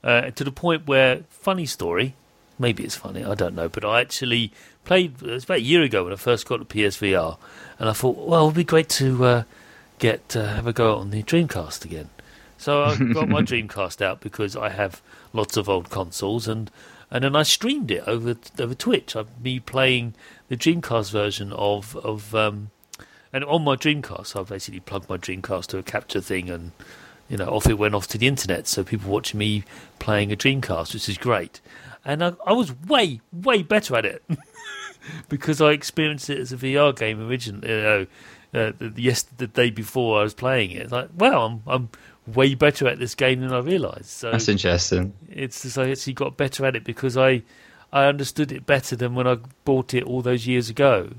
to 0.02 0.44
the 0.44 0.52
point 0.52 0.86
where 0.86 1.22
funny 1.30 1.66
story. 1.66 2.14
Maybe 2.58 2.84
it's 2.84 2.96
funny, 2.96 3.24
I 3.24 3.34
don't 3.34 3.54
know. 3.54 3.68
But 3.68 3.84
I 3.84 4.00
actually 4.00 4.52
played. 4.84 5.22
It 5.22 5.30
was 5.30 5.44
about 5.44 5.58
a 5.58 5.62
year 5.62 5.82
ago 5.82 6.04
when 6.04 6.12
I 6.12 6.16
first 6.16 6.46
got 6.46 6.58
the 6.58 6.66
PSVR, 6.66 7.38
and 7.78 7.88
I 7.88 7.92
thought, 7.92 8.16
well, 8.16 8.44
it'd 8.44 8.56
be 8.56 8.64
great 8.64 8.88
to 8.90 9.24
uh, 9.24 9.42
get 9.98 10.36
uh, 10.36 10.54
have 10.54 10.66
a 10.66 10.72
go 10.72 10.96
on 10.96 11.10
the 11.10 11.22
Dreamcast 11.22 11.84
again. 11.84 12.10
So 12.58 12.84
I 12.84 12.96
got 13.12 13.28
my 13.28 13.42
Dreamcast 13.42 14.02
out 14.02 14.20
because 14.20 14.54
I 14.54 14.68
have 14.68 15.00
lots 15.32 15.56
of 15.56 15.68
old 15.68 15.90
consoles, 15.90 16.46
and 16.46 16.70
and 17.10 17.24
then 17.24 17.34
I 17.34 17.42
streamed 17.42 17.90
it 17.90 18.04
over 18.06 18.36
over 18.58 18.74
Twitch. 18.74 19.16
I 19.16 19.24
me 19.42 19.60
playing 19.60 20.14
the 20.52 20.58
Dreamcast 20.58 21.10
version 21.10 21.50
of 21.54 21.96
of 21.96 22.34
um, 22.34 22.70
and 23.32 23.42
on 23.44 23.64
my 23.64 23.74
Dreamcast, 23.74 24.38
I 24.38 24.42
basically 24.42 24.80
plugged 24.80 25.08
my 25.08 25.16
Dreamcast 25.16 25.68
to 25.68 25.78
a 25.78 25.82
capture 25.82 26.20
thing, 26.20 26.50
and 26.50 26.72
you 27.30 27.38
know, 27.38 27.46
off 27.46 27.66
it 27.66 27.78
went 27.78 27.94
off 27.94 28.06
to 28.08 28.18
the 28.18 28.26
internet. 28.26 28.66
So 28.66 28.84
people 28.84 29.10
watching 29.10 29.38
me 29.38 29.64
playing 29.98 30.30
a 30.30 30.36
Dreamcast, 30.36 30.92
which 30.92 31.08
is 31.08 31.16
great. 31.16 31.62
And 32.04 32.22
I, 32.22 32.34
I 32.44 32.52
was 32.52 32.78
way 32.80 33.22
way 33.32 33.62
better 33.62 33.96
at 33.96 34.04
it 34.04 34.22
because 35.30 35.62
I 35.62 35.70
experienced 35.70 36.28
it 36.28 36.38
as 36.38 36.52
a 36.52 36.58
VR 36.58 36.94
game 36.94 37.26
originally. 37.26 37.70
You 37.70 37.82
know, 37.82 38.06
uh, 38.52 38.72
the, 38.76 38.92
yes, 38.96 39.22
the 39.22 39.46
day 39.46 39.70
before 39.70 40.20
I 40.20 40.22
was 40.22 40.34
playing 40.34 40.72
it. 40.72 40.92
Like, 40.92 41.08
wow, 41.16 41.46
I'm 41.46 41.62
I'm 41.66 41.88
way 42.26 42.54
better 42.54 42.86
at 42.88 42.98
this 42.98 43.14
game 43.14 43.40
than 43.40 43.54
I 43.54 43.60
realised. 43.60 44.10
So 44.10 44.30
That's 44.30 44.50
interesting. 44.50 45.14
It's 45.30 45.62
just 45.62 45.78
I 45.78 45.90
actually 45.90 46.12
got 46.12 46.36
better 46.36 46.66
at 46.66 46.76
it 46.76 46.84
because 46.84 47.16
I 47.16 47.42
I 47.92 48.06
understood 48.06 48.52
it 48.52 48.66
better 48.66 48.96
than 48.96 49.14
when 49.14 49.26
I 49.26 49.38
bought 49.64 49.94
it 49.94 50.04
all 50.04 50.22
those 50.22 50.46
years 50.46 50.68
ago. 50.70 51.10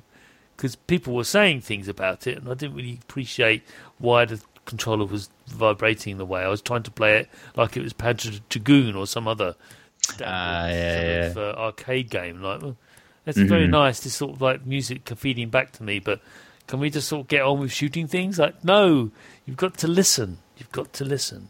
Because 0.55 0.75
people 0.75 1.15
were 1.15 1.23
saying 1.23 1.61
things 1.61 1.87
about 1.87 2.27
it, 2.27 2.37
and 2.37 2.47
I 2.47 2.53
didn't 2.53 2.75
really 2.75 2.99
appreciate 3.01 3.63
why 3.97 4.25
the 4.25 4.39
controller 4.65 5.05
was 5.05 5.29
vibrating 5.47 6.17
the 6.17 6.25
way 6.25 6.41
I 6.41 6.47
was 6.47 6.61
trying 6.61 6.83
to 6.83 6.91
play 6.91 7.17
it 7.17 7.29
like 7.55 7.75
it 7.75 7.83
was 7.83 7.93
Panzer 7.93 8.39
Dragoon 8.49 8.95
or 8.95 9.05
some 9.05 9.27
other 9.27 9.55
standard 10.01 10.25
uh, 10.25 10.67
yeah, 10.69 11.33
sort 11.33 11.45
of, 11.45 11.57
uh, 11.57 11.59
arcade 11.59 12.09
game. 12.09 12.41
Like, 12.41 12.61
well, 12.61 12.77
it's 13.25 13.37
mm-hmm. 13.37 13.47
very 13.47 13.67
nice. 13.67 14.01
This 14.01 14.15
sort 14.15 14.33
of 14.33 14.41
like 14.41 14.65
music 14.65 15.09
feeding 15.09 15.49
back 15.49 15.71
to 15.73 15.83
me, 15.83 15.99
but 15.99 16.21
can 16.67 16.79
we 16.79 16.89
just 16.89 17.07
sort 17.07 17.21
of 17.21 17.27
get 17.27 17.41
on 17.41 17.59
with 17.59 17.71
shooting 17.71 18.07
things? 18.07 18.39
Like, 18.39 18.63
no, 18.63 19.11
you've 19.45 19.57
got 19.57 19.77
to 19.79 19.87
listen. 19.87 20.39
You've 20.57 20.71
got 20.71 20.93
to 20.93 21.05
listen 21.05 21.49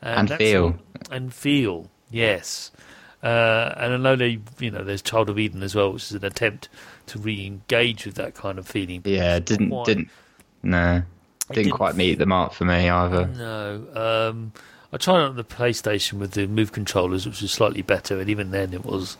and, 0.00 0.30
and 0.30 0.38
feel 0.38 0.78
and 1.10 1.32
feel. 1.32 1.90
Yes, 2.10 2.70
uh, 3.22 3.74
and 3.76 3.94
I 3.94 3.96
know 3.96 4.16
they, 4.16 4.38
you 4.58 4.70
know, 4.70 4.84
there's 4.84 5.02
Child 5.02 5.30
of 5.30 5.38
Eden 5.38 5.62
as 5.62 5.74
well, 5.74 5.92
which 5.92 6.04
is 6.04 6.12
an 6.12 6.24
attempt 6.24 6.68
to 7.06 7.18
re-engage 7.18 8.06
with 8.06 8.14
that 8.16 8.34
kind 8.34 8.58
of 8.58 8.66
feeling. 8.66 9.02
Yeah, 9.04 9.38
didn't 9.38 9.70
quite, 9.70 9.86
didn't 9.86 10.08
no, 10.62 11.02
didn't, 11.48 11.64
didn't, 11.64 11.72
quite 11.72 11.96
meet 11.96 12.18
the 12.18 12.26
mark 12.26 12.52
for 12.52 12.64
me 12.64 12.88
either. 12.88 13.26
No, 13.26 14.28
um, 14.30 14.52
I 14.92 14.96
tried 14.96 15.22
it 15.22 15.28
on 15.28 15.36
the 15.36 15.44
PlayStation 15.44 16.14
with 16.14 16.32
the 16.32 16.46
Move 16.46 16.72
controllers, 16.72 17.26
which 17.26 17.42
was 17.42 17.52
slightly 17.52 17.82
better, 17.82 18.20
and 18.20 18.30
even 18.30 18.50
then 18.50 18.72
it 18.72 18.84
was 18.84 19.16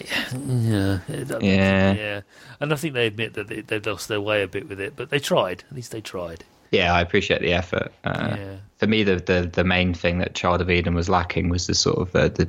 yeah, 0.00 1.00
yeah, 1.08 1.92
yeah. 1.92 2.20
And 2.60 2.72
I 2.72 2.76
think 2.76 2.94
they 2.94 3.06
admit 3.06 3.34
that 3.34 3.48
they, 3.48 3.80
lost 3.80 4.08
their 4.08 4.20
way 4.20 4.42
a 4.42 4.48
bit 4.48 4.68
with 4.68 4.80
it, 4.80 4.94
but 4.96 5.10
they 5.10 5.18
tried. 5.18 5.64
At 5.70 5.76
least 5.76 5.92
they 5.92 6.00
tried. 6.00 6.44
Yeah, 6.70 6.92
I 6.92 7.00
appreciate 7.00 7.40
the 7.40 7.52
effort. 7.52 7.92
Uh, 8.04 8.36
yeah. 8.38 8.56
For 8.76 8.86
me, 8.86 9.02
the, 9.02 9.16
the 9.16 9.50
the 9.52 9.64
main 9.64 9.94
thing 9.94 10.18
that 10.18 10.34
Child 10.34 10.60
of 10.60 10.70
Eden 10.70 10.94
was 10.94 11.08
lacking 11.08 11.48
was 11.48 11.66
the 11.66 11.74
sort 11.74 11.98
of 11.98 12.14
uh, 12.14 12.28
the 12.28 12.48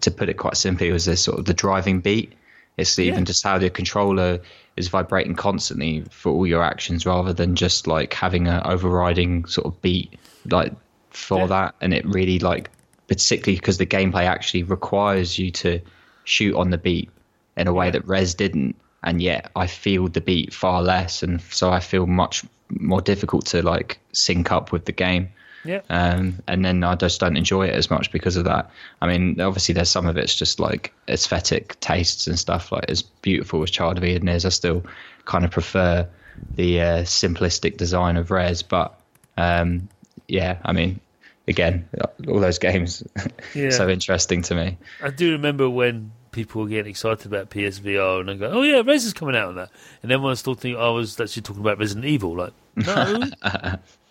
to 0.00 0.10
put 0.10 0.28
it 0.28 0.34
quite 0.34 0.56
simply 0.56 0.90
was 0.90 1.04
this 1.04 1.22
sort 1.22 1.38
of 1.38 1.44
the 1.44 1.54
driving 1.54 2.00
beat. 2.00 2.32
It's 2.76 2.98
even 2.98 3.20
yeah. 3.20 3.24
just 3.24 3.44
how 3.44 3.58
the 3.58 3.68
controller 3.70 4.40
is 4.76 4.88
vibrating 4.88 5.34
constantly 5.36 6.04
for 6.10 6.32
all 6.32 6.46
your 6.46 6.62
actions, 6.62 7.04
rather 7.04 7.32
than 7.32 7.54
just 7.54 7.86
like 7.86 8.14
having 8.14 8.48
an 8.48 8.62
overriding 8.64 9.44
sort 9.44 9.66
of 9.66 9.80
beat 9.82 10.18
like 10.50 10.72
for 11.10 11.40
yeah. 11.40 11.46
that. 11.46 11.74
And 11.80 11.92
it 11.92 12.06
really 12.06 12.38
like 12.38 12.70
particularly 13.08 13.58
because 13.58 13.76
the 13.76 13.86
gameplay 13.86 14.24
actually 14.24 14.62
requires 14.62 15.38
you 15.38 15.50
to 15.50 15.80
shoot 16.24 16.56
on 16.56 16.70
the 16.70 16.78
beat 16.78 17.10
in 17.56 17.68
a 17.68 17.72
way 17.72 17.90
that 17.90 18.06
Rez 18.06 18.34
didn't, 18.34 18.76
and 19.02 19.20
yet 19.20 19.50
I 19.54 19.66
feel 19.66 20.08
the 20.08 20.22
beat 20.22 20.54
far 20.54 20.82
less, 20.82 21.22
and 21.22 21.40
so 21.50 21.70
I 21.70 21.80
feel 21.80 22.06
much 22.06 22.44
more 22.70 23.02
difficult 23.02 23.44
to 23.46 23.62
like 23.62 23.98
sync 24.12 24.50
up 24.50 24.72
with 24.72 24.86
the 24.86 24.92
game. 24.92 25.28
Yeah. 25.64 25.80
Um, 25.90 26.38
and 26.48 26.64
then 26.64 26.82
I 26.84 26.94
just 26.94 27.20
don't 27.20 27.36
enjoy 27.36 27.66
it 27.66 27.74
as 27.74 27.90
much 27.90 28.10
because 28.10 28.36
of 28.36 28.44
that. 28.44 28.70
I 29.00 29.06
mean, 29.06 29.40
obviously, 29.40 29.74
there's 29.74 29.90
some 29.90 30.06
of 30.06 30.16
it's 30.16 30.34
just 30.34 30.60
like 30.60 30.92
aesthetic 31.08 31.78
tastes 31.80 32.26
and 32.26 32.38
stuff. 32.38 32.72
Like 32.72 32.84
as 32.88 33.02
beautiful 33.02 33.62
as 33.62 33.70
Child 33.70 33.98
of 33.98 34.04
Eden 34.04 34.28
is, 34.28 34.44
I 34.44 34.50
still 34.50 34.84
kind 35.24 35.44
of 35.44 35.50
prefer 35.50 36.08
the 36.54 36.80
uh, 36.80 37.02
simplistic 37.02 37.76
design 37.76 38.16
of 38.16 38.30
Rez. 38.30 38.62
But 38.62 38.98
um, 39.36 39.88
yeah, 40.28 40.58
I 40.64 40.72
mean, 40.72 41.00
again, 41.48 41.88
all 42.28 42.40
those 42.40 42.58
games 42.58 43.02
yeah. 43.54 43.70
so 43.70 43.88
interesting 43.88 44.42
to 44.42 44.54
me. 44.54 44.78
I 45.02 45.10
do 45.10 45.32
remember 45.32 45.68
when 45.68 46.12
people 46.32 46.62
were 46.62 46.68
getting 46.68 46.90
excited 46.90 47.26
about 47.26 47.50
PSVR 47.50 48.20
and 48.20 48.30
I 48.30 48.34
go, 48.34 48.50
"Oh 48.50 48.62
yeah, 48.62 48.82
Rez 48.84 49.04
is 49.04 49.12
coming 49.12 49.36
out 49.36 49.48
on 49.48 49.56
that," 49.56 49.70
and 50.02 50.12
I 50.12 50.34
still 50.34 50.54
think 50.54 50.76
I 50.76 50.88
was 50.88 51.20
actually 51.20 51.42
talking 51.42 51.62
about 51.62 51.78
Resident 51.78 52.06
Evil, 52.06 52.36
like, 52.36 52.52
no, 52.76 53.22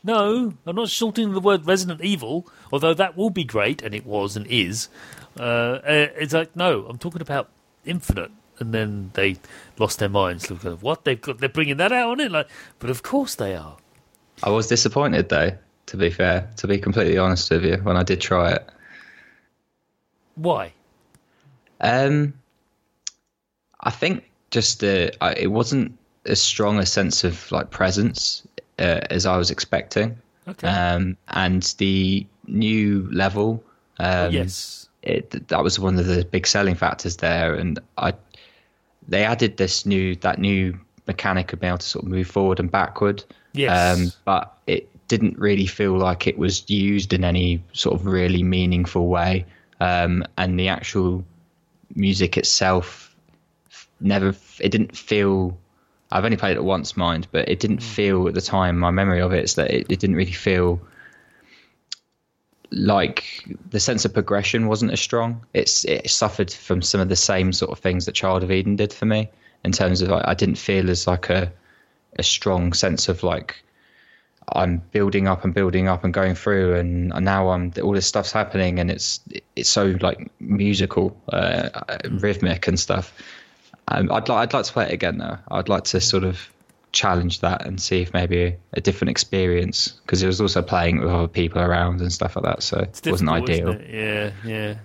no, 0.03 0.53
I'm 0.65 0.75
not 0.75 0.89
shortening 0.89 1.33
the 1.33 1.39
word 1.39 1.65
Resident 1.65 2.01
Evil, 2.01 2.47
although 2.71 2.93
that 2.93 3.15
will 3.15 3.29
be 3.29 3.43
great, 3.43 3.81
and 3.81 3.93
it 3.93 4.05
was 4.05 4.35
and 4.35 4.47
is. 4.47 4.89
Uh, 5.39 5.43
uh 5.43 6.07
it's 6.17 6.33
like, 6.33 6.55
no, 6.55 6.85
I'm 6.87 6.97
talking 6.97 7.21
about 7.21 7.49
Infinite. 7.85 8.31
And 8.59 8.75
then 8.75 9.09
they 9.15 9.37
lost 9.79 9.97
their 9.97 10.09
minds. 10.09 10.51
Looking 10.51 10.73
at 10.73 10.83
what 10.83 11.03
they've 11.03 11.19
got, 11.19 11.39
they're 11.39 11.49
bringing 11.49 11.77
that 11.77 11.91
out 11.91 12.11
on 12.11 12.19
it. 12.19 12.31
Like, 12.31 12.47
but 12.77 12.91
of 12.91 13.01
course 13.01 13.33
they 13.33 13.55
are. 13.55 13.77
I 14.43 14.51
was 14.51 14.67
disappointed 14.67 15.29
though 15.29 15.57
to 15.91 15.97
be 15.97 16.09
fair, 16.09 16.49
to 16.55 16.67
be 16.67 16.77
completely 16.77 17.17
honest 17.17 17.51
with 17.51 17.65
you, 17.65 17.75
when 17.77 17.97
I 17.97 18.03
did 18.03 18.21
try 18.21 18.53
it. 18.53 18.65
Why? 20.35 20.71
Um, 21.81 22.33
I 23.81 23.89
think 23.89 24.23
just 24.51 24.85
uh, 24.85 25.09
I, 25.19 25.33
it 25.33 25.51
wasn't 25.51 25.97
as 26.25 26.41
strong 26.41 26.79
a 26.79 26.85
sense 26.85 27.25
of 27.25 27.51
like 27.51 27.71
presence 27.71 28.47
uh, 28.81 29.01
as 29.09 29.25
I 29.25 29.37
was 29.37 29.51
expecting. 29.51 30.17
Okay. 30.47 30.67
Um, 30.67 31.17
and 31.27 31.63
the 31.77 32.25
new 32.47 33.07
level, 33.11 33.63
um, 33.99 34.33
yes, 34.33 34.89
it, 35.03 35.47
that 35.47 35.63
was 35.63 35.79
one 35.79 35.99
of 35.99 36.07
the 36.07 36.25
big 36.25 36.47
selling 36.47 36.75
factors 36.75 37.17
there. 37.17 37.53
And 37.53 37.79
I, 37.97 38.13
they 39.07 39.23
added 39.23 39.57
this 39.57 39.85
new 39.85 40.15
that 40.17 40.39
new 40.39 40.79
mechanic 41.07 41.53
of 41.53 41.59
being 41.59 41.69
able 41.69 41.77
to 41.77 41.87
sort 41.87 42.05
of 42.05 42.11
move 42.11 42.27
forward 42.27 42.59
and 42.59 42.71
backward. 42.71 43.23
Yes. 43.53 43.99
Um, 43.99 44.11
but 44.25 44.57
it 44.65 44.89
didn't 45.07 45.37
really 45.37 45.67
feel 45.67 45.97
like 45.97 46.25
it 46.25 46.37
was 46.37 46.69
used 46.69 47.13
in 47.13 47.23
any 47.23 47.61
sort 47.73 47.95
of 47.95 48.05
really 48.05 48.43
meaningful 48.43 49.07
way. 49.07 49.45
Um, 49.79 50.25
and 50.37 50.59
the 50.59 50.69
actual 50.69 51.23
music 51.95 52.37
itself 52.37 53.15
never, 53.99 54.35
it 54.59 54.69
didn't 54.69 54.95
feel 54.95 55.57
I've 56.11 56.25
only 56.25 56.37
played 56.37 56.57
it 56.57 56.63
once, 56.63 56.97
mind, 56.97 57.27
but 57.31 57.47
it 57.47 57.59
didn't 57.59 57.81
feel 57.81 58.27
at 58.27 58.33
the 58.33 58.41
time. 58.41 58.77
My 58.77 58.91
memory 58.91 59.21
of 59.21 59.33
it 59.33 59.43
is 59.45 59.55
that 59.55 59.71
it, 59.71 59.87
it 59.89 59.99
didn't 59.99 60.15
really 60.15 60.31
feel 60.31 60.81
like 62.71 63.45
the 63.69 63.79
sense 63.79 64.05
of 64.05 64.13
progression 64.13 64.67
wasn't 64.67 64.91
as 64.91 64.99
strong. 65.01 65.45
It's 65.53 65.85
it 65.85 66.09
suffered 66.09 66.51
from 66.51 66.81
some 66.81 67.01
of 67.01 67.09
the 67.09 67.15
same 67.15 67.53
sort 67.53 67.71
of 67.71 67.79
things 67.79 68.05
that 68.05 68.13
Child 68.13 68.43
of 68.43 68.51
Eden 68.51 68.75
did 68.75 68.93
for 68.93 69.05
me 69.05 69.29
in 69.63 69.71
terms 69.71 70.01
of 70.01 70.09
like, 70.09 70.27
I 70.27 70.33
didn't 70.33 70.55
feel 70.55 70.89
as 70.89 71.07
like 71.07 71.29
a 71.29 71.51
a 72.19 72.23
strong 72.23 72.73
sense 72.73 73.07
of 73.07 73.23
like 73.23 73.63
I'm 74.53 74.81
building 74.91 75.27
up 75.27 75.45
and 75.45 75.53
building 75.53 75.87
up 75.87 76.03
and 76.03 76.13
going 76.13 76.35
through, 76.35 76.75
and 76.75 77.07
now 77.23 77.49
I'm 77.49 77.71
all 77.81 77.93
this 77.93 78.07
stuff's 78.07 78.31
happening, 78.31 78.79
and 78.79 78.91
it's 78.91 79.21
it's 79.55 79.69
so 79.69 79.95
like 80.01 80.29
musical, 80.39 81.15
uh, 81.31 81.69
rhythmic 82.09 82.67
and 82.67 82.79
stuff. 82.79 83.13
Um, 83.87 84.11
I'd 84.11 84.29
like 84.29 84.49
I'd 84.49 84.53
like 84.53 84.65
to 84.65 84.73
play 84.73 84.85
it 84.87 84.93
again 84.93 85.17
though. 85.17 85.37
I'd 85.49 85.69
like 85.69 85.83
to 85.85 85.99
sort 86.01 86.23
of 86.23 86.49
challenge 86.91 87.39
that 87.39 87.65
and 87.65 87.79
see 87.81 88.01
if 88.01 88.13
maybe 88.13 88.57
a, 88.73 88.81
different 88.81 89.11
experience 89.11 89.89
because 90.05 90.21
it 90.21 90.27
was 90.27 90.41
also 90.41 90.61
playing 90.61 90.99
with 90.99 91.09
other 91.09 91.27
people 91.27 91.61
around 91.61 92.01
and 92.01 92.11
stuff 92.11 92.35
like 92.35 92.43
that, 92.45 92.63
so 92.63 92.79
it 92.79 93.01
wasn't 93.05 93.29
ideal. 93.29 93.69
it? 93.69 93.89
Yeah, 93.89 94.31
yeah. 94.45 94.75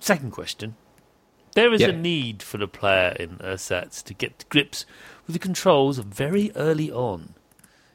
Second 0.00 0.32
question. 0.32 0.74
There 1.54 1.72
is 1.72 1.80
Yeah. 1.80 1.88
a 1.88 1.92
need 1.92 2.42
for 2.42 2.58
the 2.58 2.68
player 2.68 3.16
in 3.18 3.38
Ersatz 3.40 4.02
to 4.04 4.14
get 4.14 4.38
to 4.40 4.46
grips 4.46 4.84
with 5.26 5.34
the 5.34 5.40
controls 5.40 5.98
very 5.98 6.52
early 6.54 6.90
on. 6.90 7.34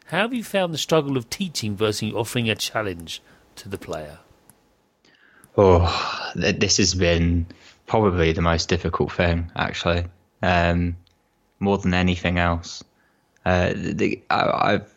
How 0.07 0.20
have 0.20 0.34
you 0.34 0.43
found 0.43 0.74
the 0.74 0.78
struggle 0.78 1.18
of 1.18 1.30
teaching 1.30 1.76
versus 1.76 2.14
offering 2.14 2.49
a 2.49 2.55
challenge 2.55 3.22
to 3.55 3.70
the 3.70 3.78
player? 3.78 4.20
Oh, 5.57 6.32
this 6.36 6.78
has 6.78 6.95
been 6.95 7.45
probably 7.88 8.31
the 8.31 8.41
most 8.41 8.69
difficult 8.69 9.11
thing, 9.11 9.51
actually, 9.55 10.05
um, 10.41 10.95
more 11.59 11.77
than 11.77 11.93
anything 11.93 12.38
else. 12.38 12.84
Uh, 13.45 13.73
the, 13.75 14.21
I, 14.29 14.73
I've 14.73 14.93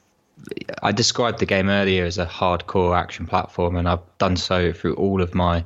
I 0.82 0.92
described 0.92 1.38
the 1.38 1.46
game 1.46 1.68
earlier 1.68 2.04
as 2.04 2.18
a 2.18 2.26
hardcore 2.26 2.96
action 2.96 3.26
platform, 3.26 3.76
and 3.76 3.88
I've 3.88 4.18
done 4.18 4.36
so 4.36 4.72
through 4.72 4.94
all 4.94 5.22
of 5.22 5.34
my 5.34 5.64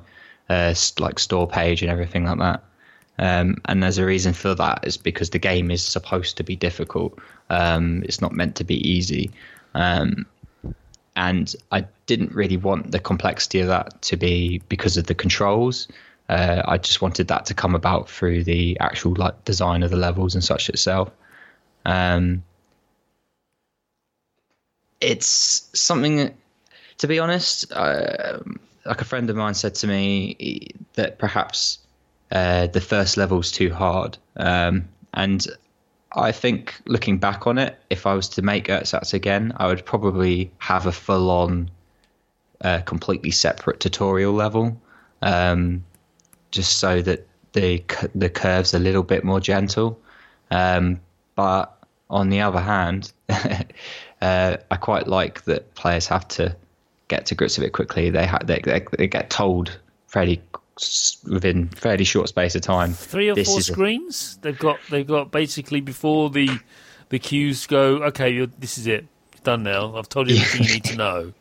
uh, 0.49 0.75
like 0.99 1.19
store 1.19 1.49
page 1.49 1.83
and 1.83 1.91
everything 1.91 2.25
like 2.25 2.39
that. 2.39 2.63
Um, 3.19 3.57
and 3.67 3.83
there's 3.83 3.99
a 3.99 4.07
reason 4.07 4.33
for 4.33 4.55
that 4.55 4.87
is 4.87 4.97
because 4.97 5.31
the 5.31 5.39
game 5.39 5.71
is 5.71 5.85
supposed 5.85 6.37
to 6.39 6.45
be 6.45 6.57
difficult. 6.57 7.19
Um, 7.51 8.03
it's 8.05 8.21
not 8.21 8.33
meant 8.33 8.57
to 8.57 8.65
be 8.65 8.77
easy. 8.89 9.31
Um, 9.75 10.27
and 11.17 11.55
I 11.71 11.87
didn't 12.07 12.33
really 12.33 12.57
want 12.57 12.93
the 12.93 12.99
complexity 12.99 13.61
of 13.61 13.67
that 13.67 14.01
to 14.03 14.17
be 14.17 14.63
because 14.69 14.97
of 14.97 15.07
the 15.07 15.15
controls. 15.15 15.89
Uh, 16.31 16.63
I 16.65 16.79
just 16.79 17.03
wanted 17.03 17.27
that 17.29 17.47
to 17.47 17.55
come 17.55 17.75
about 17.75 18.09
through 18.09 18.45
the 18.45 18.79
actual 18.79 19.15
like 19.17 19.45
design 19.45 19.83
of 19.83 19.91
the 19.91 19.97
levels 19.97 20.37
and 20.37 20.45
such 20.45 20.69
itself. 20.69 21.11
Um, 21.85 22.45
it's 25.01 25.69
something, 25.75 26.33
to 26.99 27.09
be 27.09 27.19
honest, 27.19 27.73
uh, 27.73 28.39
like 28.87 29.01
a 29.01 29.05
friend 29.05 29.29
of 29.29 29.35
mine 29.35 29.55
said 29.55 29.75
to 29.77 29.89
me 29.89 30.69
that 30.95 31.19
perhaps 31.19 31.79
uh, 32.31 32.69
the 32.69 32.81
first 32.81 33.17
level's 33.17 33.51
too 33.51 33.75
hard, 33.75 34.17
um, 34.37 34.89
and 35.13 35.45
I 36.13 36.31
think 36.31 36.81
looking 36.87 37.19
back 37.19 37.49
on 37.49 37.59
it, 37.59 37.77
if 37.91 38.07
I 38.07 38.15
was 38.15 38.29
to 38.31 38.43
make 38.43 38.69
Ersatz 38.69 39.15
again, 39.15 39.53
I 39.57 39.67
would 39.67 39.85
probably 39.85 40.53
have 40.59 40.87
a 40.87 40.93
full 40.93 41.29
on, 41.29 41.71
uh, 42.61 42.83
completely 42.83 43.33
separate 43.33 43.81
tutorial 43.81 44.33
level, 44.33 44.81
um, 45.23 45.85
just 46.51 46.79
so 46.79 47.03
that 47.03 47.27
the 47.53 47.83
the 48.15 48.29
curves 48.29 48.75
a 48.75 48.79
little 48.79 49.03
bit 49.03 49.25
more 49.25 49.41
gentle. 49.41 49.99
Um, 50.51 51.01
but 51.35 51.77
on 52.09 52.29
the 52.29 52.41
other 52.41 52.61
hand, 52.61 53.13
uh, 53.29 54.57
I 54.71 54.77
quite 54.77 55.07
like 55.07 55.45
that 55.45 55.75
players 55.75 56.07
have 56.09 56.27
to 56.29 56.57
get 57.09 57.27
to 57.27 57.35
grips 57.35 57.59
with 57.59 57.67
it 57.67 57.71
quickly. 57.71 58.11
They 58.11 58.27
ha- 58.27 58.41
they, 58.45 58.61
they 58.61 58.85
they 58.97 59.07
get 59.09 59.31
told 59.31 59.79
fairly 60.07 60.43
within 61.29 61.69
fairly 61.69 62.05
short 62.05 62.29
space 62.29 62.55
of 62.55 62.63
time. 62.63 62.93
Three 62.93 63.31
or 63.31 63.35
four 63.35 63.59
is 63.59 63.69
a- 63.69 63.73
screens. 63.73 64.39
They've 64.43 64.59
got 64.59 64.79
they've 64.91 65.07
got 65.07 65.31
basically 65.31 65.81
before 65.81 66.31
the 66.31 66.49
the 67.11 67.19
cues 67.19 67.67
go. 67.67 68.03
Okay, 68.05 68.31
you're, 68.31 68.47
this 68.47 68.79
is 68.79 68.87
it. 68.87 69.07
You're 69.35 69.43
done 69.45 69.63
now. 69.63 69.97
I've 69.97 70.09
told 70.09 70.31
you 70.31 70.37
everything 70.37 70.67
you 70.67 70.75
need 70.75 70.85
to 70.85 70.97
know. 71.05 71.33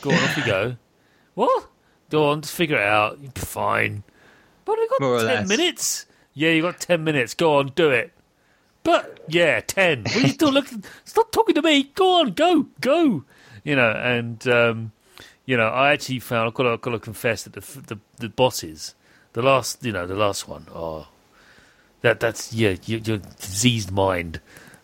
Go 0.00 0.10
on, 0.10 0.16
off 0.16 0.36
you 0.36 0.44
go. 0.44 0.76
What? 1.34 1.68
Go 2.08 2.30
on, 2.30 2.40
just 2.40 2.54
figure 2.54 2.76
it 2.78 2.86
out. 2.86 3.18
Fine. 3.36 4.02
But 4.66 4.78
we've 4.78 4.90
got 4.90 5.00
More 5.00 5.14
or 5.14 5.18
ten 5.20 5.26
less. 5.26 5.48
minutes. 5.48 6.06
Yeah, 6.34 6.50
you 6.50 6.60
got 6.60 6.78
ten 6.80 7.02
minutes. 7.04 7.32
Go 7.32 7.56
on, 7.56 7.68
do 7.74 7.88
it. 7.90 8.12
But 8.82 9.20
yeah, 9.28 9.60
ten. 9.60 10.04
Are 10.14 10.20
you 10.20 10.28
still 10.28 10.52
looking? 10.52 10.84
Stop 11.06 11.32
talking 11.32 11.54
to 11.54 11.62
me. 11.62 11.84
Go 11.94 12.20
on, 12.20 12.32
go, 12.32 12.66
go. 12.82 13.24
You 13.64 13.74
know, 13.76 13.90
and 13.92 14.46
um, 14.46 14.92
you 15.46 15.56
know, 15.56 15.68
I 15.68 15.92
actually 15.92 16.18
found 16.18 16.48
I've 16.48 16.54
got 16.54 16.64
to, 16.64 16.70
I've 16.70 16.80
got 16.82 16.90
to 16.90 16.98
confess 16.98 17.44
that 17.44 17.54
the, 17.54 17.80
the 17.80 17.98
the 18.18 18.28
bosses, 18.28 18.94
the 19.32 19.40
last, 19.40 19.82
you 19.84 19.92
know, 19.92 20.06
the 20.06 20.14
last 20.14 20.46
one, 20.46 20.66
oh, 20.74 21.08
that 22.02 22.20
that's 22.20 22.52
yeah, 22.52 22.76
your, 22.84 22.98
your 23.00 23.18
diseased 23.18 23.90
mind. 23.90 24.40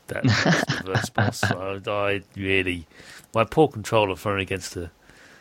That 0.07 0.23
that's 0.25 0.65
the 0.83 0.95
first 0.95 1.15
boss. 1.15 1.45
I, 1.45 1.81
I 1.87 2.23
really, 2.37 2.87
my 3.35 3.45
poor 3.45 3.69
controller 3.69 4.17
thrown 4.17 4.41
against 4.41 4.75
the, 4.75 4.91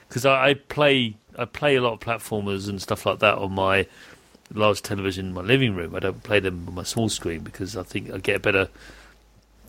because 0.10 0.26
I, 0.26 0.50
I 0.50 0.54
play 0.56 1.16
I 1.38 1.46
play 1.46 1.76
a 1.76 1.82
lot 1.82 1.94
of 1.94 2.00
platformers 2.00 2.68
and 2.68 2.82
stuff 2.82 3.06
like 3.06 3.20
that 3.20 3.38
on 3.38 3.54
my 3.54 3.88
large 4.54 4.82
television 4.82 5.28
in 5.28 5.34
my 5.34 5.42
living 5.42 5.76
room. 5.76 5.96
I 5.96 6.00
don't 6.00 6.24
play 6.24 6.40
them 6.40 6.66
on 6.68 6.76
my 6.76 6.84
small 6.84 7.10
screen 7.10 7.42
because 7.42 7.76
I 7.78 7.84
think 7.84 8.12
I 8.12 8.18
get 8.18 8.36
a 8.38 8.40
better 8.40 8.70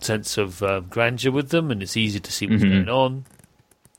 sense 0.00 0.36
of 0.38 0.62
uh, 0.62 0.80
grandeur 0.80 1.30
with 1.30 1.50
them, 1.50 1.70
and 1.70 1.82
it's 1.82 1.96
easier 1.96 2.20
to 2.20 2.32
see 2.32 2.46
what's 2.46 2.62
Mhm. 2.62 2.70
going 2.70 2.88
on. 2.88 3.24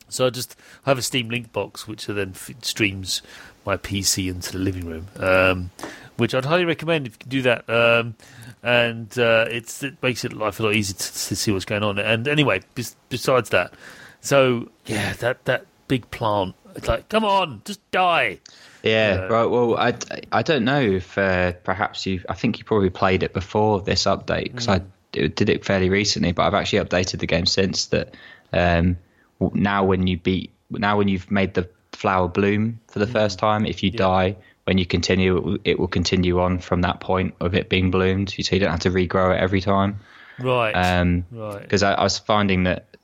So 0.09 0.27
I 0.27 0.29
just 0.29 0.55
have 0.85 0.97
a 0.97 1.01
Steam 1.01 1.29
Link 1.29 1.51
box, 1.53 1.87
which 1.87 2.05
then 2.05 2.31
f- 2.35 2.51
streams 2.61 3.21
my 3.65 3.77
PC 3.77 4.27
into 4.29 4.51
the 4.51 4.59
living 4.59 4.85
room, 4.85 5.07
um, 5.17 5.71
which 6.17 6.35
I'd 6.35 6.45
highly 6.45 6.65
recommend 6.65 7.07
if 7.07 7.13
you 7.13 7.17
can 7.19 7.29
do 7.29 7.41
that. 7.43 7.69
Um, 7.69 8.15
and 8.61 9.17
uh, 9.17 9.45
it's, 9.49 9.81
it 9.81 9.95
makes 10.03 10.23
it 10.23 10.33
life 10.33 10.59
a 10.59 10.63
lot 10.63 10.75
easier 10.75 10.95
to, 10.95 11.13
to 11.29 11.35
see 11.35 11.51
what's 11.51 11.65
going 11.65 11.83
on. 11.83 11.97
And 11.99 12.27
anyway, 12.27 12.61
bes- 12.75 12.95
besides 13.09 13.49
that, 13.49 13.73
so 14.21 14.69
yeah, 14.85 15.13
that 15.13 15.45
that 15.45 15.65
big 15.87 16.09
plant, 16.11 16.55
it's 16.75 16.87
like, 16.87 17.09
come 17.09 17.23
on, 17.25 17.61
just 17.65 17.79
die. 17.91 18.39
Yeah, 18.83 19.21
Uh, 19.23 19.27
right. 19.33 19.45
Well, 19.45 19.77
I, 19.77 19.93
I 20.31 20.41
don't 20.41 20.65
know 20.65 20.81
if 20.81 21.17
uh, 21.17 21.53
perhaps 21.63 22.05
you. 22.05 22.21
I 22.27 22.33
think 22.33 22.59
you 22.59 22.65
probably 22.65 22.89
played 22.89 23.23
it 23.23 23.33
before 23.33 23.81
this 23.81 24.03
update 24.03 24.51
because 24.51 24.67
I 24.67 24.81
did 25.11 25.49
it 25.49 25.63
fairly 25.65 25.89
recently, 25.89 26.31
but 26.33 26.43
I've 26.43 26.53
actually 26.53 26.79
updated 26.83 27.19
the 27.19 27.27
game 27.27 27.45
since 27.45 27.87
that. 27.87 28.13
Um, 28.51 28.97
now 29.39 29.83
when 29.85 30.05
you 30.07 30.17
beat, 30.17 30.51
now 30.69 30.97
when 30.97 31.07
you've 31.07 31.31
made 31.31 31.53
the 31.53 31.69
flower 31.93 32.27
bloom 32.27 32.79
for 32.89 32.99
the 32.99 33.07
first 33.07 33.39
time, 33.39 33.65
if 33.65 33.83
you 33.83 33.89
die, 33.91 34.35
when 34.65 34.77
you 34.77 34.85
continue, 34.85 35.37
it 35.37 35.43
will, 35.43 35.57
it 35.63 35.79
will 35.79 35.87
continue 35.87 36.39
on 36.39 36.59
from 36.59 36.81
that 36.81 36.99
point 36.99 37.35
of 37.39 37.55
it 37.55 37.69
being 37.69 37.89
bloomed, 37.91 38.29
so 38.31 38.53
you 38.55 38.59
don't 38.59 38.71
have 38.71 38.81
to 38.81 38.91
regrow 38.91 39.33
it 39.35 39.39
every 39.39 39.61
time. 39.61 39.99
Right, 40.39 40.71
Um, 40.71 41.25
right. 41.31 41.61
because 41.61 41.83
I, 41.83 41.93
I 41.93 42.03
was 42.03 42.17
finding 42.19 42.63
that 42.63 42.95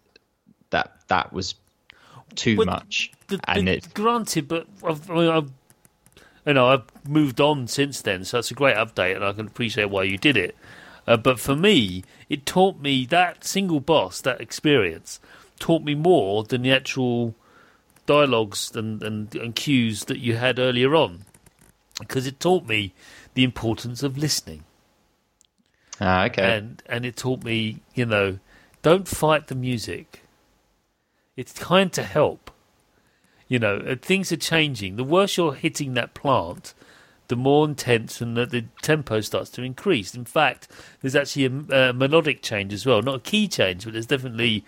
that 0.72 0.92
that 1.08 1.32
was 1.34 1.56
too 2.36 2.58
Well, 2.58 2.66
much, 2.68 3.12
The- 3.28 3.40
and 3.48 3.68
it 3.70 3.94
granted, 3.94 4.48
but 4.48 4.68
I've, 4.84 5.10
I've, 5.10 5.52
you 6.46 6.54
know, 6.54 6.68
I've 6.68 7.08
moved 7.08 7.40
on 7.42 7.68
since 7.68 8.02
then, 8.02 8.24
so 8.26 8.40
it's 8.40 8.52
a 8.52 8.56
great 8.56 8.76
update, 8.76 9.16
and 9.16 9.24
I 9.24 9.34
can 9.34 9.48
appreciate 9.48 9.90
why 9.90 10.04
you 10.04 10.18
did 10.18 10.38
it. 10.38 10.56
Uh, 11.08 11.18
but 11.18 11.40
for 11.40 11.56
me, 11.56 12.04
it 12.30 12.46
taught 12.46 12.80
me 12.80 13.06
that 13.08 13.44
single 13.44 13.80
boss, 13.80 14.22
that 14.22 14.42
experience, 14.42 15.20
taught 15.60 15.84
me 15.84 15.96
more 15.96 16.44
than 16.44 16.62
the 16.62 16.72
actual 16.72 17.36
dialogues 18.06 18.72
and, 18.76 19.02
and, 19.04 19.36
and 19.36 19.56
cues 19.56 20.06
that 20.06 20.20
you 20.20 20.36
had 20.36 20.60
earlier 20.60 20.96
on, 20.96 21.26
because 22.00 22.28
it 22.28 22.40
taught 22.40 22.68
me 22.68 22.94
the 23.34 23.44
importance 23.44 24.04
of 24.04 24.18
listening 24.18 24.64
ah, 26.02 26.26
okay. 26.26 26.58
and 26.58 26.84
and 26.88 27.06
it 27.06 27.16
taught 27.16 27.44
me, 27.44 27.80
you 27.94 28.06
know, 28.06 28.40
don't 28.82 29.08
fight 29.08 29.48
the 29.48 29.56
music. 29.56 30.24
It's 31.36 31.54
kind 31.54 31.92
to 31.94 32.04
help. 32.04 32.52
You 33.50 33.60
know, 33.60 33.78
uh, 33.78 33.96
things 34.02 34.32
are 34.32 34.38
changing. 34.38 34.96
The 34.96 35.04
worse 35.04 35.36
you're 35.36 35.56
hitting 35.56 35.96
that 35.96 36.14
plant, 36.14 36.74
the 37.28 37.36
more 37.36 37.66
intense 37.66 38.22
and 38.22 38.38
the, 38.38 38.46
the 38.46 38.66
tempo 38.82 39.22
starts 39.22 39.50
to 39.52 39.64
increase. 39.64 40.16
In 40.16 40.24
fact, 40.24 40.68
there's 41.02 41.16
actually 41.16 41.46
a, 41.46 41.90
a 41.90 41.94
melodic 41.94 42.42
change 42.42 42.72
as 42.74 42.86
well, 42.86 43.02
not 43.02 43.16
a 43.16 43.20
key 43.20 43.48
change, 43.48 43.84
but 43.84 43.94
there's 43.94 44.06
definitely 44.06 44.64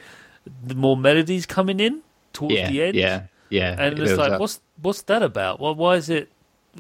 the 0.64 0.76
more 0.76 0.98
melodies 0.98 1.46
coming 1.46 1.80
in 1.80 2.02
towards 2.34 2.56
yeah, 2.56 2.70
the 2.70 2.84
end. 2.84 2.96
yeah, 2.96 3.24
yeah. 3.50 3.76
And 3.78 4.00
it 4.00 4.08
it's 4.08 4.18
like, 4.18 4.34
up. 4.34 4.40
what's 4.40 4.60
what's 4.82 5.04
that 5.04 5.24
about? 5.24 5.60
Why, 5.60 5.72
why 5.72 5.96
is 5.96 6.10
it? 6.10 6.30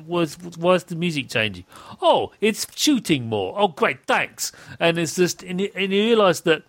Was 0.08 0.38
why 0.58 0.76
is 0.76 0.86
the 0.86 0.95
music 0.95 1.30
changing? 1.30 1.66
Oh, 2.02 2.32
it's 2.41 2.66
shooting 2.76 3.28
more. 3.28 3.54
Oh, 3.58 3.68
great, 3.68 4.06
thanks. 4.06 4.52
And 4.80 4.97
it's 4.97 5.16
just, 5.16 5.43
and 5.43 5.60
you, 5.60 5.70
and 5.76 5.91
you 5.91 6.04
realise 6.04 6.39
that 6.41 6.64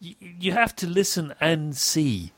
you, 0.00 0.14
you 0.20 0.52
have 0.52 0.76
to 0.76 0.86
listen 0.86 1.34
and 1.40 1.74
see 1.76 2.32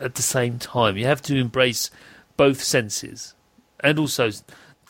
at 0.00 0.14
the 0.14 0.22
same 0.22 0.58
time. 0.58 0.96
You 0.96 1.06
have 1.06 1.22
to 1.22 1.36
embrace 1.36 1.90
both 2.36 2.62
senses, 2.62 3.34
and 3.80 3.98
also 3.98 4.30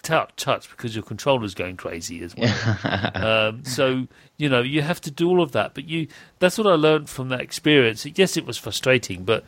touch, 0.03 0.31
touch 0.37 0.71
because 0.71 0.95
your 0.95 1.05
controller's 1.05 1.55
going 1.55 1.77
crazy 1.77 2.23
as 2.23 2.35
well. 2.37 3.11
um, 3.15 3.65
so 3.65 4.07
you 4.37 4.49
know 4.49 4.63
you 4.63 4.83
have 4.83 5.01
to 5.03 5.11
do 5.11 5.29
all 5.29 5.43
of 5.43 5.53
that. 5.53 5.75
But 5.75 5.89
you 5.89 6.09
that's 6.39 6.59
what 6.59 6.67
I 6.67 6.75
learned 6.75 7.09
from 7.09 7.29
that 7.31 7.41
experience. 7.41 8.07
Yes, 8.07 8.37
it 8.37 8.47
was 8.47 8.57
frustrating, 8.57 9.25
but 9.25 9.45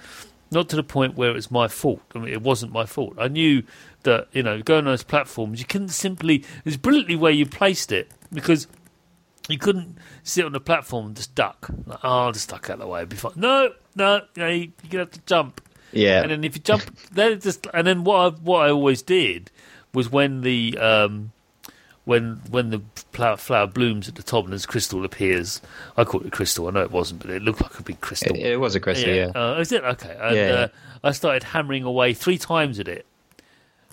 not 0.51 0.69
to 0.71 0.77
the 0.77 0.83
point 0.83 1.17
where 1.17 1.31
it 1.31 1.35
was 1.35 1.51
my 1.51 1.69
fault. 1.69 2.03
I 2.15 2.19
mean, 2.19 2.33
it 2.33 2.43
wasn't 2.43 2.73
my 2.73 2.85
fault. 2.85 3.15
I 3.19 3.29
knew 3.29 3.63
that 4.03 4.29
you 4.33 4.43
know 4.43 4.63
going 4.63 4.81
on 4.81 4.93
those 4.93 5.03
platforms, 5.05 5.61
you 5.61 5.67
couldn't 5.67 5.89
simply. 5.91 6.45
It's 6.65 6.77
brilliantly 6.77 7.17
where 7.17 7.33
you 7.33 7.47
placed 7.47 7.93
it 7.93 8.11
because 8.33 8.67
you 9.49 9.59
couldn't 9.59 9.99
sit 10.23 10.45
on 10.45 10.53
the 10.53 10.61
platform 10.61 11.07
and 11.07 11.17
just 11.17 11.35
duck. 11.35 11.69
Like, 11.87 11.99
oh, 12.05 12.19
I'll 12.27 12.33
just 12.33 12.49
duck 12.51 12.69
out 12.71 12.75
of 12.75 12.81
the 12.81 12.87
way. 12.87 13.03
It'll 13.03 13.11
be 13.11 13.17
fine. 13.17 13.33
No, 13.37 13.73
no, 13.97 14.23
you 14.37 14.43
know, 14.43 14.49
you, 14.49 14.61
you're 14.83 14.91
gonna 14.91 15.03
have 15.05 15.11
to 15.13 15.21
jump. 15.27 15.61
Yeah. 15.93 16.23
And 16.23 16.31
then 16.31 16.45
if 16.45 16.55
you 16.57 16.63
jump, 16.63 16.83
then 17.13 17.33
it 17.33 17.43
just 17.43 17.67
and 17.75 17.87
then 17.87 18.05
what 18.05 18.17
I, 18.17 18.37
what 18.37 18.67
I 18.67 18.71
always 18.71 19.03
did 19.03 19.51
was 19.93 20.11
when 20.11 20.43
the 20.43 20.79
um, 20.79 21.33
when 22.05 22.41
when 22.51 22.71
the 22.71 22.81
flower, 23.13 23.37
flower 23.37 23.67
blooms 23.67 24.09
at 24.09 24.15
the 24.15 24.23
top 24.23 24.45
and 24.45 24.53
this 24.53 24.67
crystal 24.67 25.05
appears. 25.05 25.61
I 25.97 26.05
call 26.05 26.21
it 26.21 26.29
a 26.29 26.31
crystal. 26.31 26.69
I 26.69 26.71
know 26.71 26.83
it 26.83 26.91
wasn't, 26.93 27.21
but 27.23 27.31
it 27.31 27.43
looked 27.43 27.61
like 27.61 27.79
a 27.79 27.83
big 27.83 28.01
crystal. 28.01 28.35
It, 28.37 28.53
it 28.53 28.61
was 28.61 28.75
a 28.75 28.81
crystal, 28.81 29.13
yeah. 29.13 29.33
Uh, 29.35 29.59
is 29.61 29.73
it 29.73 29.83
okay? 29.83 30.17
And, 30.21 30.37
Yeah, 30.37 30.49
yeah. 30.49 30.55
Uh, 30.55 30.69
I 31.03 31.13
started 31.13 31.43
hammering 31.43 31.83
away 31.85 32.15
three 32.15 32.39
times 32.39 32.79
at 32.79 32.87
it. 32.89 33.07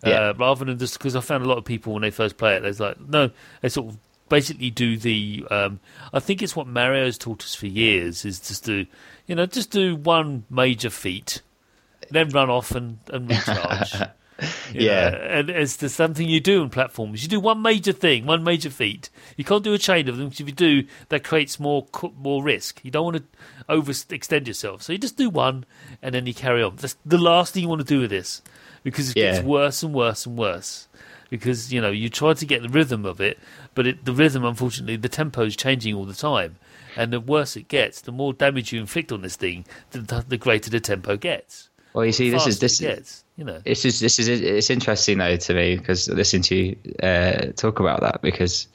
Uh, 0.05 0.09
Yeah. 0.09 0.33
rather 0.37 0.65
than 0.65 0.77
just 0.77 0.97
because 0.99 1.15
I 1.15 1.21
found 1.21 1.43
a 1.43 1.47
lot 1.47 1.57
of 1.57 1.65
people 1.65 1.93
when 1.93 2.01
they 2.03 2.11
first 2.11 2.37
play 2.37 2.55
it, 2.55 2.61
they're 2.61 2.87
like, 2.89 2.99
no, 2.99 3.31
they 3.61 3.69
sort 3.69 3.87
of 3.87 3.97
basically 4.29 4.69
do 4.69 4.97
the. 4.97 5.45
Um, 5.49 5.79
I 6.13 6.19
think 6.19 6.41
it's 6.41 6.55
what 6.55 6.67
Mario's 6.67 7.17
taught 7.17 7.43
us 7.43 7.55
for 7.55 7.67
years 7.67 8.25
is 8.25 8.39
just 8.39 8.65
do, 8.65 8.85
you 9.25 9.35
know, 9.35 9.45
just 9.45 9.71
do 9.71 9.95
one 9.95 10.45
major 10.49 10.89
feat, 10.89 11.41
then 12.09 12.29
run 12.29 12.49
off 12.49 12.71
and, 12.71 12.99
and 13.11 13.29
recharge. 13.29 13.93
Yeah. 14.71 15.09
know, 15.09 15.17
and 15.17 15.49
it's 15.49 15.77
the 15.77 15.89
something 15.89 16.29
you 16.29 16.39
do 16.39 16.61
on 16.61 16.69
platforms. 16.69 17.23
You 17.23 17.29
do 17.29 17.39
one 17.39 17.61
major 17.61 17.91
thing, 17.91 18.25
one 18.25 18.43
major 18.43 18.69
feat. 18.69 19.09
You 19.35 19.43
can't 19.43 19.63
do 19.63 19.73
a 19.73 19.77
chain 19.77 20.07
of 20.07 20.17
them 20.17 20.27
because 20.27 20.41
if 20.41 20.47
you 20.47 20.53
do, 20.53 20.83
that 21.09 21.23
creates 21.23 21.59
more 21.59 21.87
more 22.15 22.43
risk. 22.43 22.79
You 22.83 22.91
don't 22.91 23.05
want 23.05 23.17
to 23.17 23.23
overextend 23.69 24.47
yourself, 24.47 24.83
so 24.83 24.93
you 24.93 24.99
just 24.99 25.17
do 25.17 25.29
one 25.29 25.65
and 26.01 26.13
then 26.13 26.25
you 26.25 26.33
carry 26.33 26.61
on. 26.61 26.75
That's 26.75 26.97
the 27.05 27.17
last 27.17 27.53
thing 27.53 27.63
you 27.63 27.69
want 27.69 27.81
to 27.81 27.87
do 27.87 28.01
with 28.01 28.11
this 28.11 28.41
because 28.83 29.11
it 29.11 29.15
gets 29.15 29.39
worse 29.43 29.83
and 29.83 29.93
worse 29.93 30.25
and 30.25 30.37
worse. 30.37 30.86
Because 31.29 31.73
you 31.73 31.81
know 31.81 31.91
you 31.91 32.09
try 32.09 32.33
to 32.33 32.45
get 32.45 32.61
the 32.61 32.69
rhythm 32.69 33.05
of 33.05 33.19
it, 33.19 33.37
but 33.75 33.85
it, 33.87 34.05
the 34.05 34.13
rhythm, 34.13 34.45
unfortunately, 34.45 34.95
the 34.95 35.09
tempo 35.09 35.43
is 35.43 35.55
changing 35.55 35.93
all 35.93 36.05
the 36.05 36.13
time, 36.13 36.55
and 36.95 37.11
the 37.11 37.19
worse 37.19 37.55
it 37.57 37.67
gets, 37.67 38.01
the 38.01 38.11
more 38.11 38.33
damage 38.33 38.71
you 38.71 38.79
inflict 38.79 39.11
on 39.11 39.21
this 39.21 39.35
thing, 39.35 39.65
the, 39.91 40.23
the 40.27 40.37
greater 40.37 40.69
the 40.69 40.79
tempo 40.79 41.17
gets. 41.17 41.69
Well, 41.93 42.05
you 42.05 42.11
see, 42.11 42.29
this 42.29 42.47
is 42.47 42.59
this 42.59 42.73
is 42.73 42.79
gets, 42.79 43.25
you 43.35 43.43
know. 43.43 43.61
It's 43.65 43.81
just 43.81 43.99
this 44.01 44.19
is 44.19 44.27
it's 44.29 44.69
interesting 44.69 45.17
though 45.17 45.35
to 45.35 45.53
me 45.53 45.75
because 45.75 46.07
listening 46.07 46.43
to 46.43 46.55
you 46.55 46.75
uh, 47.03 47.51
talk 47.55 47.79
about 47.79 48.01
that 48.01 48.21
because 48.21 48.67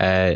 uh, 0.00 0.34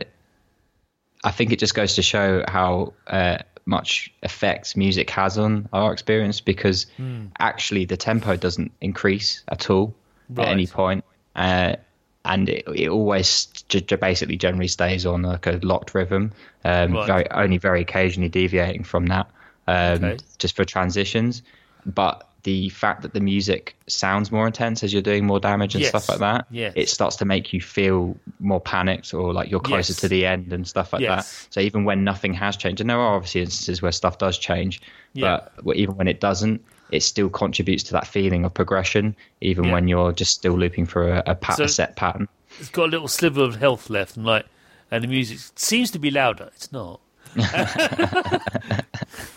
I 1.25 1.31
think 1.31 1.53
it 1.53 1.59
just 1.59 1.75
goes 1.75 1.95
to 1.95 2.03
show 2.03 2.45
how 2.49 2.93
uh, 3.07 3.39
much 3.67 4.13
effect 4.23 4.77
music 4.77 5.09
has 5.11 5.39
on 5.39 5.69
our 5.73 5.93
experience 5.93 6.41
because 6.41 6.87
Hmm. 6.99 7.27
actually 7.41 7.87
the 7.87 7.97
tempo 7.97 8.37
doesn't 8.37 8.73
increase 8.81 9.43
at 9.49 9.71
all 9.71 9.95
Right. 10.29 10.49
at 10.49 10.53
any 10.53 10.67
point. 10.67 11.05
Uh, 11.37 11.77
and 12.25 12.49
it, 12.49 12.65
it 12.75 12.89
always 12.89 13.47
j- 13.69 13.81
j- 13.81 13.97
basically 13.97 14.37
generally 14.37 14.69
stays 14.69 15.05
on 15.05 15.23
like 15.23 15.47
a 15.47 15.61
locked 15.63 15.95
rhythm, 15.95 16.33
um, 16.65 16.93
Right. 16.95 17.07
very 17.07 17.31
only 17.33 17.59
very 17.59 17.83
occasionally 17.83 18.29
deviating 18.31 18.83
from 18.85 19.07
that, 19.07 19.27
um, 19.67 20.05
Okay. 20.05 20.17
just 20.39 20.57
for 20.57 20.65
transitions. 20.65 21.43
But 21.85 22.27
the 22.45 22.69
fact 22.71 23.03
that 23.03 23.15
the 23.15 23.21
music 23.21 23.75
sounds 23.87 24.31
more 24.31 24.47
intense 24.47 24.83
as 24.83 24.93
you're 24.93 25.03
doing 25.03 25.25
more 25.27 25.41
damage 25.41 25.75
and 25.75 25.81
Yes. 25.83 25.89
stuff 25.91 26.09
like 26.11 26.19
that, 26.19 26.47
Yes. 26.51 26.73
it 26.77 26.89
starts 26.91 27.17
to 27.17 27.25
make 27.25 27.53
you 27.55 27.61
feel 27.61 28.17
more 28.39 28.61
panicked 28.61 29.13
or 29.15 29.33
like 29.35 29.51
you're 29.51 29.61
closer 29.61 29.93
Yes. 29.93 30.01
to 30.01 30.09
the 30.09 30.25
end 30.27 30.53
and 30.53 30.67
stuff 30.67 30.93
like 30.93 31.03
that. 31.03 31.25
So 31.51 31.61
even 31.61 31.85
when 31.85 32.05
nothing 32.05 32.33
has 32.35 32.57
changed, 32.57 32.81
and 32.81 32.89
there 32.89 32.99
are 33.01 33.17
obviously 33.17 33.41
instances 33.43 33.83
where 33.83 33.93
stuff 33.93 34.17
does 34.19 34.39
change, 34.39 34.81
Yeah. 35.15 35.41
but 35.63 35.77
even 35.77 35.97
when 35.97 36.07
it 36.09 36.21
doesn't, 36.21 36.63
it 36.95 37.03
still 37.03 37.29
contributes 37.29 37.83
to 37.85 37.93
that 37.93 38.07
feeling 38.07 38.45
of 38.45 38.55
progression, 38.55 39.15
even 39.41 39.65
Yeah. 39.65 39.73
when 39.73 39.89
you're 39.89 40.13
just 40.13 40.33
still 40.33 40.55
looping 40.59 40.87
for 40.87 41.09
a, 41.13 41.23
a, 41.27 41.35
pat- 41.35 41.57
So- 41.57 41.65
a 41.65 41.69
set 41.69 41.97
pattern. 41.97 42.29
it's 42.61 42.69
got 42.71 42.85
a 42.85 42.91
little 42.93 43.09
sliver 43.09 43.43
of 43.43 43.57
health 43.57 43.91
left, 43.91 44.17
and 44.17 44.25
like, 44.27 44.47
and 44.91 45.03
the 45.05 45.09
music 45.09 45.39
seems 45.57 45.91
to 45.93 45.99
be 45.99 46.11
louder. 46.11 46.51
It's 46.55 46.71
not. 46.73 47.01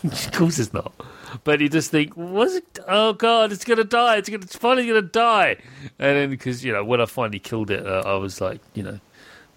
of 0.04 0.30
course, 0.32 0.58
it's 0.58 0.72
not. 0.72 0.92
But 1.44 1.60
you 1.60 1.68
just 1.68 1.90
think, 1.90 2.16
was 2.16 2.54
it? 2.54 2.78
Oh 2.86 3.12
God, 3.12 3.52
it's 3.52 3.64
gonna 3.64 3.84
die! 3.84 4.16
It's 4.16 4.28
gonna, 4.28 4.42
it's 4.42 4.56
finally 4.56 4.86
gonna 4.86 5.02
die. 5.02 5.56
And 5.98 6.16
then 6.16 6.30
because 6.30 6.64
you 6.64 6.72
know, 6.72 6.84
when 6.84 7.00
I 7.00 7.06
finally 7.06 7.38
killed 7.38 7.70
it, 7.70 7.86
uh, 7.86 8.02
I 8.06 8.14
was 8.14 8.40
like, 8.40 8.60
you 8.74 8.82
know, 8.82 9.00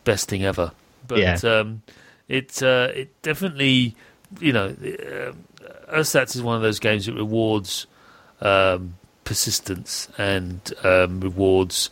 best 0.04 0.28
thing 0.30 0.44
ever. 0.44 0.72
But 1.08 1.20
Yeah. 1.20 1.38
um, 1.44 1.82
it 2.28 2.62
uh, 2.64 2.90
it 2.96 3.22
definitely, 3.22 3.96
you 4.40 4.54
know, 4.54 4.68
um, 4.70 5.44
Ersatz 5.94 6.36
is 6.36 6.42
one 6.42 6.56
of 6.56 6.62
those 6.62 6.80
games 6.80 7.06
that 7.06 7.14
rewards 7.14 7.86
um, 8.42 8.96
persistence 9.24 10.08
and 10.18 10.74
um, 10.84 11.20
rewards 11.20 11.90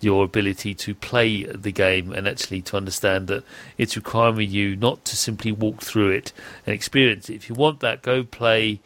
your 0.00 0.24
ability 0.24 0.74
to 0.74 0.94
play 0.94 1.44
the 1.44 1.70
game 1.70 2.12
and 2.12 2.26
actually 2.26 2.62
to 2.62 2.76
understand 2.76 3.28
that 3.28 3.44
it's 3.76 3.96
requiring 3.96 4.50
you 4.50 4.74
not 4.74 5.04
to 5.04 5.14
simply 5.14 5.52
walk 5.52 5.82
through 5.82 6.10
it 6.10 6.32
and 6.66 6.74
experience 6.74 7.28
it. 7.28 7.34
If 7.34 7.48
you 7.48 7.54
want 7.54 7.80
that, 7.80 8.00
go 8.02 8.24
play 8.24 8.80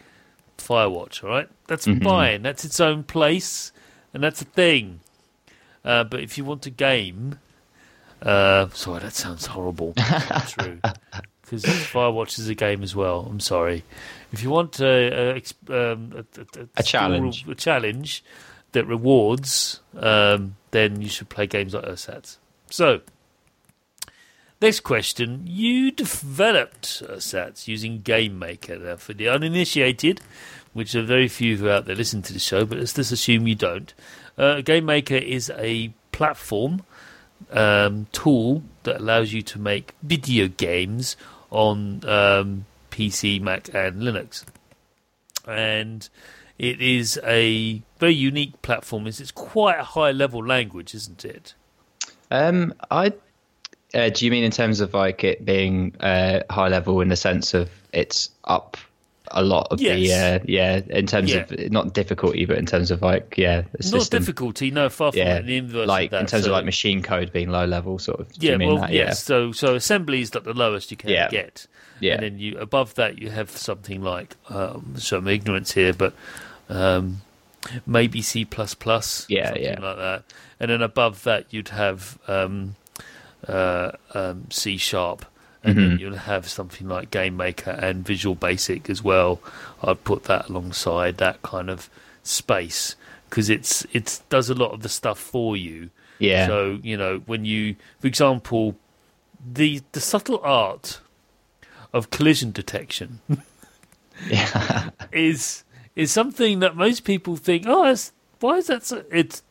Firewatch. 0.59 1.23
All 1.23 1.31
right, 1.31 1.49
that's 1.67 1.87
fine. 1.87 2.43
That's 2.43 2.65
its 2.65 2.81
own 2.81 3.05
place, 3.05 3.71
and 4.13 4.23
that's 4.23 4.43
a 4.43 4.47
thing. 4.47 5.01
Uh, 5.85 6.03
but 6.05 6.21
if 6.21 6.37
you 6.37 6.45
want 6.45 6.67
a 6.67 6.71
game, 6.71 7.39
uh, 8.23 8.69
sorry, 8.71 9.01
that 9.01 9.15
sounds 9.15 9.47
horrible. 9.47 9.95
Not 9.97 10.49
true. 10.49 10.81
Because 11.43 11.65
Firewatch 11.65 12.39
is 12.39 12.49
a 12.49 12.55
game 12.55 12.83
as 12.83 12.97
well. 12.97 13.27
I'm 13.29 13.39
sorry. 13.39 13.85
If 14.35 14.43
you 14.43 14.51
want 14.51 14.81
a, 14.81 15.37
a, 15.69 15.93
um, 15.93 16.27
a, 16.37 16.67
a, 16.77 16.83
challenge. 16.83 17.47
a 17.49 17.55
challenge 17.55 18.25
that 18.73 18.85
rewards, 18.87 19.81
um, 19.97 20.57
then 20.73 21.01
you 21.01 21.09
should 21.09 21.29
play 21.29 21.47
games 21.47 21.73
like 21.73 21.85
Ersatz. 21.85 22.39
So, 22.69 23.01
next 24.61 24.81
question. 24.81 25.45
You 25.47 25.93
developed 25.93 27.03
Ersatz 27.09 27.69
using 27.69 28.01
Game 28.03 28.39
Maker. 28.39 28.77
Now, 28.77 28.97
for 28.97 29.15
the 29.15 29.29
uninitiated, 29.29 30.21
which 30.73 30.97
are 30.97 31.03
very 31.03 31.29
few 31.29 31.57
who 31.57 31.69
are 31.69 31.75
out 31.75 31.87
there 31.87 31.95
listening 31.95 32.25
to 32.25 32.33
the 32.33 32.41
show, 32.41 32.65
but 32.65 32.79
let's 32.79 32.93
just 32.93 33.13
assume 33.13 33.47
you 33.47 33.55
don't. 33.55 33.95
Uh, 34.37 34.61
Game 34.61 34.87
Maker 34.87 35.15
is 35.15 35.51
a 35.57 35.93
platform 36.11 36.83
um, 37.53 38.07
tool 38.11 38.65
that 38.83 39.01
allows 39.01 39.33
you 39.33 39.43
to 39.43 39.59
make 39.61 39.95
video 40.03 40.49
games 40.49 41.17
on 41.51 42.05
um, 42.05 42.67
PC, 42.95 43.41
Mac, 43.41 43.75
and 43.75 44.01
Linux. 44.01 44.45
And 45.47 46.09
it 46.59 46.81
is 46.81 47.21
a 47.25 47.83
very 47.99 48.15
unique 48.15 48.63
platform. 48.63 49.09
It's, 49.09 49.21
it's 49.21 49.33
quite 49.33 49.81
a 49.81 49.85
high 49.85 50.13
level 50.13 50.47
language, 50.47 50.95
isn't 50.95 51.25
it? 51.25 51.55
Um, 52.31 52.73
I 52.91 53.13
uh, 53.95 54.09
do 54.11 54.25
you 54.25 54.31
mean 54.31 54.45
in 54.45 54.51
terms 54.51 54.81
of 54.81 54.95
like 54.95 55.25
it 55.25 55.45
being 55.45 55.95
uh, 56.01 56.41
high 56.51 56.69
level 56.69 57.01
in 57.01 57.09
the 57.09 57.17
sense 57.17 57.55
of 57.55 57.69
it's 57.93 58.31
up 58.45 58.77
a 59.35 59.43
lot 59.43 59.69
of 59.71 59.79
the 59.79 59.85
Yes. 59.99 60.41
uh, 60.41 60.45
yeah 60.47 60.81
in 60.89 61.07
terms 61.07 61.31
Yeah. 61.33 61.41
of 61.51 61.71
not 61.73 61.93
difficulty 61.93 62.45
but 62.47 62.57
in 62.59 62.67
terms 62.67 62.91
of 62.91 63.03
like 63.03 63.35
yeah 63.37 63.63
the 63.79 63.91
Not 63.97 64.09
difficulty, 64.11 64.71
no, 64.71 64.89
far 64.89 65.13
from 65.13 65.19
yeah. 65.19 65.41
The 65.41 65.57
inverse 65.57 65.87
like 65.89 66.07
of 66.07 66.11
that. 66.13 66.21
in 66.23 66.27
terms 66.27 66.45
So- 66.45 66.51
of 66.51 66.55
like 66.55 66.65
machine 66.65 67.03
code 67.03 67.33
being 67.33 67.51
low 67.51 67.67
level 67.67 67.99
sort 67.99 68.21
of 68.21 68.29
yeah, 68.39 68.57
well, 68.57 68.79
that? 68.79 68.93
yes. 68.93 69.23
So, 69.23 69.53
so 69.53 69.75
assembly 69.75 70.21
is 70.23 70.35
like 70.35 70.45
the 70.45 70.55
lowest 70.55 70.91
you 70.91 70.97
can 70.97 71.11
Yeah. 71.11 71.29
get. 71.29 71.67
Yeah. 72.01 72.15
And 72.15 72.23
then 72.23 72.39
you 72.39 72.59
above 72.59 72.95
that 72.95 73.19
you 73.21 73.31
have 73.31 73.51
something 73.51 74.03
like 74.03 74.37
um, 74.49 74.95
some 74.99 75.29
ignorance 75.29 75.73
here, 75.73 75.93
but 75.93 76.13
um, 76.69 77.21
maybe 77.87 78.21
C 78.23 78.45
plus 78.45 78.75
plus, 78.75 79.27
Yeah, 79.29 79.47
something 79.47 79.63
yeah. 79.63 79.81
like 79.81 79.97
that. 79.97 80.25
And 80.61 80.71
then 80.71 80.83
above 80.83 81.23
that 81.25 81.47
you'd 81.51 81.69
have 81.71 82.19
um, 82.29 82.77
uh, 83.49 83.93
um, 84.15 84.47
C 84.51 84.77
sharp, 84.77 85.25
and 85.65 85.77
Mm-hmm. 85.77 85.89
then 85.89 85.99
you'll 85.99 86.17
have 86.17 86.49
something 86.49 86.87
like 86.89 87.11
Game 87.11 87.37
Maker 87.37 87.71
and 87.71 88.05
Visual 88.07 88.35
Basic 88.35 88.91
as 88.91 89.03
well. 89.03 89.41
I'd 89.83 90.05
put 90.05 90.25
that 90.25 90.49
alongside 90.49 91.17
that 91.19 91.43
kind 91.43 91.71
of 91.71 91.89
space 92.23 92.97
because 93.31 93.49
it's 93.51 93.87
it 93.93 94.21
does 94.29 94.51
a 94.51 94.55
lot 94.55 94.73
of 94.73 94.83
the 94.83 94.89
stuff 94.89 95.19
for 95.19 95.57
you. 95.57 95.91
Yeah. 96.19 96.47
So 96.47 96.79
you 96.83 96.97
know 96.97 97.23
when 97.27 97.45
you, 97.45 97.77
for 97.99 98.07
example, 98.07 98.77
the 99.45 99.83
the 99.93 100.01
subtle 100.01 100.41
art 100.45 101.01
of 101.93 102.11
collision 102.11 102.51
detection 102.51 103.21
yeah 104.29 104.91
is 105.13 105.65
is 105.97 106.11
something 106.11 106.59
that 106.61 106.77
most 106.77 107.05
people 107.05 107.37
think, 107.37 107.65
oh, 107.69 107.85
that's, 107.85 108.13
why 108.41 108.57
is 108.57 108.67
that? 108.67 108.85
So? 108.85 109.05
It's 109.13 109.43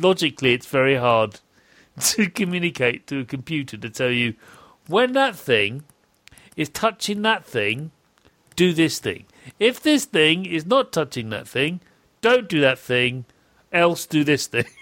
logically 0.00 0.52
it's 0.52 0.66
very 0.66 0.96
hard 0.96 1.40
to 2.00 2.28
communicate 2.28 3.06
to 3.06 3.20
a 3.20 3.24
computer 3.24 3.76
to 3.76 3.88
tell 3.88 4.10
you 4.10 4.34
when 4.88 5.12
that 5.12 5.36
thing 5.36 5.84
is 6.56 6.68
touching 6.68 7.22
that 7.22 7.44
thing, 7.44 7.90
do 8.54 8.72
this 8.72 8.98
thing. 8.98 9.26
If 9.58 9.80
this 9.80 10.04
thing 10.04 10.46
is 10.46 10.66
not 10.66 10.92
touching 10.92 11.30
that 11.30 11.46
thing, 11.46 11.80
don't 12.20 12.48
do 12.48 12.60
that 12.60 12.78
thing, 12.78 13.26
else 13.72 14.06
do 14.06 14.24
this 14.24 14.46
thing. 14.46 14.64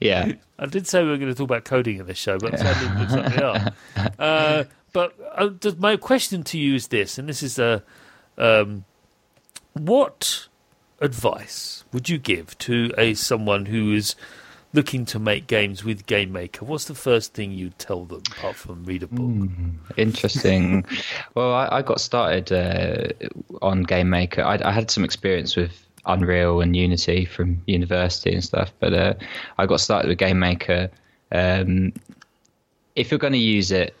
Yeah. 0.00 0.32
I 0.58 0.66
did 0.66 0.86
say 0.86 1.02
we 1.02 1.10
were 1.10 1.18
going 1.18 1.30
to 1.30 1.34
talk 1.34 1.44
about 1.44 1.64
coding 1.64 1.98
in 1.98 2.06
this 2.06 2.16
show, 2.16 2.38
but 2.38 2.58
sadly 2.58 2.88
it 2.88 2.98
looks 2.98 3.12
like 3.12 3.36
we 3.36 3.42
are. 3.42 3.72
Uh, 4.18 4.64
but 4.92 5.14
uh, 5.34 5.50
my 5.78 5.96
question 5.96 6.42
to 6.44 6.58
you 6.58 6.74
is 6.74 6.88
this, 6.88 7.18
and 7.18 7.28
this 7.28 7.42
is 7.42 7.58
a 7.58 7.82
um, 8.38 8.84
what 9.74 10.48
advice 11.00 11.84
would 11.92 12.08
you 12.08 12.18
give 12.18 12.56
to 12.58 12.92
a 12.98 13.14
someone 13.14 13.66
who 13.66 13.92
is 13.92 14.14
looking 14.72 15.04
to 15.04 15.18
make 15.18 15.46
games 15.46 15.84
with 15.84 16.06
Game 16.06 16.32
Maker? 16.32 16.64
What's 16.64 16.84
the 16.84 16.94
first 16.94 17.34
thing 17.34 17.52
you'd 17.52 17.78
tell 17.78 18.04
them 18.04 18.22
apart 18.32 18.56
from 18.56 18.84
read 18.84 19.02
a 19.02 19.06
book? 19.06 19.50
Interesting. 19.96 20.84
well, 21.34 21.52
I, 21.52 21.68
I 21.70 21.82
got 21.82 22.00
started 22.00 22.52
uh, 22.52 23.08
on 23.62 23.82
Game 23.82 24.10
Maker. 24.10 24.42
I, 24.42 24.60
I 24.64 24.72
had 24.72 24.90
some 24.90 25.04
experience 25.04 25.56
with 25.56 25.86
Unreal 26.06 26.60
and 26.60 26.76
Unity 26.76 27.24
from 27.24 27.60
university 27.66 28.32
and 28.32 28.44
stuff, 28.44 28.72
but 28.78 28.94
uh, 28.94 29.14
I 29.58 29.66
got 29.66 29.80
started 29.80 30.08
with 30.08 30.18
Game 30.18 30.38
Maker. 30.38 30.90
Um, 31.32 31.92
if 32.96 33.10
you're 33.10 33.18
going 33.18 33.32
to 33.32 33.38
use 33.38 33.70
it, 33.70 33.94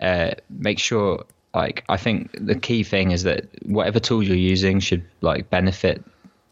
uh, 0.00 0.32
make 0.50 0.78
sure. 0.78 1.24
Like, 1.54 1.84
I 1.88 1.96
think 1.96 2.30
the 2.36 2.56
key 2.56 2.82
thing 2.82 3.12
is 3.12 3.22
that 3.22 3.46
whatever 3.64 4.00
tool 4.00 4.24
you're 4.24 4.36
using 4.36 4.80
should 4.80 5.04
like 5.20 5.50
benefit. 5.50 6.02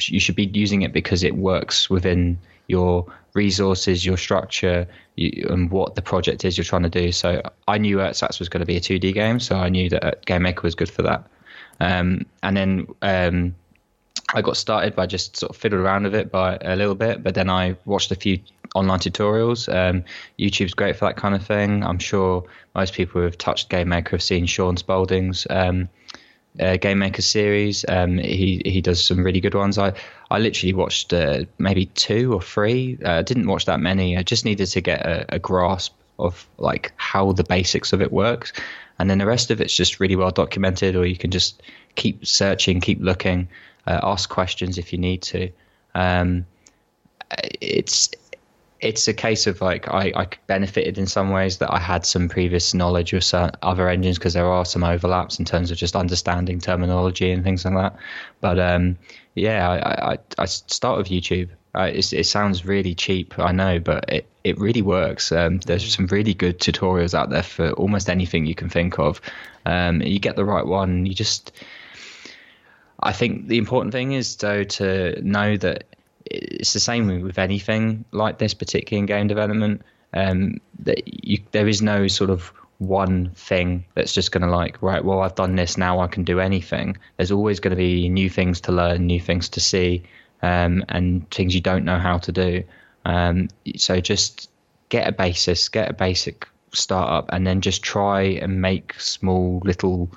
You 0.00 0.20
should 0.20 0.36
be 0.36 0.44
using 0.44 0.82
it 0.82 0.92
because 0.92 1.24
it 1.24 1.36
works 1.36 1.90
within 1.90 2.38
your 2.72 3.06
resources, 3.34 4.04
your 4.04 4.16
structure, 4.16 4.88
you, 5.14 5.46
and 5.48 5.70
what 5.70 5.94
the 5.94 6.02
project 6.02 6.44
is 6.44 6.58
you're 6.58 6.64
trying 6.64 6.82
to 6.82 6.90
do. 6.90 7.12
So 7.12 7.42
I 7.68 7.78
knew 7.78 7.98
Ersatz 7.98 8.38
was 8.38 8.48
going 8.48 8.60
to 8.60 8.66
be 8.66 8.76
a 8.76 8.80
2D 8.80 9.14
game, 9.14 9.38
so 9.38 9.56
I 9.56 9.68
knew 9.68 9.88
that 9.90 10.26
Game 10.26 10.42
Maker 10.42 10.62
was 10.62 10.74
good 10.74 10.90
for 10.90 11.02
that. 11.02 11.24
Um, 11.78 12.26
and 12.42 12.56
then 12.56 12.86
um, 13.02 13.54
I 14.34 14.42
got 14.42 14.56
started 14.56 14.94
by 14.96 15.06
just 15.06 15.36
sort 15.36 15.50
of 15.50 15.56
fiddled 15.56 15.82
around 15.82 16.04
with 16.04 16.14
it 16.14 16.30
by 16.30 16.58
a 16.60 16.76
little 16.76 16.94
bit, 16.94 17.22
but 17.22 17.34
then 17.34 17.50
I 17.50 17.76
watched 17.84 18.10
a 18.10 18.16
few 18.16 18.40
online 18.74 19.00
tutorials. 19.00 19.72
Um, 19.72 20.04
YouTube's 20.38 20.74
great 20.74 20.96
for 20.96 21.06
that 21.06 21.16
kind 21.16 21.34
of 21.34 21.46
thing. 21.46 21.82
I'm 21.84 21.98
sure 21.98 22.44
most 22.74 22.94
people 22.94 23.20
who 23.20 23.24
have 23.26 23.38
touched 23.38 23.68
Game 23.68 23.88
Maker 23.88 24.10
have 24.12 24.22
seen 24.22 24.46
Shaun 24.46 24.76
Spalding's 24.76 25.46
um, 25.50 25.88
uh, 26.60 26.76
Game 26.76 26.98
Maker 26.98 27.22
series. 27.22 27.84
Um, 27.88 28.18
he 28.18 28.62
he 28.64 28.80
does 28.80 29.04
some 29.04 29.24
really 29.24 29.40
good 29.40 29.54
ones. 29.54 29.78
I 29.78 29.92
I 30.30 30.38
literally 30.38 30.72
watched 30.72 31.12
uh, 31.12 31.44
maybe 31.58 31.86
two 31.86 32.32
or 32.32 32.42
three. 32.42 32.98
I 33.04 33.18
uh, 33.18 33.22
didn't 33.22 33.46
watch 33.46 33.64
that 33.66 33.80
many. 33.80 34.16
I 34.16 34.22
just 34.22 34.44
needed 34.44 34.66
to 34.66 34.80
get 34.80 35.04
a, 35.04 35.34
a 35.34 35.38
grasp 35.38 35.94
of 36.18 36.46
like 36.58 36.92
how 36.96 37.32
the 37.32 37.44
basics 37.44 37.92
of 37.92 38.02
it 38.02 38.12
works, 38.12 38.52
and 38.98 39.08
then 39.08 39.18
the 39.18 39.26
rest 39.26 39.50
of 39.50 39.60
it's 39.60 39.74
just 39.74 40.00
really 40.00 40.16
well 40.16 40.30
documented. 40.30 40.96
Or 40.96 41.06
you 41.06 41.16
can 41.16 41.30
just 41.30 41.62
keep 41.94 42.26
searching, 42.26 42.80
keep 42.80 43.00
looking, 43.00 43.48
uh, 43.86 44.00
ask 44.02 44.28
questions 44.28 44.78
if 44.78 44.92
you 44.92 44.98
need 44.98 45.22
to. 45.22 45.50
Um, 45.94 46.46
it's 47.60 48.10
it's 48.82 49.06
a 49.06 49.14
case 49.14 49.46
of 49.46 49.60
like 49.60 49.88
I, 49.88 50.12
I 50.14 50.26
benefited 50.48 50.98
in 50.98 51.06
some 51.06 51.30
ways 51.30 51.58
that 51.58 51.72
I 51.72 51.78
had 51.78 52.04
some 52.04 52.28
previous 52.28 52.74
knowledge 52.74 53.12
of 53.12 53.22
other 53.62 53.88
engines 53.88 54.18
because 54.18 54.34
there 54.34 54.46
are 54.46 54.64
some 54.64 54.82
overlaps 54.82 55.38
in 55.38 55.44
terms 55.44 55.70
of 55.70 55.78
just 55.78 55.94
understanding 55.94 56.60
terminology 56.60 57.30
and 57.30 57.44
things 57.44 57.64
like 57.64 57.74
that. 57.74 57.96
But 58.40 58.58
um, 58.58 58.98
yeah, 59.36 59.70
I, 59.70 60.12
I, 60.12 60.18
I 60.36 60.44
start 60.46 60.98
with 60.98 61.08
YouTube. 61.08 61.50
Uh, 61.74 61.90
it 61.94 62.26
sounds 62.26 62.66
really 62.66 62.94
cheap, 62.94 63.38
I 63.38 63.52
know, 63.52 63.78
but 63.78 64.12
it, 64.12 64.26
it 64.44 64.58
really 64.58 64.82
works. 64.82 65.32
Um, 65.32 65.58
there's 65.60 65.94
some 65.94 66.06
really 66.06 66.34
good 66.34 66.58
tutorials 66.58 67.14
out 67.14 67.30
there 67.30 67.42
for 67.42 67.70
almost 67.72 68.10
anything 68.10 68.44
you 68.44 68.54
can 68.54 68.68
think 68.68 68.98
of. 68.98 69.22
Um, 69.64 70.02
you 70.02 70.18
get 70.18 70.36
the 70.36 70.44
right 70.44 70.66
one, 70.66 71.06
you 71.06 71.14
just. 71.14 71.52
I 73.00 73.12
think 73.12 73.48
the 73.48 73.58
important 73.58 73.92
thing 73.92 74.12
is 74.12 74.36
though 74.36 74.64
to 74.64 75.20
know 75.22 75.56
that 75.56 75.84
it's 76.32 76.72
the 76.72 76.80
same 76.80 77.22
with 77.22 77.38
anything 77.38 78.04
like 78.12 78.38
this, 78.38 78.54
particularly 78.54 79.00
in 79.00 79.06
game 79.06 79.26
development. 79.26 79.82
Um, 80.14 80.60
that 80.80 81.02
you, 81.24 81.38
there 81.52 81.68
is 81.68 81.80
no 81.80 82.06
sort 82.06 82.30
of 82.30 82.52
one 82.78 83.30
thing 83.30 83.84
that's 83.94 84.12
just 84.12 84.32
going 84.32 84.42
to 84.42 84.50
like 84.50 84.82
right. 84.82 85.04
Well, 85.04 85.20
I've 85.20 85.34
done 85.34 85.56
this 85.56 85.78
now. 85.78 86.00
I 86.00 86.06
can 86.08 86.24
do 86.24 86.40
anything. 86.40 86.96
There's 87.16 87.32
always 87.32 87.60
going 87.60 87.70
to 87.70 87.76
be 87.76 88.08
new 88.08 88.28
things 88.28 88.60
to 88.62 88.72
learn, 88.72 89.06
new 89.06 89.20
things 89.20 89.48
to 89.50 89.60
see, 89.60 90.02
um, 90.42 90.84
and 90.88 91.30
things 91.30 91.54
you 91.54 91.60
don't 91.60 91.84
know 91.84 91.98
how 91.98 92.18
to 92.18 92.32
do. 92.32 92.64
Um, 93.04 93.48
so 93.76 94.00
just 94.00 94.50
get 94.88 95.08
a 95.08 95.12
basis, 95.12 95.68
get 95.68 95.90
a 95.90 95.94
basic 95.94 96.46
startup, 96.72 97.32
and 97.32 97.46
then 97.46 97.60
just 97.60 97.82
try 97.82 98.22
and 98.22 98.60
make 98.60 98.94
small 99.00 99.60
little 99.64 100.10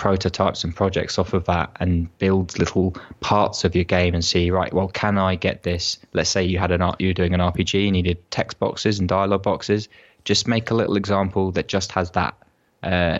prototypes 0.00 0.64
and 0.64 0.74
projects 0.74 1.18
off 1.18 1.34
of 1.34 1.44
that 1.44 1.70
and 1.78 2.16
build 2.16 2.58
little 2.58 2.96
parts 3.20 3.64
of 3.64 3.74
your 3.74 3.84
game 3.84 4.14
and 4.14 4.24
see 4.24 4.50
right 4.50 4.72
well 4.72 4.88
can 4.88 5.18
i 5.18 5.34
get 5.34 5.62
this? 5.62 5.98
Let's 6.14 6.30
say 6.30 6.42
you 6.42 6.58
had 6.58 6.70
an 6.70 6.80
art 6.80 6.98
you 7.00 7.08
were 7.08 7.12
doing 7.12 7.34
an 7.34 7.40
rpg 7.40 7.74
and 7.74 7.96
you 7.96 8.02
needed 8.02 8.18
text 8.30 8.58
boxes 8.58 8.98
and 8.98 9.06
dialogue 9.06 9.42
boxes. 9.42 9.90
Just 10.24 10.48
make 10.48 10.70
a 10.70 10.74
little 10.74 10.96
example 10.96 11.52
that 11.52 11.68
just 11.68 11.92
has 11.92 12.10
that 12.12 12.34
uh, 12.82 13.18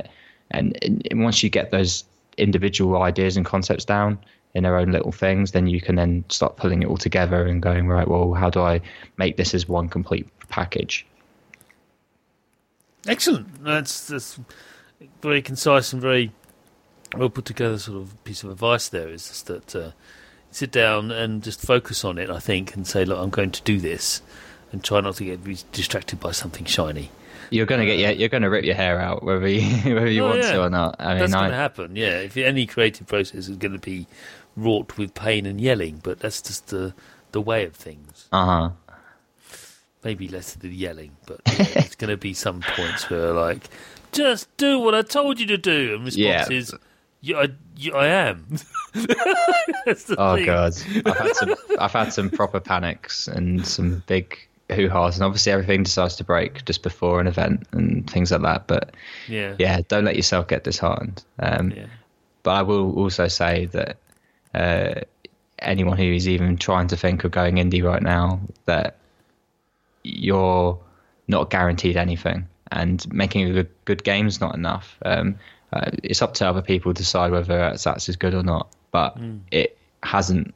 and, 0.51 0.79
and 0.83 1.23
once 1.23 1.43
you 1.43 1.51
get 1.51 1.71
those 1.71 2.05
individual 2.39 3.03
ideas 3.03 3.37
and 3.37 3.45
concepts 3.45 3.85
down 3.85 4.19
in 4.55 4.63
their 4.63 4.77
own 4.77 4.91
little 4.91 5.13
things 5.13 5.53
then 5.53 5.67
you 5.67 5.83
can 5.83 5.97
then 5.97 6.25
start 6.31 6.57
pulling 6.57 6.83
it 6.83 6.87
all 6.87 6.97
together 6.97 7.45
and 7.45 7.63
going 7.63 7.89
right 7.89 8.09
well 8.09 8.33
how 8.33 8.49
do 8.49 8.61
i 8.61 8.81
make 9.19 9.37
this 9.37 9.53
as 9.55 9.69
one 9.69 9.87
complete 9.87 10.27
package? 10.49 11.07
Excellent. 13.07 13.63
That's 13.63 14.07
that's 14.07 14.41
very 15.23 15.41
concise 15.41 15.93
and 15.93 16.03
very 16.03 16.33
well 17.17 17.31
put 17.31 17.45
together 17.45 17.79
sort 17.79 17.99
of 17.99 18.25
piece 18.25 18.43
of 18.43 18.51
advice 18.51 18.89
there 18.89 19.09
is 19.09 19.29
just 19.29 19.47
that 19.47 19.77
uh, 19.77 19.91
sit 20.51 20.71
down 20.71 21.11
and 21.11 21.43
just 21.43 21.61
focus 21.61 22.05
on 22.05 22.19
it, 22.19 22.31
I 22.31 22.39
think, 22.39 22.75
and 22.75 22.87
say, 22.87 23.05
look, 23.05 23.19
I'm 23.19 23.31
going 23.31 23.51
to 23.53 23.63
do 23.63 23.79
this, 23.79 24.23
and 24.73 24.83
try 24.83 25.01
not 25.01 25.17
to 25.17 25.25
get 25.25 25.73
distracted 25.73 26.21
by 26.21 26.33
something 26.33 26.65
shiny. 26.65 27.11
You're 27.51 27.67
going 27.67 27.81
to 27.81 27.87
get 27.87 27.99
yeah, 27.99 28.11
you're 28.11 28.29
going 28.29 28.45
to 28.45 28.51
rip 28.51 28.65
your 28.65 28.77
hair 28.77 29.01
out 29.01 29.25
whether 29.25 29.49
you 29.49 29.63
whether 29.95 30.11
you 30.11 30.25
oh, 30.25 30.29
want 30.29 30.43
yeah. 30.43 30.53
to 30.53 30.63
or 30.63 30.71
not. 30.71 30.97
I 31.01 31.11
mean, 31.11 31.19
that's 31.19 31.33
going 31.33 31.51
to 31.51 31.57
happen. 31.57 31.97
Yeah, 31.97 32.21
if 32.21 32.37
any 32.37 32.67
creative 32.67 33.07
process 33.07 33.49
is 33.49 33.57
going 33.57 33.73
to 33.73 33.79
be 33.79 34.07
wrought 34.57 34.97
with 34.97 35.15
pain 35.15 35.47
and 35.47 35.61
yelling, 35.61 36.01
but 36.03 36.21
that's 36.21 36.41
just 36.41 36.69
the 36.69 36.95
the 37.33 37.41
way 37.41 37.65
of 37.65 37.75
things. 37.75 38.29
Uh 38.31 38.45
huh. 38.45 38.71
Maybe 40.05 40.29
less 40.29 40.55
of 40.55 40.63
the 40.63 40.69
yelling, 40.69 41.17
but 41.27 41.41
yeah, 41.47 41.85
it's 41.85 41.97
going 41.97 42.11
to 42.11 42.17
be 42.17 42.33
some 42.33 42.63
points 42.63 43.11
where 43.11 43.33
like, 43.33 43.69
just 44.13 44.57
do 44.57 44.79
what 44.79 44.95
I 44.95 45.03
told 45.03 45.41
you 45.41 45.47
to 45.47 45.59
do, 45.59 45.95
and 45.95 46.05
response 46.05 46.17
yeah. 46.73 46.79
Is 47.23 47.29
yeah, 47.29 47.47
I, 47.95 47.99
I 47.99 48.07
am. 48.07 48.47
oh 50.19 50.37
thing. 50.37 50.47
god, 50.47 50.73
I've 51.07 51.17
had 51.17 51.37
some. 51.37 51.55
I've 51.79 51.93
had 51.93 52.13
some 52.13 52.31
proper 52.31 52.61
panics 52.61 53.29
and 53.29 53.67
some 53.67 54.03
big 54.07 54.39
hoo 54.71 54.89
ha's, 54.89 55.17
and 55.17 55.25
obviously 55.25 55.53
everything 55.53 55.83
decides 55.83 56.17
to 56.17 56.25
break 56.25 56.65
just 56.65 56.83
before 56.83 57.21
an 57.21 57.27
event 57.27 57.67
and 57.73 58.09
things 58.11 58.31
like 58.31 58.43
that. 58.43 58.67
But 58.67 58.95
yeah, 59.29 59.55
yeah, 59.59 59.81
don't 59.89 60.05
let 60.05 60.17
yourself 60.17 60.49
get 60.49 60.65
disheartened. 60.65 61.23
Um, 61.39 61.71
yeah. 61.71 61.87
But 62.43 62.51
I 62.53 62.63
will 62.63 62.95
also 62.95 63.29
say 63.29 63.67
that 63.67 63.97
uh, 64.55 65.01
anyone 65.59 65.97
who 65.97 66.05
is 66.05 66.29
even 66.29 66.57
trying 66.57 66.89
to 66.89 66.97
think 66.97 67.25
of 67.25 67.31
going 67.31 67.57
indie 67.57 67.85
right 67.85 68.03
now, 68.03 68.41
that 68.65 68.97
you're 70.03 70.79
not 71.29 71.51
guaranteed 71.51 71.97
anything, 71.97 72.49
and 72.73 73.11
making 73.13 73.49
a 73.49 73.53
good, 73.53 73.69
good 73.85 74.05
game 74.05 74.27
is 74.27 74.41
not 74.41 74.55
enough. 74.55 74.97
Um, 75.05 75.39
uh, 75.73 75.91
it's 76.03 76.23
up 76.23 76.35
to 76.35 76.49
other 76.49 76.63
people 76.63 76.93
to 76.93 76.99
decide 76.99 77.31
whether 77.31 77.59
Ersatz 77.59 78.09
is 78.09 78.17
good 78.17 78.35
or 78.35 78.43
not. 78.43 78.75
But 78.91 79.19
mm. 79.19 79.41
it 79.51 79.79
hasn't. 80.03 80.55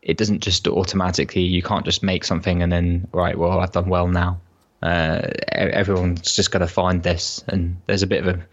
It 0.00 0.16
doesn't 0.16 0.40
just 0.40 0.66
automatically. 0.66 1.42
You 1.42 1.62
can't 1.62 1.84
just 1.84 2.02
make 2.02 2.24
something 2.24 2.62
and 2.62 2.72
then 2.72 3.08
right. 3.12 3.36
Well, 3.36 3.60
I've 3.60 3.72
done 3.72 3.88
well 3.88 4.08
now. 4.08 4.40
Uh, 4.82 5.28
everyone's 5.48 6.34
just 6.34 6.50
got 6.50 6.58
to 6.58 6.66
find 6.66 7.02
this, 7.02 7.44
and 7.46 7.76
there's 7.86 8.02
a 8.02 8.06
bit 8.08 8.26
of 8.26 8.36
a, 8.36 8.46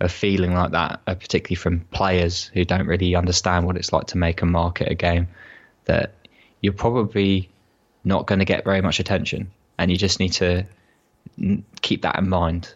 a 0.00 0.08
feeling 0.08 0.52
like 0.52 0.72
that, 0.72 1.00
uh, 1.06 1.14
particularly 1.14 1.54
from 1.54 1.80
players 1.92 2.50
who 2.52 2.64
don't 2.64 2.86
really 2.86 3.14
understand 3.14 3.64
what 3.64 3.76
it's 3.76 3.92
like 3.92 4.08
to 4.08 4.18
make 4.18 4.42
and 4.42 4.50
market 4.50 4.90
a 4.90 4.96
game. 4.96 5.28
That 5.84 6.14
you're 6.60 6.72
probably 6.72 7.48
not 8.04 8.26
going 8.26 8.40
to 8.40 8.44
get 8.44 8.64
very 8.64 8.80
much 8.80 8.98
attention, 8.98 9.52
and 9.78 9.88
you 9.90 9.96
just 9.96 10.18
need 10.18 10.32
to 10.34 10.66
keep 11.80 12.02
that 12.02 12.18
in 12.18 12.28
mind 12.28 12.74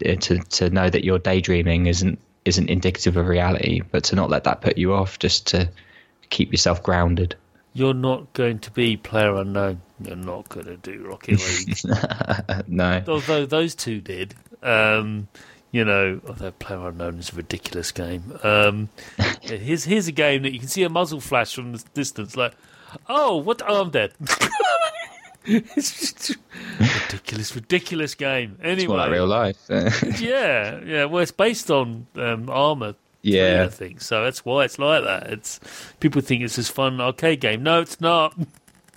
to 0.00 0.38
to 0.38 0.70
know 0.70 0.90
that 0.90 1.04
your 1.04 1.18
daydreaming 1.18 1.86
isn't 1.86 2.18
isn't 2.44 2.70
indicative 2.70 3.16
of 3.16 3.26
reality, 3.26 3.80
but 3.80 4.04
to 4.04 4.16
not 4.16 4.30
let 4.30 4.44
that 4.44 4.60
put 4.60 4.78
you 4.78 4.92
off, 4.94 5.18
just 5.18 5.46
to 5.48 5.70
keep 6.30 6.52
yourself 6.52 6.82
grounded. 6.82 7.36
You're 7.72 7.94
not 7.94 8.32
going 8.32 8.58
to 8.60 8.70
be 8.70 8.96
player 8.96 9.36
unknown. 9.36 9.82
You're 10.02 10.16
not 10.16 10.48
going 10.48 10.66
to 10.66 10.76
do 10.76 11.06
Rocket 11.06 11.38
League. 11.38 12.66
no. 12.68 13.04
Although 13.06 13.46
those 13.46 13.74
two 13.74 14.00
did. 14.00 14.34
Um, 14.62 15.28
you 15.72 15.84
know, 15.84 16.20
although 16.26 16.50
Player 16.50 16.88
Unknown 16.88 17.18
is 17.18 17.32
a 17.32 17.36
ridiculous 17.36 17.92
game. 17.92 18.36
Um, 18.42 18.88
here's 19.42 19.84
here's 19.84 20.08
a 20.08 20.12
game 20.12 20.42
that 20.42 20.52
you 20.52 20.58
can 20.58 20.68
see 20.68 20.82
a 20.82 20.88
muzzle 20.88 21.20
flash 21.20 21.54
from 21.54 21.72
the 21.72 21.84
distance, 21.94 22.36
like, 22.36 22.54
oh, 23.08 23.36
what? 23.36 23.62
Oh, 23.66 23.82
I'm 23.82 23.90
dead. 23.90 24.12
it's 25.44 26.12
just 26.12 26.36
ridiculous, 26.78 27.54
ridiculous 27.54 28.14
game. 28.14 28.58
Anyway, 28.62 28.82
it's 28.82 28.88
more 28.88 28.96
like 28.98 29.10
real 29.10 29.26
life. 29.26 29.58
yeah, 30.20 30.80
yeah. 30.84 31.04
Well, 31.06 31.22
it's 31.22 31.32
based 31.32 31.70
on 31.70 32.06
um, 32.16 32.50
Arma. 32.50 32.94
Yeah, 33.22 33.64
I 33.66 33.68
think 33.68 34.00
so. 34.00 34.24
That's 34.24 34.44
why 34.44 34.64
it's 34.64 34.78
like 34.78 35.04
that. 35.04 35.26
It's 35.28 35.60
people 36.00 36.22
think 36.22 36.42
it's 36.42 36.56
this 36.56 36.68
fun 36.68 37.00
arcade 37.00 37.40
game. 37.40 37.62
No, 37.62 37.80
it's 37.80 38.00
not. 38.00 38.34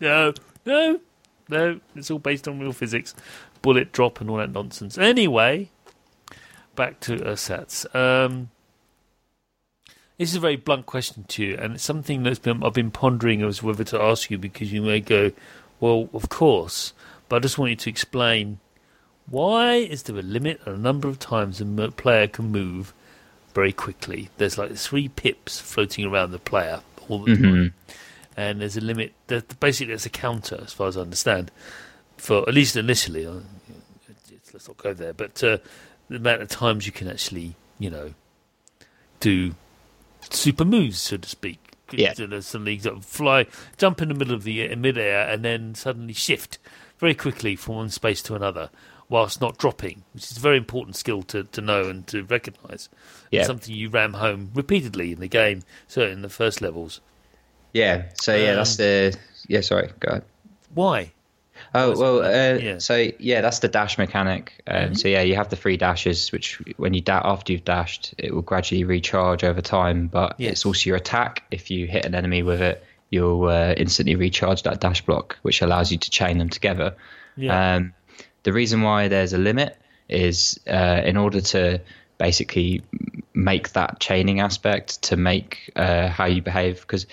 No, 0.01 0.33
no, 0.65 0.99
no, 1.47 1.79
it's 1.95 2.11
all 2.11 2.19
based 2.19 2.45
on 2.47 2.59
real 2.59 2.73
physics, 2.73 3.15
bullet 3.61 3.93
drop 3.93 4.19
and 4.19 4.29
all 4.29 4.37
that 4.37 4.51
nonsense. 4.51 4.97
Anyway, 4.97 5.69
back 6.75 6.99
to 7.01 7.15
ersatz. 7.17 7.85
Um, 7.95 8.49
this 10.17 10.29
is 10.29 10.35
a 10.35 10.39
very 10.39 10.57
blunt 10.57 10.85
question 10.85 11.25
to 11.29 11.43
you, 11.43 11.57
and 11.57 11.75
it's 11.75 11.83
something 11.83 12.23
that's 12.23 12.39
been 12.39 12.63
I've 12.63 12.73
been 12.73 12.91
pondering 12.91 13.43
as 13.43 13.63
whether 13.63 13.83
to 13.85 14.01
ask 14.01 14.29
you 14.29 14.37
because 14.37 14.73
you 14.73 14.81
may 14.81 14.99
go, 14.99 15.31
well, 15.79 16.09
of 16.13 16.29
course, 16.29 16.93
but 17.29 17.37
I 17.37 17.39
just 17.39 17.57
want 17.57 17.71
you 17.71 17.75
to 17.77 17.89
explain 17.89 18.59
why 19.29 19.75
is 19.75 20.03
there 20.03 20.17
a 20.17 20.21
limit 20.21 20.61
on 20.65 20.73
a 20.73 20.77
number 20.77 21.07
of 21.07 21.17
times 21.19 21.61
a 21.61 21.65
player 21.91 22.27
can 22.27 22.51
move 22.51 22.93
very 23.53 23.71
quickly? 23.71 24.29
There's 24.37 24.57
like 24.57 24.75
three 24.75 25.07
pips 25.09 25.59
floating 25.59 26.05
around 26.05 26.31
the 26.31 26.39
player 26.39 26.81
all 27.07 27.19
the 27.19 27.31
Mm-hmm. 27.31 27.43
time, 27.43 27.73
and 28.37 28.61
there's 28.61 28.77
a 28.77 28.81
limit. 28.81 29.13
Basically, 29.59 29.87
there's 29.91 30.05
a 30.05 30.09
counter, 30.09 30.59
as 30.63 30.73
far 30.73 30.87
as 30.87 30.97
I 30.97 31.01
understand, 31.01 31.51
for 32.17 32.47
at 32.47 32.53
least 32.53 32.75
initially. 32.75 33.25
uh, 33.25 33.31
it's- 34.09 34.53
Let's 34.53 34.67
not 34.67 34.77
go 34.77 34.93
there, 34.93 35.13
but 35.13 35.43
uh, 35.43 35.57
the 36.09 36.17
amount 36.17 36.41
of 36.43 36.47
times 36.49 36.85
you 36.85 36.91
can 36.91 37.07
actually, 37.07 37.55
you 37.79 37.89
know, 37.89 38.13
do 39.19 39.55
super 40.29 40.63
moves, 40.65 40.99
so 40.99 41.17
to 41.17 41.27
speak. 41.27 41.72
Yeah. 41.99 42.13
There's 42.15 42.47
suddenly 42.47 42.79
sort 42.79 42.97
of 42.97 43.05
fly, 43.05 43.47
jump 43.77 44.01
in 44.01 44.09
the 44.09 44.15
middle 44.15 44.33
of 44.33 44.43
the 44.43 44.75
mid 44.75 44.97
air, 44.97 45.27
and 45.29 45.43
then 45.43 45.75
suddenly 45.75 46.13
shift 46.13 46.57
very 46.97 47.13
quickly 47.15 47.55
from 47.55 47.75
one 47.75 47.89
space 47.89 48.21
to 48.23 48.35
another, 48.35 48.69
whilst 49.09 49.41
not 49.41 49.57
dropping, 49.57 50.03
which 50.13 50.31
is 50.31 50.37
a 50.37 50.39
very 50.39 50.57
important 50.57 50.95
skill 50.95 51.23
to, 51.23 51.43
to 51.43 51.61
know 51.61 51.89
and 51.89 52.07
to 52.07 52.23
recognise. 52.23 52.89
Yeah. 53.31 53.41
It's 53.41 53.47
something 53.47 53.73
you 53.73 53.89
ram 53.89 54.13
home 54.13 54.51
repeatedly 54.53 55.11
in 55.11 55.19
the 55.19 55.27
game, 55.27 55.63
certainly 55.87 56.13
in 56.13 56.21
the 56.21 56.29
first 56.29 56.61
levels. 56.61 57.01
Yeah. 57.73 58.03
So 58.21 58.35
yeah, 58.35 58.51
Um, 58.51 58.55
that's 58.57 58.75
the 58.77 59.17
yeah. 59.47 59.61
Sorry, 59.61 59.89
go 59.99 60.09
ahead. 60.09 60.23
Why? 60.73 61.11
Oh 61.75 61.97
well, 61.97 62.21
uh, 62.23 62.57
yeah. 62.59 62.77
so 62.77 63.07
yeah, 63.19 63.41
that's 63.41 63.59
the 63.59 63.67
dash 63.67 63.97
mechanic. 63.97 64.53
Um, 64.67 64.93
So 64.95 65.07
yeah, 65.07 65.21
you 65.21 65.35
have 65.35 65.49
the 65.49 65.55
three 65.55 65.77
dashes, 65.77 66.31
which 66.31 66.61
when 66.77 66.93
you 66.93 67.01
da- 67.01 67.21
after 67.23 67.51
you've 67.51 67.65
dashed, 67.65 68.13
it 68.17 68.33
will 68.33 68.43
gradually 68.43 68.83
recharge 68.83 69.43
over 69.43 69.61
time. 69.61 70.07
But 70.07 70.35
Yes. 70.37 70.51
it's 70.51 70.65
also 70.65 70.87
your 70.89 70.97
attack. 70.97 71.43
If 71.51 71.71
you 71.71 71.87
hit 71.87 72.05
an 72.05 72.13
enemy 72.15 72.43
with 72.43 72.61
it, 72.61 72.83
you'll 73.09 73.45
uh, 73.47 73.73
instantly 73.77 74.15
recharge 74.15 74.63
that 74.63 74.79
dash 74.81 75.01
block, 75.01 75.37
which 75.41 75.61
allows 75.61 75.91
you 75.91 75.97
to 75.97 76.09
chain 76.11 76.37
them 76.37 76.49
together. 76.49 76.95
Yeah. 77.37 77.75
Um, 77.75 77.93
the 78.43 78.53
reason 78.53 78.81
why 78.81 79.07
there's 79.07 79.33
a 79.33 79.37
limit 79.37 79.77
is 80.09 80.59
uh, 80.67 81.01
in 81.03 81.17
order 81.17 81.41
to 81.41 81.81
basically 82.19 82.83
make 83.33 83.71
that 83.73 83.99
chaining 83.99 84.39
aspect 84.39 85.01
to 85.03 85.17
make 85.17 85.71
uh, 85.75 86.07
how 86.07 86.25
you 86.25 86.41
behave 86.41 86.81
because 86.81 87.07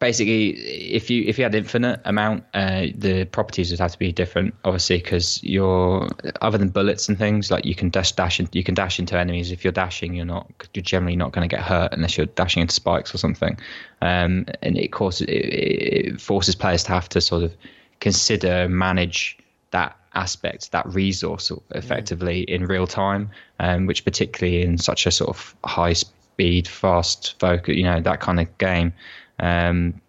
basically 0.00 0.48
if 0.48 1.10
you 1.10 1.22
if 1.26 1.38
you 1.38 1.44
had 1.44 1.54
infinite 1.54 2.00
amount 2.06 2.42
uh, 2.54 2.86
the 2.96 3.26
properties 3.26 3.70
would 3.70 3.78
have 3.78 3.92
to 3.92 3.98
be 3.98 4.10
different 4.10 4.54
obviously 4.64 4.96
because 4.96 5.42
you're 5.44 6.08
other 6.40 6.56
than 6.56 6.70
bullets 6.70 7.08
and 7.08 7.18
things 7.18 7.50
like 7.50 7.66
you 7.66 7.74
can 7.74 7.90
dash 7.90 8.12
dash 8.12 8.40
in, 8.40 8.48
you 8.52 8.64
can 8.64 8.74
dash 8.74 8.98
into 8.98 9.16
enemies. 9.16 9.52
If 9.52 9.62
you're 9.62 9.72
dashing 9.72 10.14
you're 10.14 10.24
not 10.24 10.50
you're 10.74 10.82
generally 10.82 11.16
not 11.16 11.32
going 11.32 11.48
to 11.48 11.54
get 11.54 11.62
hurt 11.62 11.92
unless 11.92 12.16
you're 12.16 12.26
dashing 12.26 12.62
into 12.62 12.74
spikes 12.74 13.14
or 13.14 13.18
something. 13.18 13.58
Um, 14.00 14.46
and 14.62 14.78
it 14.78 14.88
causes 14.88 15.22
it, 15.28 15.32
it 15.32 16.20
forces 16.20 16.54
players 16.54 16.82
to 16.84 16.92
have 16.92 17.08
to 17.10 17.20
sort 17.20 17.42
of 17.42 17.54
consider 18.00 18.68
manage 18.68 19.38
that 19.70 19.96
aspect 20.14 20.72
that 20.72 20.86
resource 20.86 21.52
effectively 21.72 22.40
in 22.40 22.64
real 22.64 22.86
time 22.86 23.30
um, 23.60 23.86
which 23.86 24.04
particularly 24.04 24.62
in 24.62 24.76
such 24.76 25.06
a 25.06 25.10
sort 25.10 25.28
of 25.28 25.54
high 25.64 25.92
speed 25.92 26.66
fast 26.66 27.38
focus 27.38 27.76
you 27.76 27.84
know 27.84 28.00
that 28.00 28.18
kind 28.18 28.40
of 28.40 28.58
game 28.58 28.92
um, 29.40 30.00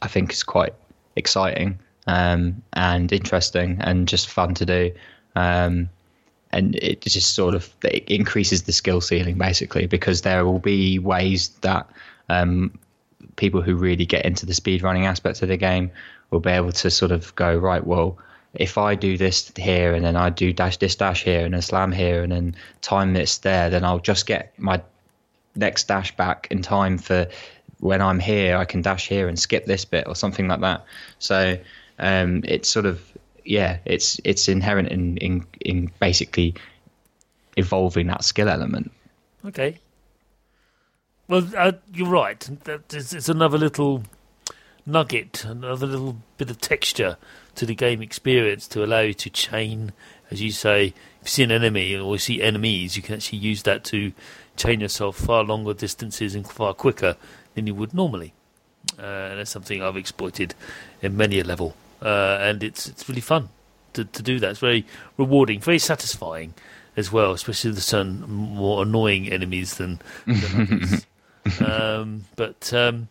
I 0.00 0.08
think 0.08 0.32
is 0.32 0.42
quite 0.42 0.74
exciting 1.16 1.78
um, 2.06 2.62
and 2.72 3.12
interesting 3.12 3.78
and 3.80 4.08
just 4.08 4.28
fun 4.28 4.54
to 4.54 4.66
do. 4.66 4.92
Um, 5.36 5.88
and 6.50 6.74
it 6.76 7.00
just 7.00 7.34
sort 7.34 7.54
of 7.54 7.74
it 7.82 8.08
increases 8.08 8.64
the 8.64 8.72
skill 8.72 9.00
ceiling 9.00 9.38
basically 9.38 9.86
because 9.86 10.20
there 10.20 10.44
will 10.44 10.58
be 10.58 10.98
ways 10.98 11.48
that 11.62 11.88
um, 12.28 12.78
people 13.36 13.62
who 13.62 13.74
really 13.74 14.04
get 14.04 14.26
into 14.26 14.44
the 14.44 14.54
speed 14.54 14.82
running 14.82 15.06
aspects 15.06 15.40
of 15.42 15.48
the 15.48 15.56
game 15.56 15.90
will 16.30 16.40
be 16.40 16.50
able 16.50 16.72
to 16.72 16.90
sort 16.90 17.12
of 17.12 17.34
go 17.36 17.56
right. 17.56 17.86
Well, 17.86 18.18
if 18.54 18.76
I 18.76 18.94
do 18.94 19.16
this 19.16 19.50
here 19.56 19.94
and 19.94 20.04
then 20.04 20.16
I 20.16 20.28
do 20.28 20.52
dash 20.52 20.76
this 20.76 20.96
dash 20.96 21.24
here 21.24 21.44
and 21.44 21.54
then 21.54 21.62
slam 21.62 21.90
here 21.90 22.22
and 22.22 22.32
then 22.32 22.56
time 22.82 23.14
this 23.14 23.38
there, 23.38 23.70
then 23.70 23.84
I'll 23.84 23.98
just 23.98 24.26
get 24.26 24.52
my 24.58 24.82
next 25.54 25.88
dash 25.88 26.14
back 26.16 26.48
in 26.50 26.60
time 26.62 26.98
for 26.98 27.28
when 27.82 28.00
I'm 28.00 28.20
here, 28.20 28.56
I 28.56 28.64
can 28.64 28.80
dash 28.80 29.08
here 29.08 29.26
and 29.26 29.36
skip 29.36 29.66
this 29.66 29.84
bit 29.84 30.06
or 30.06 30.14
something 30.14 30.46
like 30.46 30.60
that. 30.60 30.84
So 31.18 31.58
um, 31.98 32.42
it's 32.44 32.68
sort 32.68 32.86
of 32.86 33.02
yeah, 33.44 33.78
it's 33.84 34.20
it's 34.24 34.48
inherent 34.48 34.88
in 34.88 35.16
in, 35.16 35.44
in 35.60 35.90
basically 35.98 36.54
evolving 37.56 38.06
that 38.06 38.22
skill 38.22 38.48
element. 38.48 38.92
Okay. 39.44 39.80
Well, 41.26 41.48
uh, 41.56 41.72
you're 41.92 42.08
right. 42.08 42.38
That 42.64 42.94
is, 42.94 43.12
it's 43.12 43.28
another 43.28 43.58
little 43.58 44.04
nugget, 44.86 45.44
another 45.44 45.86
little 45.86 46.18
bit 46.36 46.50
of 46.50 46.60
texture 46.60 47.16
to 47.56 47.66
the 47.66 47.74
game 47.74 48.00
experience 48.00 48.68
to 48.68 48.84
allow 48.84 49.00
you 49.00 49.14
to 49.14 49.30
chain, 49.30 49.92
as 50.30 50.40
you 50.40 50.52
say. 50.52 50.94
If 51.20 51.26
you 51.26 51.30
see 51.30 51.42
an 51.42 51.50
enemy 51.50 51.96
or 51.96 52.14
you 52.14 52.18
see 52.18 52.42
enemies, 52.42 52.96
you 52.96 53.02
can 53.02 53.16
actually 53.16 53.38
use 53.38 53.64
that 53.64 53.82
to 53.84 54.12
chain 54.56 54.80
yourself 54.80 55.16
far 55.16 55.42
longer 55.42 55.74
distances 55.74 56.34
and 56.34 56.48
far 56.48 56.74
quicker 56.74 57.16
than 57.54 57.66
you 57.66 57.74
would 57.74 57.94
normally. 57.94 58.32
Uh, 58.98 59.02
and 59.30 59.38
that's 59.38 59.50
something 59.50 59.82
I've 59.82 59.96
exploited 59.96 60.54
in 61.00 61.16
many 61.16 61.38
a 61.40 61.44
level, 61.44 61.76
uh, 62.02 62.38
and 62.40 62.62
it's 62.62 62.88
it's 62.88 63.08
really 63.08 63.20
fun 63.20 63.48
to 63.92 64.04
to 64.04 64.22
do 64.22 64.38
that. 64.40 64.50
It's 64.50 64.60
very 64.60 64.84
rewarding, 65.16 65.60
very 65.60 65.78
satisfying 65.78 66.54
as 66.96 67.12
well, 67.12 67.32
especially 67.32 67.70
with 67.70 67.82
certain 67.82 68.22
more 68.28 68.82
annoying 68.82 69.28
enemies 69.28 69.76
than, 69.76 70.00
than 70.26 70.60
others. 70.60 71.06
um, 71.60 72.24
but 72.36 72.72
um, 72.74 73.08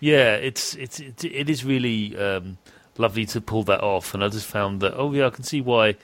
yeah, 0.00 0.34
it's 0.34 0.74
it's 0.74 0.98
it, 0.98 1.24
it 1.24 1.50
is 1.50 1.64
really 1.64 2.16
um, 2.16 2.58
lovely 2.98 3.26
to 3.26 3.40
pull 3.40 3.62
that 3.64 3.80
off, 3.82 4.14
and 4.14 4.24
I 4.24 4.28
just 4.28 4.46
found 4.46 4.80
that 4.80 4.94
oh 4.96 5.12
yeah, 5.12 5.26
I 5.26 5.30
can 5.30 5.44
see 5.44 5.60
why 5.60 5.96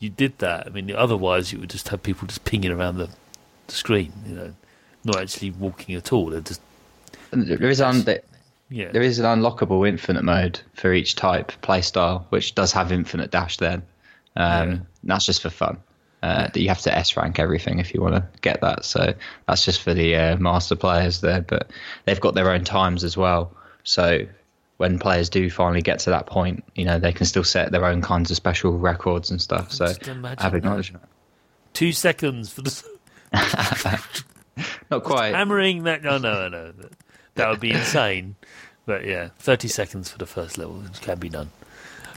you 0.00 0.10
did 0.10 0.38
that. 0.38 0.66
I 0.66 0.70
mean, 0.70 0.90
otherwise 0.90 1.52
you 1.52 1.60
would 1.60 1.70
just 1.70 1.88
have 1.88 2.02
people 2.02 2.26
just 2.26 2.44
pinging 2.44 2.72
around 2.72 2.98
the, 2.98 3.08
the 3.66 3.74
screen, 3.74 4.12
you 4.26 4.34
know, 4.34 4.54
not 5.04 5.20
actually 5.20 5.50
walking 5.50 5.94
at 5.94 6.12
all. 6.12 6.26
They're 6.26 6.40
just 6.40 6.60
There 7.34 7.68
is 7.70 7.80
un- 7.80 8.04
yeah, 8.70 8.90
there 8.92 9.02
is 9.02 9.18
an 9.18 9.24
unlockable 9.26 9.86
infinite 9.88 10.24
mode 10.24 10.60
for 10.74 10.92
each 10.92 11.14
type 11.16 11.52
playstyle, 11.62 12.24
which 12.30 12.54
does 12.54 12.72
have 12.72 12.90
infinite 12.92 13.30
dash. 13.30 13.56
Then 13.58 13.82
um, 14.36 14.70
Yeah. 14.70 14.76
that's 15.04 15.26
just 15.26 15.42
for 15.42 15.50
fun. 15.50 15.78
Uh, 16.22 16.44
that 16.48 16.56
you 16.58 16.68
have 16.68 16.80
to 16.80 16.96
S 16.96 17.18
rank 17.18 17.38
everything 17.38 17.78
if 17.80 17.92
you 17.92 18.00
want 18.00 18.14
to 18.14 18.24
get 18.40 18.62
that. 18.62 18.82
So 18.86 19.12
that's 19.46 19.62
just 19.62 19.82
for 19.82 19.92
the 19.92 20.16
uh, 20.16 20.36
master 20.38 20.74
players 20.74 21.20
there, 21.20 21.42
but 21.42 21.70
they've 22.06 22.18
got 22.20 22.34
their 22.34 22.50
own 22.50 22.64
times 22.64 23.04
as 23.04 23.14
well. 23.14 23.54
So 23.82 24.20
when 24.78 24.98
players 24.98 25.28
do 25.28 25.50
finally 25.50 25.82
get 25.82 25.98
to 26.00 26.10
that 26.10 26.24
point, 26.26 26.64
you 26.74 26.86
know 26.86 26.98
they 26.98 27.12
can 27.12 27.26
still 27.26 27.44
set 27.44 27.72
their 27.72 27.84
own 27.84 28.00
kinds 28.00 28.30
of 28.30 28.38
special 28.38 28.72
records 28.78 29.30
and 29.30 29.40
stuff. 29.42 29.70
So 29.70 29.86
Just 29.88 30.06
have 30.06 30.22
that. 30.62 31.00
two 31.74 31.92
seconds 31.92 32.50
for 32.50 32.62
the 32.62 32.82
Not 34.90 35.04
quite. 35.04 35.34
hammering 35.34 35.82
that. 35.84 36.02
No, 36.02 36.16
no, 36.18 36.48
no, 36.48 36.72
that, 37.34 37.48
would 37.48 37.60
be 37.60 37.70
insane. 37.72 38.36
But 38.86 39.04
yeah, 39.04 39.28
thirty 39.38 39.68
seconds 39.68 40.10
for 40.10 40.18
the 40.18 40.26
first 40.26 40.58
level 40.58 40.82
it 40.84 41.00
can 41.00 41.18
be 41.18 41.28
done. 41.28 41.50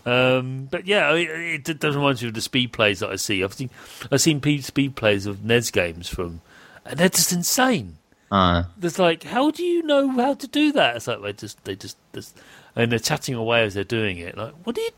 Um, 0.06 0.68
but 0.72 0.88
yeah, 0.88 1.14
it, 1.14 1.68
it 1.70 1.80
does 1.80 1.96
remind 1.96 2.22
you 2.22 2.30
of 2.30 2.34
the 2.34 2.42
speed 2.42 2.72
plays 2.72 3.00
that 3.00 3.10
I 3.10 3.16
see. 3.18 3.44
I've 3.44 3.54
seen 3.54 3.70
I've 4.12 4.22
seen 4.22 4.42
speed 4.62 4.96
plays 4.96 5.26
of 5.26 5.44
NES 5.44 5.72
games 5.72 6.08
from, 6.08 6.42
and 6.86 6.98
they're 7.00 7.10
just 7.10 7.32
insane. 7.34 7.98
Uh, 8.32 8.64
It's 8.82 9.00
like, 9.00 9.24
how 9.24 9.52
do 9.52 9.64
you 9.64 9.84
know 9.84 10.10
how 10.10 10.34
to 10.34 10.48
do 10.48 10.72
that? 10.74 10.98
It's 10.98 11.08
like 11.08 11.22
they 11.22 11.32
just, 11.34 11.64
they 11.64 11.76
just, 11.78 11.96
just 12.14 12.38
and 12.76 12.92
they're 12.92 13.00
chatting 13.00 13.36
away 13.36 13.64
as 13.64 13.74
they're 13.74 13.86
doing 13.86 14.18
it. 14.18 14.38
Like, 14.38 14.54
what 14.66 14.76
do 14.76 14.82
you? 14.82 14.90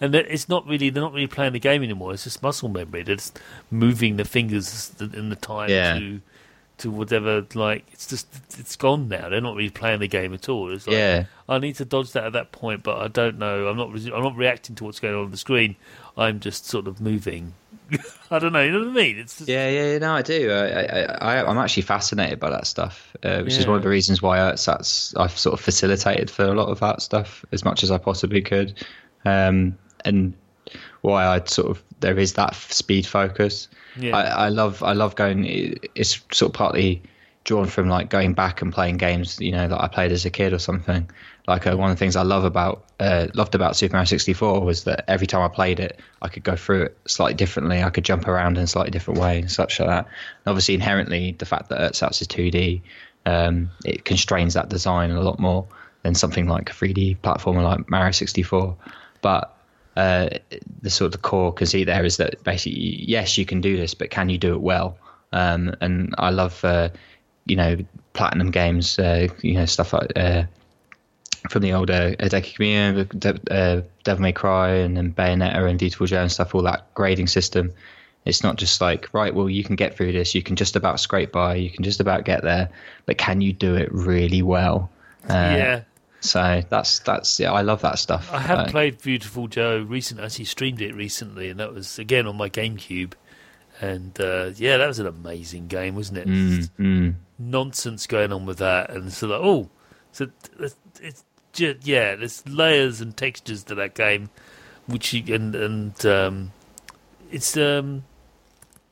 And 0.00 0.12
it's 0.14 0.48
not 0.48 0.66
really, 0.66 0.90
they're 0.90 1.02
not 1.02 1.12
really 1.12 1.28
playing 1.28 1.52
the 1.52 1.60
game 1.60 1.84
anymore. 1.84 2.12
It's 2.12 2.24
just 2.24 2.42
muscle 2.42 2.68
memory. 2.68 3.04
They're 3.04 3.14
just 3.14 3.38
moving 3.70 4.16
the 4.16 4.24
fingers 4.24 4.92
in 5.00 5.28
the 5.30 5.36
time 5.36 5.70
Yeah. 5.70 5.98
to, 6.00 6.20
to 6.84 6.90
whatever. 6.90 7.44
Like, 7.54 7.84
it's 7.92 8.06
just, 8.06 8.28
it's 8.58 8.76
gone 8.76 9.08
now. 9.08 9.28
They're 9.28 9.40
not 9.40 9.56
really 9.56 9.70
playing 9.70 10.00
the 10.00 10.08
game 10.08 10.32
at 10.34 10.48
all. 10.48 10.72
It's 10.72 10.86
like, 10.86 10.96
yeah. 10.96 11.24
I 11.48 11.58
need 11.58 11.76
to 11.76 11.84
dodge 11.84 12.12
that 12.12 12.24
at 12.24 12.32
that 12.34 12.52
point, 12.52 12.82
but 12.82 12.98
I 12.98 13.08
don't 13.08 13.38
know. 13.38 13.66
I'm 13.66 13.76
not, 13.76 13.88
I'm 13.88 14.22
not 14.22 14.36
reacting 14.36 14.76
to 14.76 14.84
what's 14.84 15.00
going 15.00 15.14
on 15.14 15.24
on 15.24 15.30
the 15.30 15.36
screen. 15.36 15.76
I'm 16.16 16.40
just 16.40 16.66
sort 16.66 16.86
of 16.86 17.00
moving. 17.00 17.54
I 18.30 18.38
don't 18.38 18.52
know. 18.52 18.62
You 18.62 18.72
know 18.72 18.80
what 18.80 18.88
I 18.88 18.92
mean? 18.92 19.18
It's 19.18 19.38
just, 19.38 19.48
Yeah, 19.48 19.68
yeah, 19.68 19.92
yeah, 19.92 19.98
no, 19.98 20.14
I 20.14 20.22
do. 20.22 20.50
I, 20.50 20.82
I, 20.82 21.02
I, 21.02 21.50
I'm 21.50 21.58
actually 21.58 21.82
fascinated 21.82 22.38
by 22.38 22.50
that 22.50 22.66
stuff, 22.66 23.16
uh, 23.22 23.42
which 23.42 23.54
is 23.54 23.66
one 23.66 23.76
of 23.76 23.82
the 23.82 23.88
reasons 23.88 24.22
why 24.22 24.38
that's 24.38 25.14
I've 25.16 25.36
sort 25.36 25.54
of 25.54 25.60
facilitated 25.60 26.30
for 26.30 26.44
a 26.44 26.54
lot 26.54 26.68
of 26.68 26.80
that 26.80 27.02
stuff 27.02 27.44
as 27.52 27.64
much 27.64 27.82
as 27.82 27.90
I 27.90 27.98
possibly 27.98 28.42
could, 28.42 28.84
um, 29.24 29.76
and 30.04 30.34
why 31.04 31.26
I 31.26 31.44
sort 31.44 31.70
of 31.70 31.82
there 32.00 32.18
is 32.18 32.32
that 32.32 32.54
speed 32.54 33.06
focus. 33.06 33.68
Yeah. 33.98 34.16
I, 34.16 34.46
I 34.46 34.48
love 34.48 34.82
I 34.82 34.94
love 34.94 35.16
going. 35.16 35.44
It's 35.94 36.20
sort 36.32 36.50
of 36.50 36.54
partly 36.54 37.02
drawn 37.44 37.66
from 37.66 37.90
like 37.90 38.08
going 38.08 38.32
back 38.32 38.62
and 38.62 38.72
playing 38.72 38.96
games, 38.96 39.38
you 39.38 39.52
know, 39.52 39.68
that 39.68 39.78
I 39.78 39.86
played 39.86 40.12
as 40.12 40.24
a 40.24 40.30
kid 40.30 40.54
or 40.54 40.58
something. 40.58 41.10
Like 41.46 41.66
uh, 41.66 41.76
one 41.76 41.90
of 41.90 41.96
the 41.96 41.98
things 41.98 42.16
I 42.16 42.22
love 42.22 42.44
about 42.44 42.86
uh, 43.00 43.26
loved 43.34 43.54
about 43.54 43.76
Super 43.76 43.96
Mario 43.96 44.06
64 44.06 44.62
was 44.62 44.84
that 44.84 45.04
every 45.06 45.26
time 45.26 45.42
I 45.42 45.48
played 45.48 45.78
it, 45.78 46.00
I 46.22 46.28
could 46.28 46.42
go 46.42 46.56
through 46.56 46.84
it 46.84 46.98
slightly 47.06 47.34
differently. 47.34 47.82
I 47.82 47.90
could 47.90 48.04
jump 48.04 48.26
around 48.26 48.56
in 48.56 48.64
a 48.64 48.66
slightly 48.66 48.90
different 48.90 49.20
way 49.20 49.40
and 49.40 49.50
such 49.50 49.78
like 49.78 49.90
that. 49.90 50.06
And 50.06 50.46
obviously, 50.46 50.72
inherently, 50.72 51.32
the 51.32 51.44
fact 51.44 51.68
that 51.68 51.80
Ersatz 51.80 52.22
is 52.22 52.28
2D, 52.28 52.80
um, 53.26 53.70
it 53.84 54.06
constrains 54.06 54.54
that 54.54 54.70
design 54.70 55.10
a 55.10 55.20
lot 55.20 55.38
more 55.38 55.66
than 56.02 56.14
something 56.14 56.48
like 56.48 56.70
a 56.70 56.72
3D 56.72 57.18
platformer 57.18 57.62
like 57.62 57.90
Mario 57.90 58.12
64. 58.12 58.74
But 59.20 59.53
uh, 59.96 60.28
the 60.82 60.90
sort 60.90 61.14
of 61.14 61.22
core 61.22 61.52
conceit 61.52 61.84
there 61.84 62.04
is 62.04 62.16
that 62.16 62.42
basically, 62.44 63.04
yes, 63.04 63.38
you 63.38 63.46
can 63.46 63.60
do 63.60 63.76
this, 63.76 63.94
but 63.94 64.10
can 64.10 64.28
you 64.28 64.38
do 64.38 64.54
it 64.54 64.60
well? 64.60 64.98
Um, 65.32 65.74
and 65.80 66.14
I 66.18 66.30
love, 66.30 66.64
uh, 66.64 66.90
you 67.46 67.56
know, 67.56 67.76
platinum 68.12 68.50
games, 68.50 68.98
uh, 68.98 69.28
you 69.42 69.54
know, 69.54 69.66
stuff 69.66 69.92
like 69.92 70.12
uh, 70.16 70.44
from 71.50 71.62
the 71.62 71.72
older 71.72 72.14
Kamiya, 72.18 73.50
uh, 73.50 73.82
Devil 74.04 74.22
May 74.22 74.32
Cry, 74.32 74.70
and 74.70 74.96
then 74.96 75.12
Bayonetta 75.12 75.68
and 75.68 75.78
Viewtiful 75.78 76.06
Joe 76.06 76.22
and 76.22 76.32
stuff, 76.32 76.54
all 76.54 76.62
that 76.62 76.92
grading 76.94 77.26
system. 77.26 77.72
It's 78.24 78.42
not 78.42 78.56
just 78.56 78.80
like, 78.80 79.12
right, 79.12 79.34
well, 79.34 79.50
you 79.50 79.62
can 79.62 79.76
get 79.76 79.96
through 79.96 80.12
this, 80.12 80.34
you 80.34 80.42
can 80.42 80.56
just 80.56 80.76
about 80.76 80.98
scrape 80.98 81.30
by, 81.30 81.56
you 81.56 81.70
can 81.70 81.84
just 81.84 82.00
about 82.00 82.24
get 82.24 82.42
there, 82.42 82.70
but 83.04 83.18
can 83.18 83.42
you 83.42 83.52
do 83.52 83.74
it 83.74 83.92
really 83.92 84.40
well? 84.40 84.90
Uh, 85.28 85.32
yeah. 85.32 85.80
So 86.24 86.62
that's 86.70 87.00
that's 87.00 87.38
yeah, 87.38 87.52
I 87.52 87.60
love 87.60 87.82
that 87.82 87.98
stuff. 87.98 88.32
I 88.32 88.38
have 88.38 88.60
uh, 88.60 88.70
played 88.70 88.98
Viewtiful 89.00 89.46
Joe 89.46 89.82
recently. 89.82 90.22
I 90.22 90.26
actually 90.26 90.46
streamed 90.46 90.80
it 90.80 90.94
recently, 90.94 91.50
and 91.50 91.60
that 91.60 91.74
was 91.74 91.98
again 91.98 92.26
on 92.26 92.36
my 92.36 92.48
GameCube. 92.48 93.12
And 93.82 94.18
uh, 94.18 94.52
yeah, 94.56 94.78
that 94.78 94.86
was 94.86 94.98
an 94.98 95.06
amazing 95.06 95.66
game, 95.66 95.96
wasn't 95.96 96.18
it? 96.18 96.26
Mm, 96.26 96.70
mm. 96.78 97.14
Nonsense 97.38 98.06
going 98.06 98.32
on 98.32 98.46
with 98.46 98.56
that, 98.58 98.90
and 98.90 99.12
so 99.12 99.26
like, 99.26 99.40
oh, 99.42 99.68
so 100.12 100.28
it's, 100.58 100.76
it's 101.02 101.24
just, 101.52 101.86
yeah, 101.86 102.16
there's 102.16 102.48
layers 102.48 103.02
and 103.02 103.14
textures 103.14 103.62
to 103.64 103.74
that 103.74 103.94
game, 103.94 104.30
which 104.86 105.12
you, 105.12 105.34
and 105.34 105.54
and 105.54 106.06
um, 106.06 106.52
it's 107.30 107.54
um, 107.58 108.04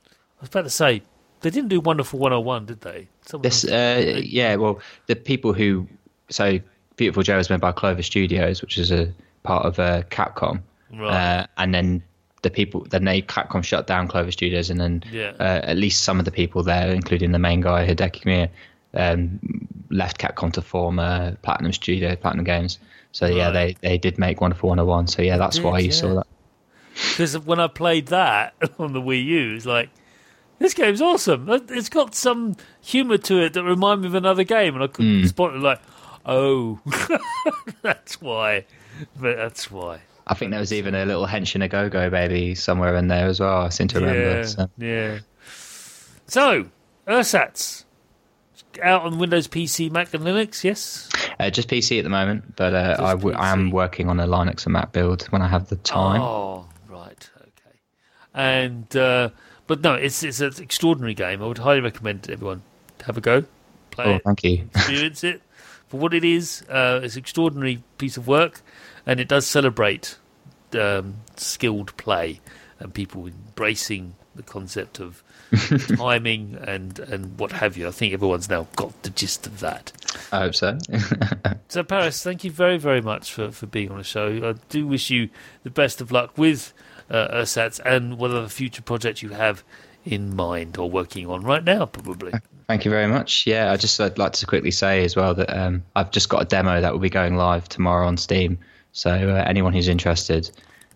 I 0.07 0.43
was 0.43 0.49
about 0.51 0.65
to 0.65 0.71
say 0.71 1.03
they 1.41 1.49
didn't 1.49 1.71
do 1.71 1.81
Wonderful 1.81 2.19
101, 2.19 2.67
did 2.67 2.83
they? 2.83 3.09
Someone 3.25 3.43
this, 3.43 3.65
uh, 3.65 4.21
yeah, 4.23 4.57
well, 4.57 4.81
the 5.07 5.17
people 5.17 5.55
who 5.55 5.89
so 6.29 6.59
Viewtiful 6.97 7.23
Joe 7.23 7.37
was 7.37 7.51
made 7.51 7.61
by 7.61 7.73
Clover 7.73 8.03
Studios, 8.03 8.61
which 8.63 8.79
is 8.79 8.93
a 8.93 9.13
part 9.43 9.65
of 9.65 9.79
uh, 9.79 10.03
Capcom, 10.11 10.61
right. 10.93 11.41
uh, 11.41 11.47
and 11.57 11.75
then 11.75 12.03
the 12.43 12.51
people 12.51 12.87
then 12.91 13.05
they 13.05 13.23
Capcom 13.23 13.65
shut 13.65 13.87
down 13.87 14.09
Clover 14.09 14.31
Studios, 14.31 14.71
and 14.71 14.81
then 14.81 15.03
yeah. 15.11 15.33
uh, 15.41 15.61
at 15.65 15.77
least 15.77 16.03
some 16.03 16.19
of 16.19 16.25
the 16.25 16.31
people 16.31 16.63
there, 16.63 16.93
including 16.93 17.33
the 17.33 17.39
main 17.39 17.61
guy 17.61 17.87
Hideki 17.87 18.23
Kamiya, 18.23 18.49
um, 18.95 19.41
left 19.91 20.19
Capcom 20.19 20.53
to 20.53 20.63
form 20.63 20.99
uh, 20.99 21.33
Platinum 21.43 21.73
Studio, 21.73 22.15
Platinum 22.17 22.45
Games. 22.45 22.79
So 23.13 23.27
yeah, 23.27 23.51
they 23.51 23.77
they 23.81 23.99
did 23.99 24.19
make 24.19 24.41
Wonderful 24.41 24.71
101. 24.71 25.09
So 25.09 25.23
yeah, 25.23 25.37
that's 25.37 25.57
did, 25.57 25.65
why 25.65 25.79
you 25.79 25.87
yeah. 25.87 25.93
saw 25.93 26.15
that. 26.15 26.27
Because 26.95 27.39
when 27.39 27.61
I 27.61 27.69
played 27.69 28.07
that 28.07 28.55
on 28.79 28.93
the 28.93 29.01
Wii 29.01 29.25
U, 29.25 29.55
it's 29.55 29.67
like 29.67 29.91
this 30.59 30.75
game's 30.75 31.03
awesome. 31.03 31.49
It's 31.49 31.89
got 31.89 32.15
some 32.15 32.57
humour 32.81 33.19
to 33.19 33.43
it 33.43 33.53
that 33.55 33.65
remind 33.65 34.03
me 34.03 34.07
of 34.07 34.15
another 34.15 34.45
game, 34.45 34.75
and 34.75 34.83
I 34.83 34.87
couldn't 34.87 35.23
mm. 35.23 35.29
spot 35.29 35.55
it. 35.55 35.59
Like, 35.59 35.81
oh, 36.27 36.81
that's 37.83 38.21
why. 38.21 38.65
But 39.21 39.37
that's 39.37 39.71
why. 39.71 40.01
I 40.27 40.35
think 40.35 40.51
there 40.51 40.61
was 40.61 40.73
even 40.73 40.95
a 40.95 41.05
little 41.05 41.27
hench 41.27 41.55
Henshin 41.55 41.65
a 41.65 41.69
Go 41.69 41.89
Go 41.89 42.11
baby 42.11 42.55
somewhere 42.55 42.97
in 42.97 43.09
there 43.09 43.27
as 43.27 43.41
well. 43.41 43.63
I 43.63 43.69
seem 43.71 43.89
to 43.89 44.01
remember. 44.01 44.39
Yeah, 44.39 44.45
so. 44.45 44.71
yeah. 44.79 45.19
So, 46.27 46.67
Ersatz 47.07 47.85
out 48.81 49.03
on 49.03 49.19
Windows 49.19 49.49
PC, 49.49 49.91
Mac, 49.91 50.15
and 50.15 50.25
Linux. 50.25 50.65
Yes. 50.65 51.11
Uh, 51.39 51.51
just 51.51 51.69
PC 51.69 51.99
at 51.99 52.05
the 52.05 52.11
moment, 52.11 52.57
but 52.57 52.75
uh, 52.75 52.97
I, 52.99 53.11
w- 53.13 53.37
I 53.37 53.51
am 53.51 53.71
working 53.71 54.09
on 54.09 54.21
a 54.21 54.27
Linux 54.27 54.65
and 54.65 54.73
Mac 54.73 54.93
build 54.93 55.25
when 55.25 55.43
I 55.43 55.49
have 55.49 55.69
the 55.69 55.77
time. 55.77 56.21
Oh, 56.21 56.69
right, 56.89 57.31
okay. 57.37 57.79
And 58.35 58.95
uh, 58.97 59.31
but 59.67 59.81
no, 59.83 59.95
it's 59.95 60.23
it's 60.23 60.41
an 60.41 60.53
extraordinary 60.61 61.15
game. 61.15 61.43
I 61.43 61.47
would 61.47 61.59
highly 61.59 61.81
recommend 61.81 62.31
everyone 62.31 62.63
to 62.99 63.05
have 63.07 63.17
a 63.17 63.21
go, 63.21 63.45
play 63.91 64.05
oh, 64.07 64.15
it, 64.17 64.23
thank 64.25 64.45
you, 64.45 64.69
experience 64.75 65.25
it 65.25 65.43
for 65.93 65.99
what 65.99 66.15
it 66.15 66.25
is. 66.25 66.65
Uh, 66.71 67.01
it's 67.03 67.17
an 67.17 67.21
extraordinary 67.21 67.83
piece 67.99 68.17
of 68.17 68.27
work, 68.27 68.63
and 69.05 69.21
it 69.21 69.29
does 69.29 69.47
celebrate 69.47 70.17
um, 70.73 71.17
skilled 71.37 71.95
play 71.99 72.41
and 72.79 72.95
people 72.95 73.27
embracing 73.27 74.15
the 74.35 74.43
concept 74.43 75.01
of 75.01 75.23
timing 75.99 76.57
and 76.67 76.99
and 76.99 77.39
what 77.39 77.53
have 77.53 77.77
you. 77.77 77.87
I 77.87 77.91
think 77.91 78.15
everyone's 78.15 78.49
now 78.49 78.69
got 78.75 79.03
the 79.03 79.11
gist 79.11 79.47
of 79.47 79.61
that. 79.61 79.93
I 80.33 80.39
hope 80.39 80.55
so. 80.55 80.79
so, 81.69 81.83
Paris, 81.85 82.23
thank 82.23 82.43
you 82.43 82.51
very 82.51 82.79
very 82.79 83.03
much 83.03 83.31
for 83.31 83.51
for 83.51 83.67
being 83.67 83.91
on 83.91 83.99
the 83.99 84.05
show. 84.05 84.29
I 84.43 84.55
do 84.71 84.87
wish 84.87 85.11
you 85.11 85.29
the 85.63 85.69
best 85.71 86.01
of 86.01 86.11
luck 86.11 86.39
with 86.39 86.73
uh, 87.11 87.29
Ersatz 87.33 87.81
and 87.81 88.17
whatever 88.17 88.49
future 88.49 88.81
projects 88.81 89.23
you 89.23 89.29
have 89.29 89.63
in 90.07 90.35
mind 90.35 90.79
or 90.79 90.91
working 90.91 91.27
on 91.27 91.43
right 91.43 91.63
now, 91.63 91.85
probably. 91.85 92.33
Thank 92.69 92.85
you 92.85 92.91
very 92.91 93.07
much. 93.07 93.47
Yeah, 93.47 93.73
I 93.73 93.77
just 93.77 94.01
I'd 94.01 94.19
like 94.19 94.33
to 94.35 94.47
quickly 94.47 94.71
say 94.71 95.05
as 95.05 95.17
well 95.17 95.35
that 95.35 95.51
um, 95.57 95.83
I've 95.95 96.11
just 96.11 96.29
got 96.29 96.43
a 96.43 96.45
demo 96.45 96.81
that 96.81 96.93
will 96.93 97.01
be 97.01 97.11
going 97.11 97.37
live 97.37 97.69
tomorrow 97.69 98.07
on 98.07 98.17
Steam. 98.17 98.59
So 98.93 99.11
uh, 99.11 99.45
anyone 99.47 99.73
who's 99.73 99.89
interested, 99.89 100.51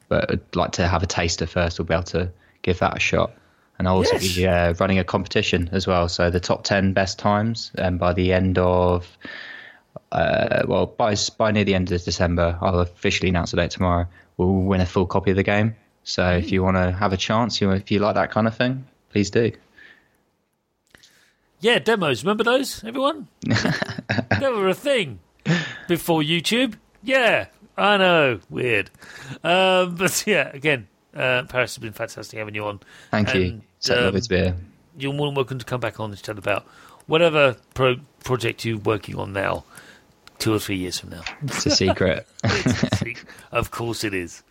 but 0.09 0.31
would 0.31 0.57
like 0.57 0.73
to 0.73 0.87
have 0.87 1.03
a 1.03 1.07
taster 1.07 1.47
first, 1.47 1.79
will 1.79 1.87
be 1.87 1.95
able 1.95 2.05
to 2.05 2.31
give 2.63 2.79
that 2.79 2.97
a 2.97 3.01
shot. 3.01 3.33
And 3.79 3.87
I'll 3.87 3.97
also 3.97 4.15
yes. 4.15 4.37
be 4.37 4.47
uh, 4.47 4.75
running 4.81 4.99
a 4.99 5.05
competition 5.05 5.69
as 5.73 5.87
well. 5.87 6.09
So 6.09 6.31
the 6.31 6.41
top 6.41 6.65
ten 6.65 6.93
best 6.93 7.19
times, 7.19 7.73
and 7.75 7.87
um, 7.87 7.99
by 7.99 8.13
the 8.13 8.33
end 8.33 8.59
of 8.59 9.07
uh, 10.13 10.63
well, 10.67 10.87
by 10.87 11.17
by 11.37 11.51
near 11.51 11.65
the 11.65 11.75
end 11.75 11.93
of 11.93 12.03
December, 12.05 12.59
I'll 12.61 12.81
officially 12.81 13.29
announce 13.29 13.51
the 13.51 13.59
date 13.59 13.73
tomorrow. 13.73 14.07
We'll 14.37 14.53
win 14.53 14.81
a 14.81 14.87
full 14.87 15.07
copy 15.07 15.31
of 15.31 15.37
the 15.37 15.43
game. 15.43 15.77
So 16.05 16.37
if 16.37 16.53
you 16.53 16.63
want 16.63 16.77
to 16.77 16.93
have 16.93 17.13
a 17.13 17.17
chance, 17.17 17.61
you 17.61 17.71
if 17.73 17.91
you 17.91 17.99
like 17.99 18.15
that 18.15 18.31
kind 18.31 18.47
of 18.47 18.57
thing, 18.57 18.87
please 19.11 19.31
do. 19.31 19.53
Yeah, 21.67 21.81
demos. 21.81 22.23
Remember 22.23 22.45
those, 22.45 22.85
everyone? 22.85 23.27
they 23.41 24.49
were 24.53 24.69
a 24.69 24.73
thing 24.73 25.19
before 25.89 26.21
YouTube. 26.21 26.75
Yeah, 27.03 27.47
I 27.77 27.97
know. 27.97 28.39
Weird. 28.49 28.89
Um, 29.43 29.95
but 29.99 30.25
yeah, 30.29 30.49
again, 30.55 30.87
uh, 31.13 31.43
Paris 31.49 31.75
has 31.75 31.79
been 31.79 31.93
fantastic 31.93 32.39
having 32.39 32.55
you 32.55 32.67
on. 32.67 32.79
Thank 33.11 33.35
and, 33.35 33.45
you. 33.45 33.63
So 33.81 34.11
um, 34.11 34.15
to 34.15 34.29
be 34.29 34.37
here. 34.37 34.57
You're 34.97 35.13
more 35.13 35.27
than 35.27 35.35
welcome 35.35 35.59
to 35.59 35.65
come 35.65 35.81
back 35.81 35.99
on 35.99 36.11
and 36.11 36.23
chat 36.23 36.39
about 36.39 36.69
whatever 37.09 37.57
pro- 37.75 37.99
project 38.23 38.65
you're 38.65 38.79
working 38.79 39.17
on 39.17 39.33
now, 39.33 39.65
two 40.39 40.55
or 40.55 40.61
three 40.61 40.77
years 40.77 41.01
from 41.01 41.11
now. 41.11 41.23
It's 41.43 41.67
a 41.67 41.71
secret. 41.71 42.29
it's 42.45 42.83
a 42.85 42.97
secret. 42.97 43.27
Of 43.51 43.73
course 43.73 44.05
it 44.05 44.15
is. 44.15 44.45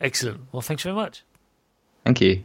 Excellent. 0.00 0.42
Well, 0.52 0.62
thanks 0.62 0.84
very 0.84 0.94
much. 0.94 1.24
Thank 2.04 2.20
you. 2.20 2.44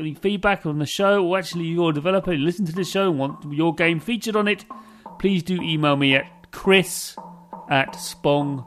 any 0.00 0.14
feedback 0.14 0.66
on 0.66 0.78
the 0.78 0.86
show, 0.86 1.24
or 1.26 1.38
actually 1.38 1.64
you're 1.64 1.90
a 1.90 1.94
developer, 1.94 2.32
you 2.32 2.44
listen 2.44 2.64
to 2.66 2.72
the 2.72 2.84
show 2.84 3.10
and 3.10 3.18
want 3.18 3.52
your 3.52 3.74
game 3.74 4.00
featured 4.00 4.36
on 4.36 4.48
it, 4.48 4.64
please 5.18 5.42
do 5.42 5.60
email 5.60 5.96
me 5.96 6.14
at 6.14 6.50
chris 6.52 7.16
at 7.70 7.92
spong.com. 7.94 8.64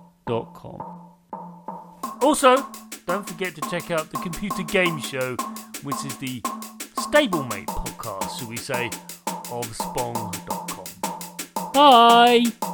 Also, 2.21 2.65
don't 3.07 3.27
forget 3.27 3.55
to 3.55 3.61
check 3.69 3.91
out 3.91 4.11
the 4.11 4.17
Computer 4.19 4.63
Game 4.63 4.99
Show, 5.01 5.35
which 5.83 6.05
is 6.05 6.15
the 6.17 6.41
stablemate 6.97 7.65
podcast, 7.65 8.39
shall 8.39 8.49
we 8.49 8.57
say, 8.57 8.85
of 9.51 9.65
spong.com. 9.75 10.85
Bye! 11.73 12.70